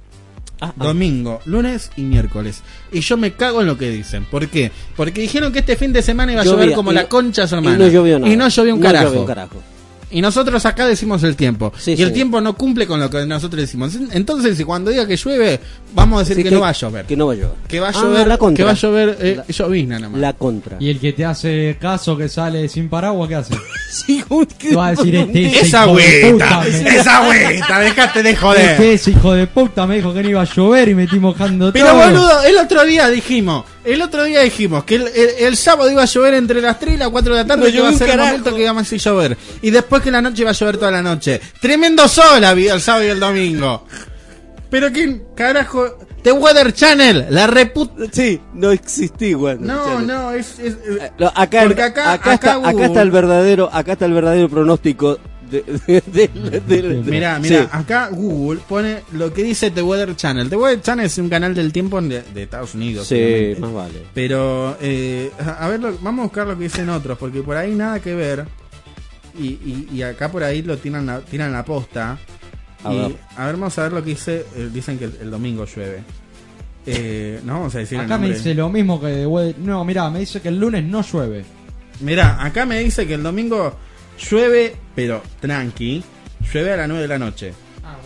[0.59, 0.83] Ah, ah.
[0.85, 2.61] Domingo, lunes y miércoles.
[2.91, 4.25] Y yo me cago en lo que dicen.
[4.25, 4.71] ¿Por qué?
[4.97, 7.55] Porque dijeron que este fin de semana iba a llover como y- la concha su
[7.55, 7.77] y hermana.
[7.77, 8.31] no llovió nada.
[8.31, 9.05] Y no llovió un No carajo.
[9.07, 9.63] llovió un carajo.
[10.11, 11.71] Y nosotros acá decimos el tiempo.
[11.77, 12.13] Sí, y el sí.
[12.15, 13.97] tiempo no cumple con lo que nosotros decimos.
[14.11, 15.59] Entonces, si cuando diga que llueve,
[15.93, 17.05] vamos a decir Sí, que, no va a llover.
[17.05, 17.51] Que no va a llover.
[17.67, 18.57] Que va a Ah, llover, la contra.
[18.57, 20.19] que va a llover eh, La- llovizna nomás.
[20.21, 20.77] La contra.
[20.79, 23.55] Y el que te hace caso que sale sin paraguas, ¿qué hace?
[23.91, 24.23] Sí,
[24.57, 28.29] Te va a decir este esa hijo de agüita, puta, me- esa agüita, dejate de
[28.29, 28.81] Es que joder.
[28.81, 31.73] ese hijo de puta me dijo que no iba a llover y me estoy mojando
[31.73, 31.95] Pero todo.
[32.05, 36.03] boludo, el otro día dijimos, el otro día dijimos que el, el- el sábado iba
[36.03, 37.93] a llover entre las 3 y las 4 de la tarde, No que iba a
[37.93, 38.27] ser un el carajo.
[38.37, 39.37] momento que iba a llover.
[39.61, 41.41] Y después que la noche iba a llover toda la noche.
[41.59, 43.85] Tremendo sol había el sábado y el domingo.
[44.69, 48.05] Pero quién, carajo, The Weather Channel, la reputa...
[48.11, 49.57] Sí, no existí, güey.
[49.59, 50.59] No, no, es...
[50.59, 54.05] es- Eh, acá, Porque acá- acá, acá está, acá Google- está el verdadero, acá está
[54.05, 55.17] el verdadero pronóstico
[55.51, 57.69] de, de- de- de- de- Mira, mira, Sí.
[57.71, 60.49] acá Google pone lo que dice The Weather Channel.
[60.49, 63.07] The Weather Channel es un canal del tiempo de, de Estados Unidos.
[63.07, 64.03] Sí, más vale.
[64.13, 67.75] Pero, eh, a ver, lo- vamos a buscar lo que dicen otros, porque por ahí
[67.75, 68.45] nada que ver.
[69.37, 72.17] Y, y, y acá por ahí lo tiran la, tiran la posta.
[72.83, 73.15] A y, ver.
[73.37, 74.45] a ver, vamos a ver lo que dice.
[74.55, 76.03] eh, dicen que el, el domingo llueve.
[76.85, 79.27] Eh, no vamos a decir el Acá me dice lo mismo que
[79.59, 81.45] No, mirá, me dice que el lunes no llueve.
[81.99, 83.75] Mirá, acá me dice que el domingo
[84.29, 86.03] llueve, pero tranqui.
[86.53, 87.53] Llueve a las 9 de la noche.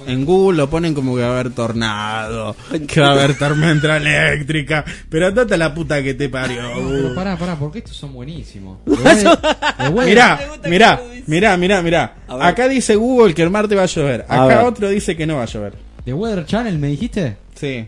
[0.08, 2.56] En Google lo ponen como que va a haber tornado,
[2.88, 4.86] que va a haber tormenta eléctrica.
[5.10, 6.62] Pero andate a la puta que te parió.
[6.62, 8.80] No, pero pará, pará, porque estos son buenísimos.
[10.06, 12.16] Mirá, mirá, mirá, mirá, mirá.
[12.28, 14.26] Acá dice Google que el martes va a llover.
[14.28, 15.74] Acá otro dice que no va a llover.
[16.06, 17.38] ¿De Weather Channel me dijiste?
[17.56, 17.88] Sí.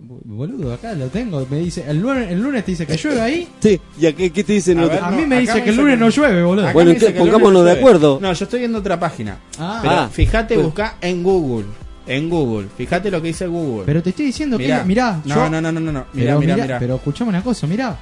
[0.00, 1.44] Boludo, acá lo tengo.
[1.50, 3.48] Me dice, el lunes, el lunes te dice que llueve ahí.
[3.60, 5.64] Sí, ¿y a qué, qué te dicen A ver, A no, mí me dice me
[5.64, 6.64] que el lunes que- no llueve, boludo.
[6.64, 8.18] Acá Bueno, que pongámonos de acuerdo.
[8.22, 9.38] No, yo estoy viendo otra página.
[9.58, 9.78] Ah.
[9.82, 11.66] Pero Ah, fíjate, busca en Google.
[12.06, 12.68] En Google.
[12.76, 13.84] Fíjate lo que dice Google.
[13.86, 14.84] Pero te estoy diciendo mirá, que.
[14.86, 16.06] Mirá, no, yo- no, no, no, no, no.
[16.14, 16.78] Mirá, pero, mirá, mirá, mirá.
[16.78, 17.98] pero escuchame una cosa, mirá.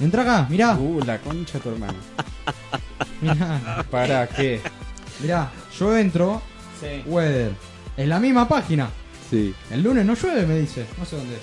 [0.00, 0.76] Entra acá, mirá.
[0.76, 1.94] Uh, la concha de tu hermano.
[3.20, 4.60] Mirá, ¿Para qué?
[5.20, 5.50] mirá.
[5.78, 6.40] Yo entro,
[6.80, 7.02] Sí.
[7.06, 7.50] Weather.
[7.96, 8.88] Es la misma página.
[9.30, 9.54] Sí.
[9.70, 10.86] El lunes no llueve, me dice.
[10.98, 11.36] No sé dónde.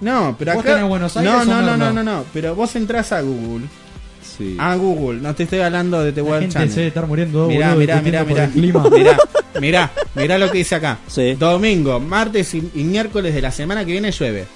[0.00, 0.74] No, pero ¿Vos acá.
[0.74, 2.24] tenés Buenos Aires no, o no, no, no, no, no.
[2.32, 3.66] Pero vos entras a Google.
[4.36, 4.56] Sí.
[4.58, 5.20] A Google.
[5.20, 6.70] No te estoy hablando de The World gente Channel.
[6.70, 8.48] se debe estar muriendo, Mirá, boludo, mirá, mirá, mirá.
[8.48, 8.82] clima.
[8.90, 9.16] Mirá,
[9.60, 10.98] mirá, mirá lo que dice acá.
[11.06, 11.34] Sí.
[11.34, 14.46] Domingo, martes y, y miércoles de la semana que viene llueve.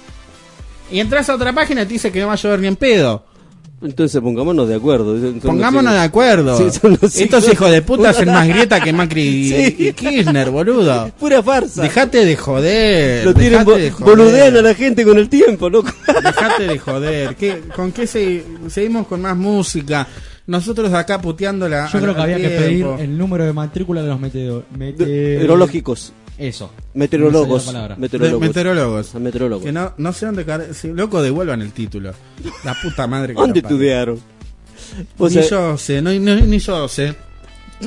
[0.91, 2.75] Y entras a otra página y te dice que no va a llover ni en
[2.75, 3.23] pedo.
[3.79, 5.15] Entonces pongámonos de acuerdo.
[5.41, 6.57] Pongámonos de acuerdo.
[6.57, 9.75] Sí, Estos hijos- hijos de puta hacen más grieta que Macri y, Sí.
[9.77, 11.11] y Kirchner, boludo.
[11.19, 11.83] Pura farsa.
[11.83, 13.23] Dejate de joder.
[13.25, 14.17] Lo tienen bo- de joder.
[14.17, 15.91] boludean a la gente con el tiempo, loco.
[16.23, 17.35] Dejate de joder.
[17.35, 20.07] ¿Qué- ¿Con qué se- seguimos con más música?
[20.47, 21.87] Nosotros acá puteando la.
[21.91, 26.13] Yo creo que había que pedir el número de matrícula de los meteo- mete- Meteorológicos.
[26.37, 26.71] Eso.
[26.93, 27.73] Meteorólogos.
[27.73, 27.95] No.
[27.97, 28.41] Meteorólogos.
[28.41, 29.15] De- meteorólogos.
[29.15, 29.65] A meteorólogos.
[29.65, 30.73] Que no, no sé dónde caer.
[30.73, 32.13] Si, loco, devuelvan el título.
[32.63, 34.19] La puta madre que ¿Dónde estudiaron?
[35.19, 37.15] Ni yo sé, no, no- ni yo sé.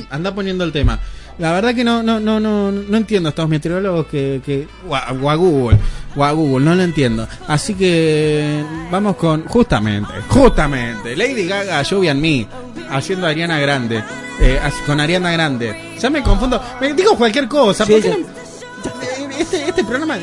[0.09, 0.99] Anda poniendo el tema.
[1.39, 4.95] La verdad que no, no, no, no, no entiendo a estos meteorólogos que, que o,
[4.95, 5.77] a, o a Google,
[6.15, 7.27] o a Google, no lo entiendo.
[7.47, 12.47] Así que vamos con, justamente, justamente, Lady Gaga, Lluvia en mí,
[12.89, 14.03] haciendo a Ariana Grande,
[14.41, 15.95] eh, con Ariana Grande.
[15.99, 17.85] Ya me confundo, me digo cualquier cosa.
[17.85, 18.17] Sí, ¿por qué ya.
[18.17, 18.40] no-
[19.41, 20.17] este, este programa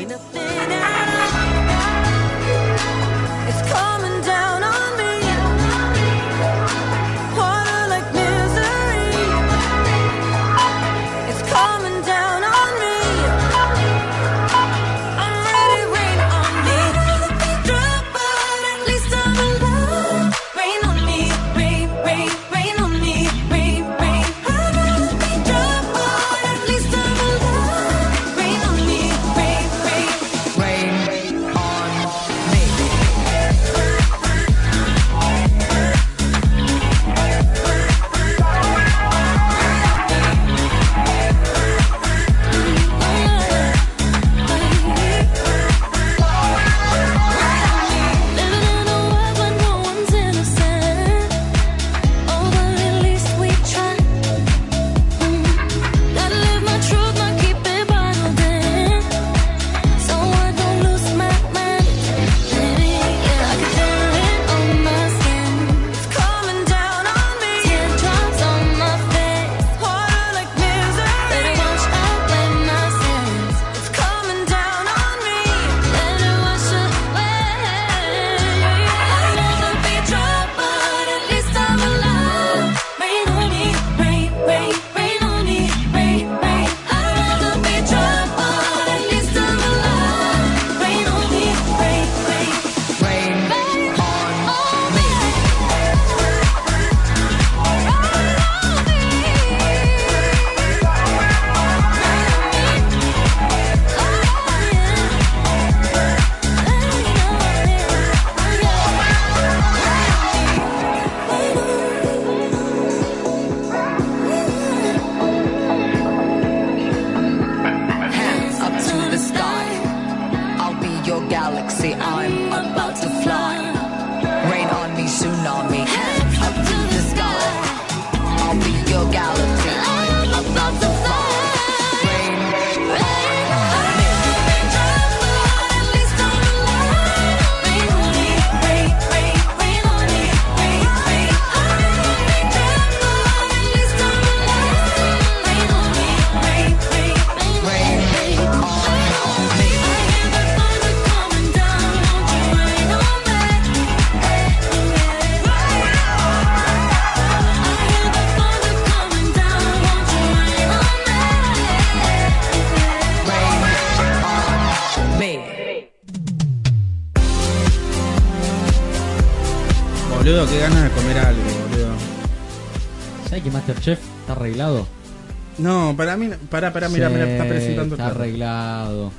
[176.89, 178.19] mira, mira, está presentando Está el plato.
[178.21, 179.11] arreglado.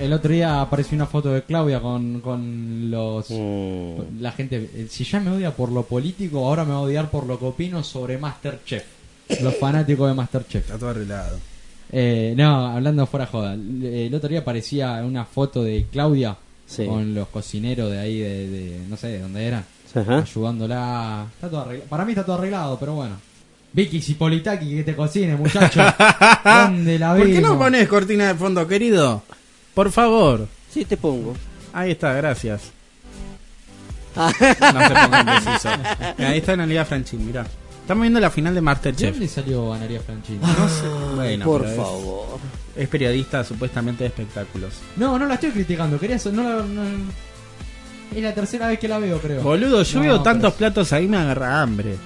[0.00, 3.26] El otro día apareció una foto de Claudia con, con los.
[3.26, 4.68] con La gente.
[4.74, 7.38] eh, Si ya me odia por lo político, ahora me va a odiar por lo
[7.38, 8.84] que opino sobre Masterchef.
[9.42, 10.64] Los fanáticos de Masterchef.
[10.66, 11.38] Está todo arreglado.
[11.92, 13.54] Eh, no, hablando fuera joda.
[13.54, 16.36] El, el otro día aparecía una foto de Claudia
[16.66, 16.84] Sí.
[16.86, 20.18] con los cocineros de ahí, de, de- no sé de dónde era, Ajá.
[20.18, 21.26] ayudándola.
[21.34, 21.88] Está todo arreglado.
[21.88, 23.16] Para mí está todo arreglado, pero bueno.
[23.72, 25.80] Vicky Cipolitaki que te cocine, muchacho.
[26.44, 29.22] ¿Dónde la ¿Por qué no pones cortina de fondo, querido?
[29.74, 30.48] Por favor.
[30.72, 31.34] Sí, te pongo.
[31.72, 32.72] Ahí está, gracias.
[34.16, 34.32] Ah.
[34.40, 35.28] No se pongan
[36.18, 37.46] ahí está Analia Franchín, mirá.
[37.82, 39.10] Estamos viendo la final de ¿De Masterchef.
[39.12, 40.38] dónde salió Analia Franchini?
[40.40, 41.14] No sé.
[41.14, 42.38] Bueno, por es- favor.
[42.76, 44.74] Es, periodista supuestamente de espectáculos.
[44.96, 45.98] No, no la estoy criticando.
[45.98, 46.82] Quería so- no la- no-
[48.16, 49.42] es la tercera vez que la veo, creo.
[49.42, 51.96] Boludo, yo No, veo pero tantos platos ahí me agarra hambre.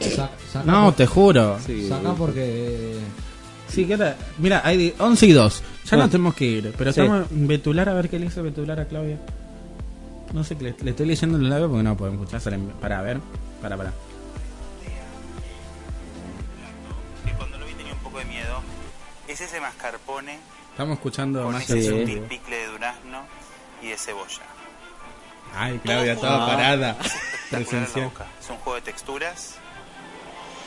[0.00, 1.58] Saca, saca No, por- te juro.
[1.88, 2.96] Saca porque.
[3.68, 5.62] Sí, que era- Mira, hay di- 11 y 2.
[5.86, 5.96] Ya Ah.
[6.00, 6.74] nos tenemos que ir.
[6.76, 7.00] Pero Sí.
[7.00, 9.18] estamos en Betular a ver qué le hizo Betular a Claudia.
[10.32, 12.58] No sé, le, le estoy leyendo el labio porque no podemos escuchar.
[12.80, 13.20] Para, a ver.
[13.62, 13.92] Para, para.
[17.36, 18.60] cuando lo vi tenía un poco de miedo,
[19.28, 20.38] es ese mascarpone
[20.70, 23.22] Estamos escuchando con más ese sutil picle de durazno
[23.82, 24.42] y de cebolla.
[25.56, 26.96] Ay, Claudia, estaba parada.
[27.52, 27.62] En.
[27.62, 27.72] Es
[28.50, 29.54] un juego de texturas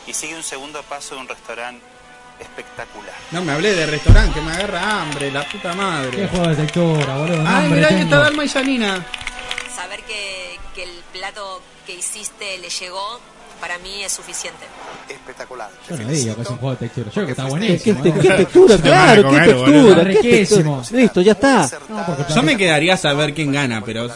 [0.08, 1.86] y sigue un segundo paso de un restaurante
[2.40, 3.16] espectacular.
[3.32, 6.18] No me hablé de restaurante, que me agarra hambre, la puta madre.
[6.18, 7.44] Qué juego de textura, boludo.
[7.46, 8.04] Ay, mirá, ahí tengo.
[8.04, 9.06] está Dalma y Janina.
[9.76, 13.20] Saber que, que el plato que hiciste le llegó,
[13.60, 14.66] para mí es suficiente.
[15.10, 15.70] Espectacular.
[15.90, 17.06] Yo no digo que es un juego de textura.
[17.08, 18.02] Yo creo que está ¿Qué, buenísimo.
[18.04, 18.14] te- ¿eh?
[18.22, 18.78] qué textura?
[18.78, 19.96] Claro, qué textura.
[19.96, 20.76] qué Riquísimo.
[20.78, 21.02] textura.
[21.02, 21.70] Listo, ya está.
[22.36, 24.08] Yo me quedaría a saber quién gana, pero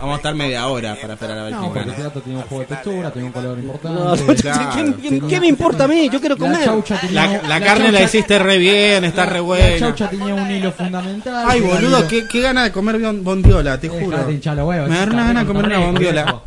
[0.00, 1.94] vamos a estar media hora para esperar a ver No, quién porque gana.
[2.02, 4.64] plato tiene un juego de textura, tiene un color No, importante.
[4.74, 6.08] ¿quién- quién- ¿Qué me importa a mí?
[6.10, 6.64] Yo quiero La comer.
[6.64, 9.78] chaucha tenía- La, la carne la chaucha- hiciste re bien, está re La buena.
[9.78, 11.44] chaucha tenía un hilo fundamental.
[11.48, 14.18] Ay, boludo, qué, qué gana de comer bon- bondiola, te juro.
[14.26, 16.40] Me da una gana de comer una bondiola.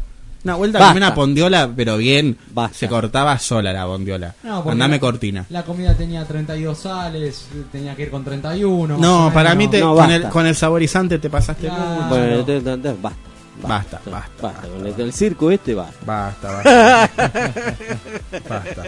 [0.48, 0.94] Una vuelta a Basta.
[0.94, 2.38] comer una bondiola, pero bien.
[2.54, 2.78] Basta.
[2.78, 4.34] Se cortaba sola la bondiola.
[4.44, 5.46] No, porque Andame la- cortina.
[5.50, 8.94] La comida tenía 32 sales, tenía que ir con 31.
[8.98, 9.58] más No, o para menos.
[9.66, 10.16] mí te, No, con, basta.
[10.16, 11.84] el, con el saborizante te pasaste Claro.
[11.84, 12.08] mucho.
[12.08, 13.20] Bueno, te- te- te- basta.
[13.62, 14.32] Basta, basta.
[14.42, 15.90] Basta, con el, el circo este va.
[16.06, 17.10] Basta, basta.
[18.48, 18.84] Basta.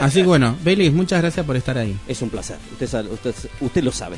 [0.00, 1.96] Así que bueno, Belis, muchas gracias por estar ahí.
[2.06, 2.56] Es un placer.
[2.72, 4.16] Usted, sabe- usted, usted lo sabe.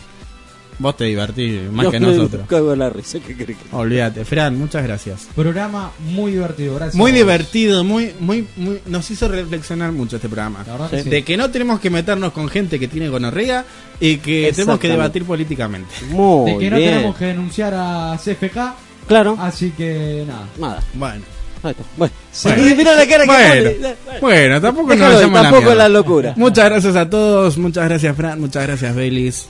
[0.80, 2.46] Vos te divertís más que nosotros.
[2.48, 3.18] cago la risa.
[3.20, 4.24] ¿Qué cree que- Olvídate.
[4.24, 5.28] Fran, muchas gracias.
[5.36, 6.94] Programa muy divertido, gracias.
[6.96, 10.64] Muy divertido, muy, muy, muy, nos hizo reflexionar mucho este programa.
[10.66, 11.10] La verdad que sí.
[11.10, 13.64] De que no tenemos que meternos con gente que tiene gonorrea
[14.00, 15.90] y que tenemos que debatir políticamente.
[16.08, 16.90] Muy De que no bien.
[16.94, 18.74] tenemos que denunciar a CFK,
[19.06, 19.36] Claro.
[19.38, 20.46] así que nada.
[20.58, 20.82] Nada.
[20.94, 21.22] Bueno.
[21.62, 21.84] Ahí está.
[21.98, 22.12] Bueno.
[22.42, 22.62] Bueno.
[22.76, 23.70] Mirá la cara que Bueno.
[24.08, 24.18] pone.
[24.22, 26.32] Bueno, tampoco nos Déjalo, la tampoco la locura.
[26.38, 29.46] Muchas gracias a todos, muchas gracias Fran, muchas gracias Baileys.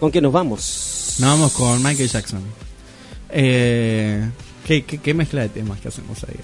[0.00, 1.16] ¿Con qué nos vamos?
[1.20, 2.40] Nos vamos con Michael Jackson.
[3.30, 4.28] Eh,
[4.66, 6.36] ¿qué, qué, qué mezcla de temas que hacemos ahí?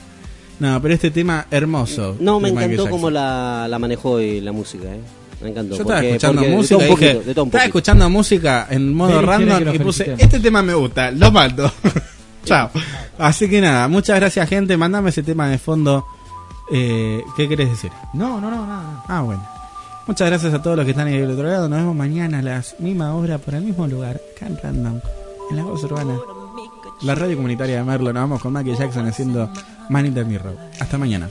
[0.60, 2.16] No, pero este tema hermoso.
[2.20, 5.00] No, me encantó cómo la, la manejó y la música, ¿eh?
[5.42, 5.76] Me encantó.
[5.76, 7.62] Yo estaba porque- escuchando porque de música, todo un dije, poquito, de todo un estaba
[7.62, 7.64] poquito.
[7.78, 11.70] escuchando música en modo random y puse, este tema me gusta, lo mando.
[12.44, 12.70] Chao.
[13.18, 16.06] Así que nada, muchas gracias gente, mandame ese tema de fondo.
[16.72, 17.90] Eh, ¿Qué querés decir?
[18.14, 19.04] No, no, no, nada.
[19.08, 19.46] Ah, bueno.
[20.06, 21.68] Muchas gracias a todos los que están ahí del otro lado.
[21.68, 25.00] Nos vemos mañana a las misma hora por el mismo lugar, acá en Random,
[25.50, 26.16] en la voz urbana.
[27.02, 28.12] La radio comunitaria de Merlo.
[28.12, 29.50] Nos vamos con Michael Jackson haciendo
[29.88, 30.56] Man in the Mirror.
[30.80, 31.28] Hasta mañana.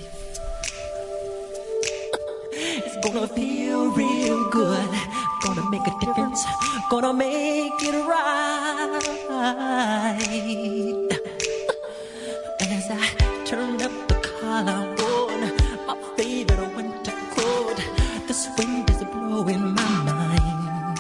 [19.35, 20.97] Blowing my mind.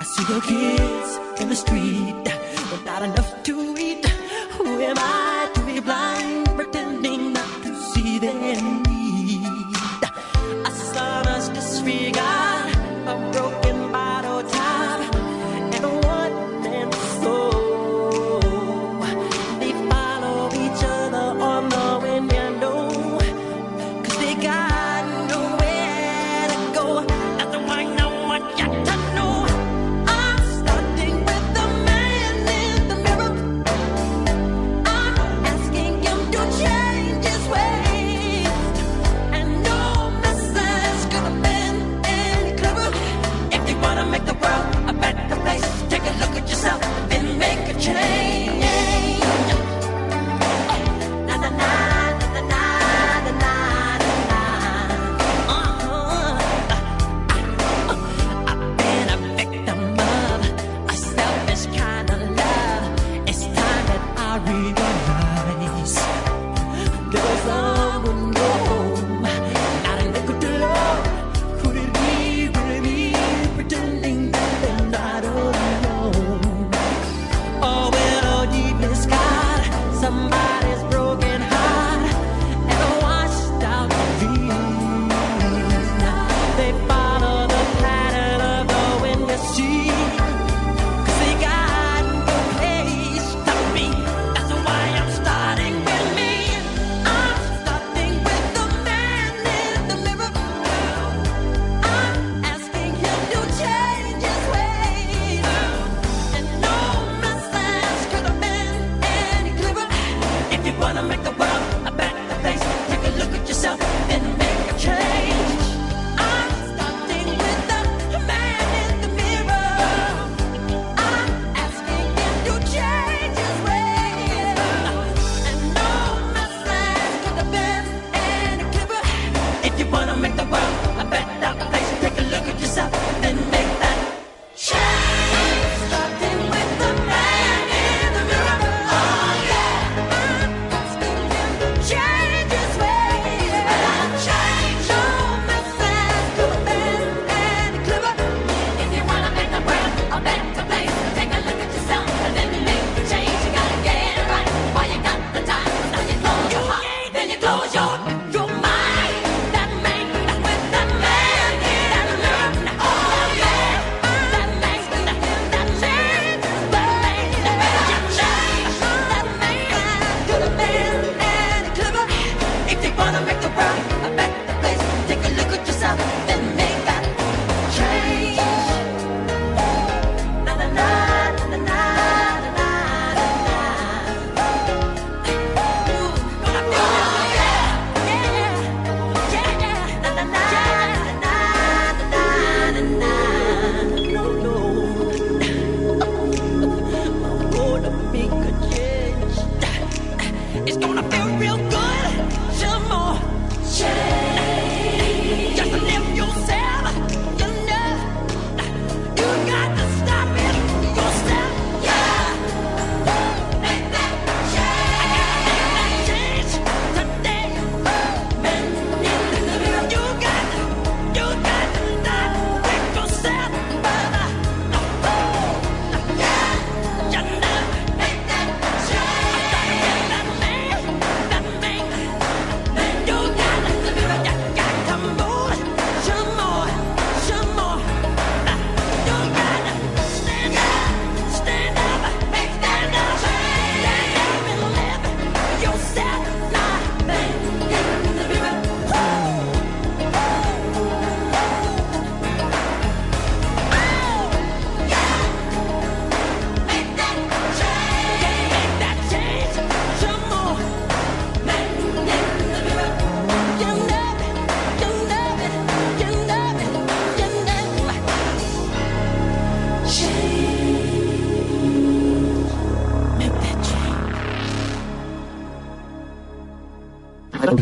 [0.00, 2.24] I see the kids in the street
[2.70, 4.06] with not enough to eat.
[4.56, 5.25] Who am I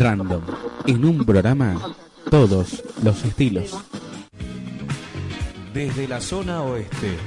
[0.05, 1.81] En un programa,
[2.29, 3.75] todos los estilos.
[5.73, 7.17] Desde la zona oeste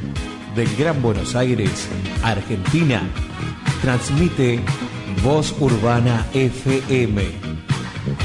[0.55, 1.89] del Gran Buenos Aires,
[2.23, 3.03] Argentina,
[3.83, 4.61] transmite
[5.25, 7.25] Voz Urbana FM,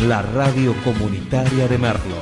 [0.08, 2.13] la radio comunitaria de Merlo.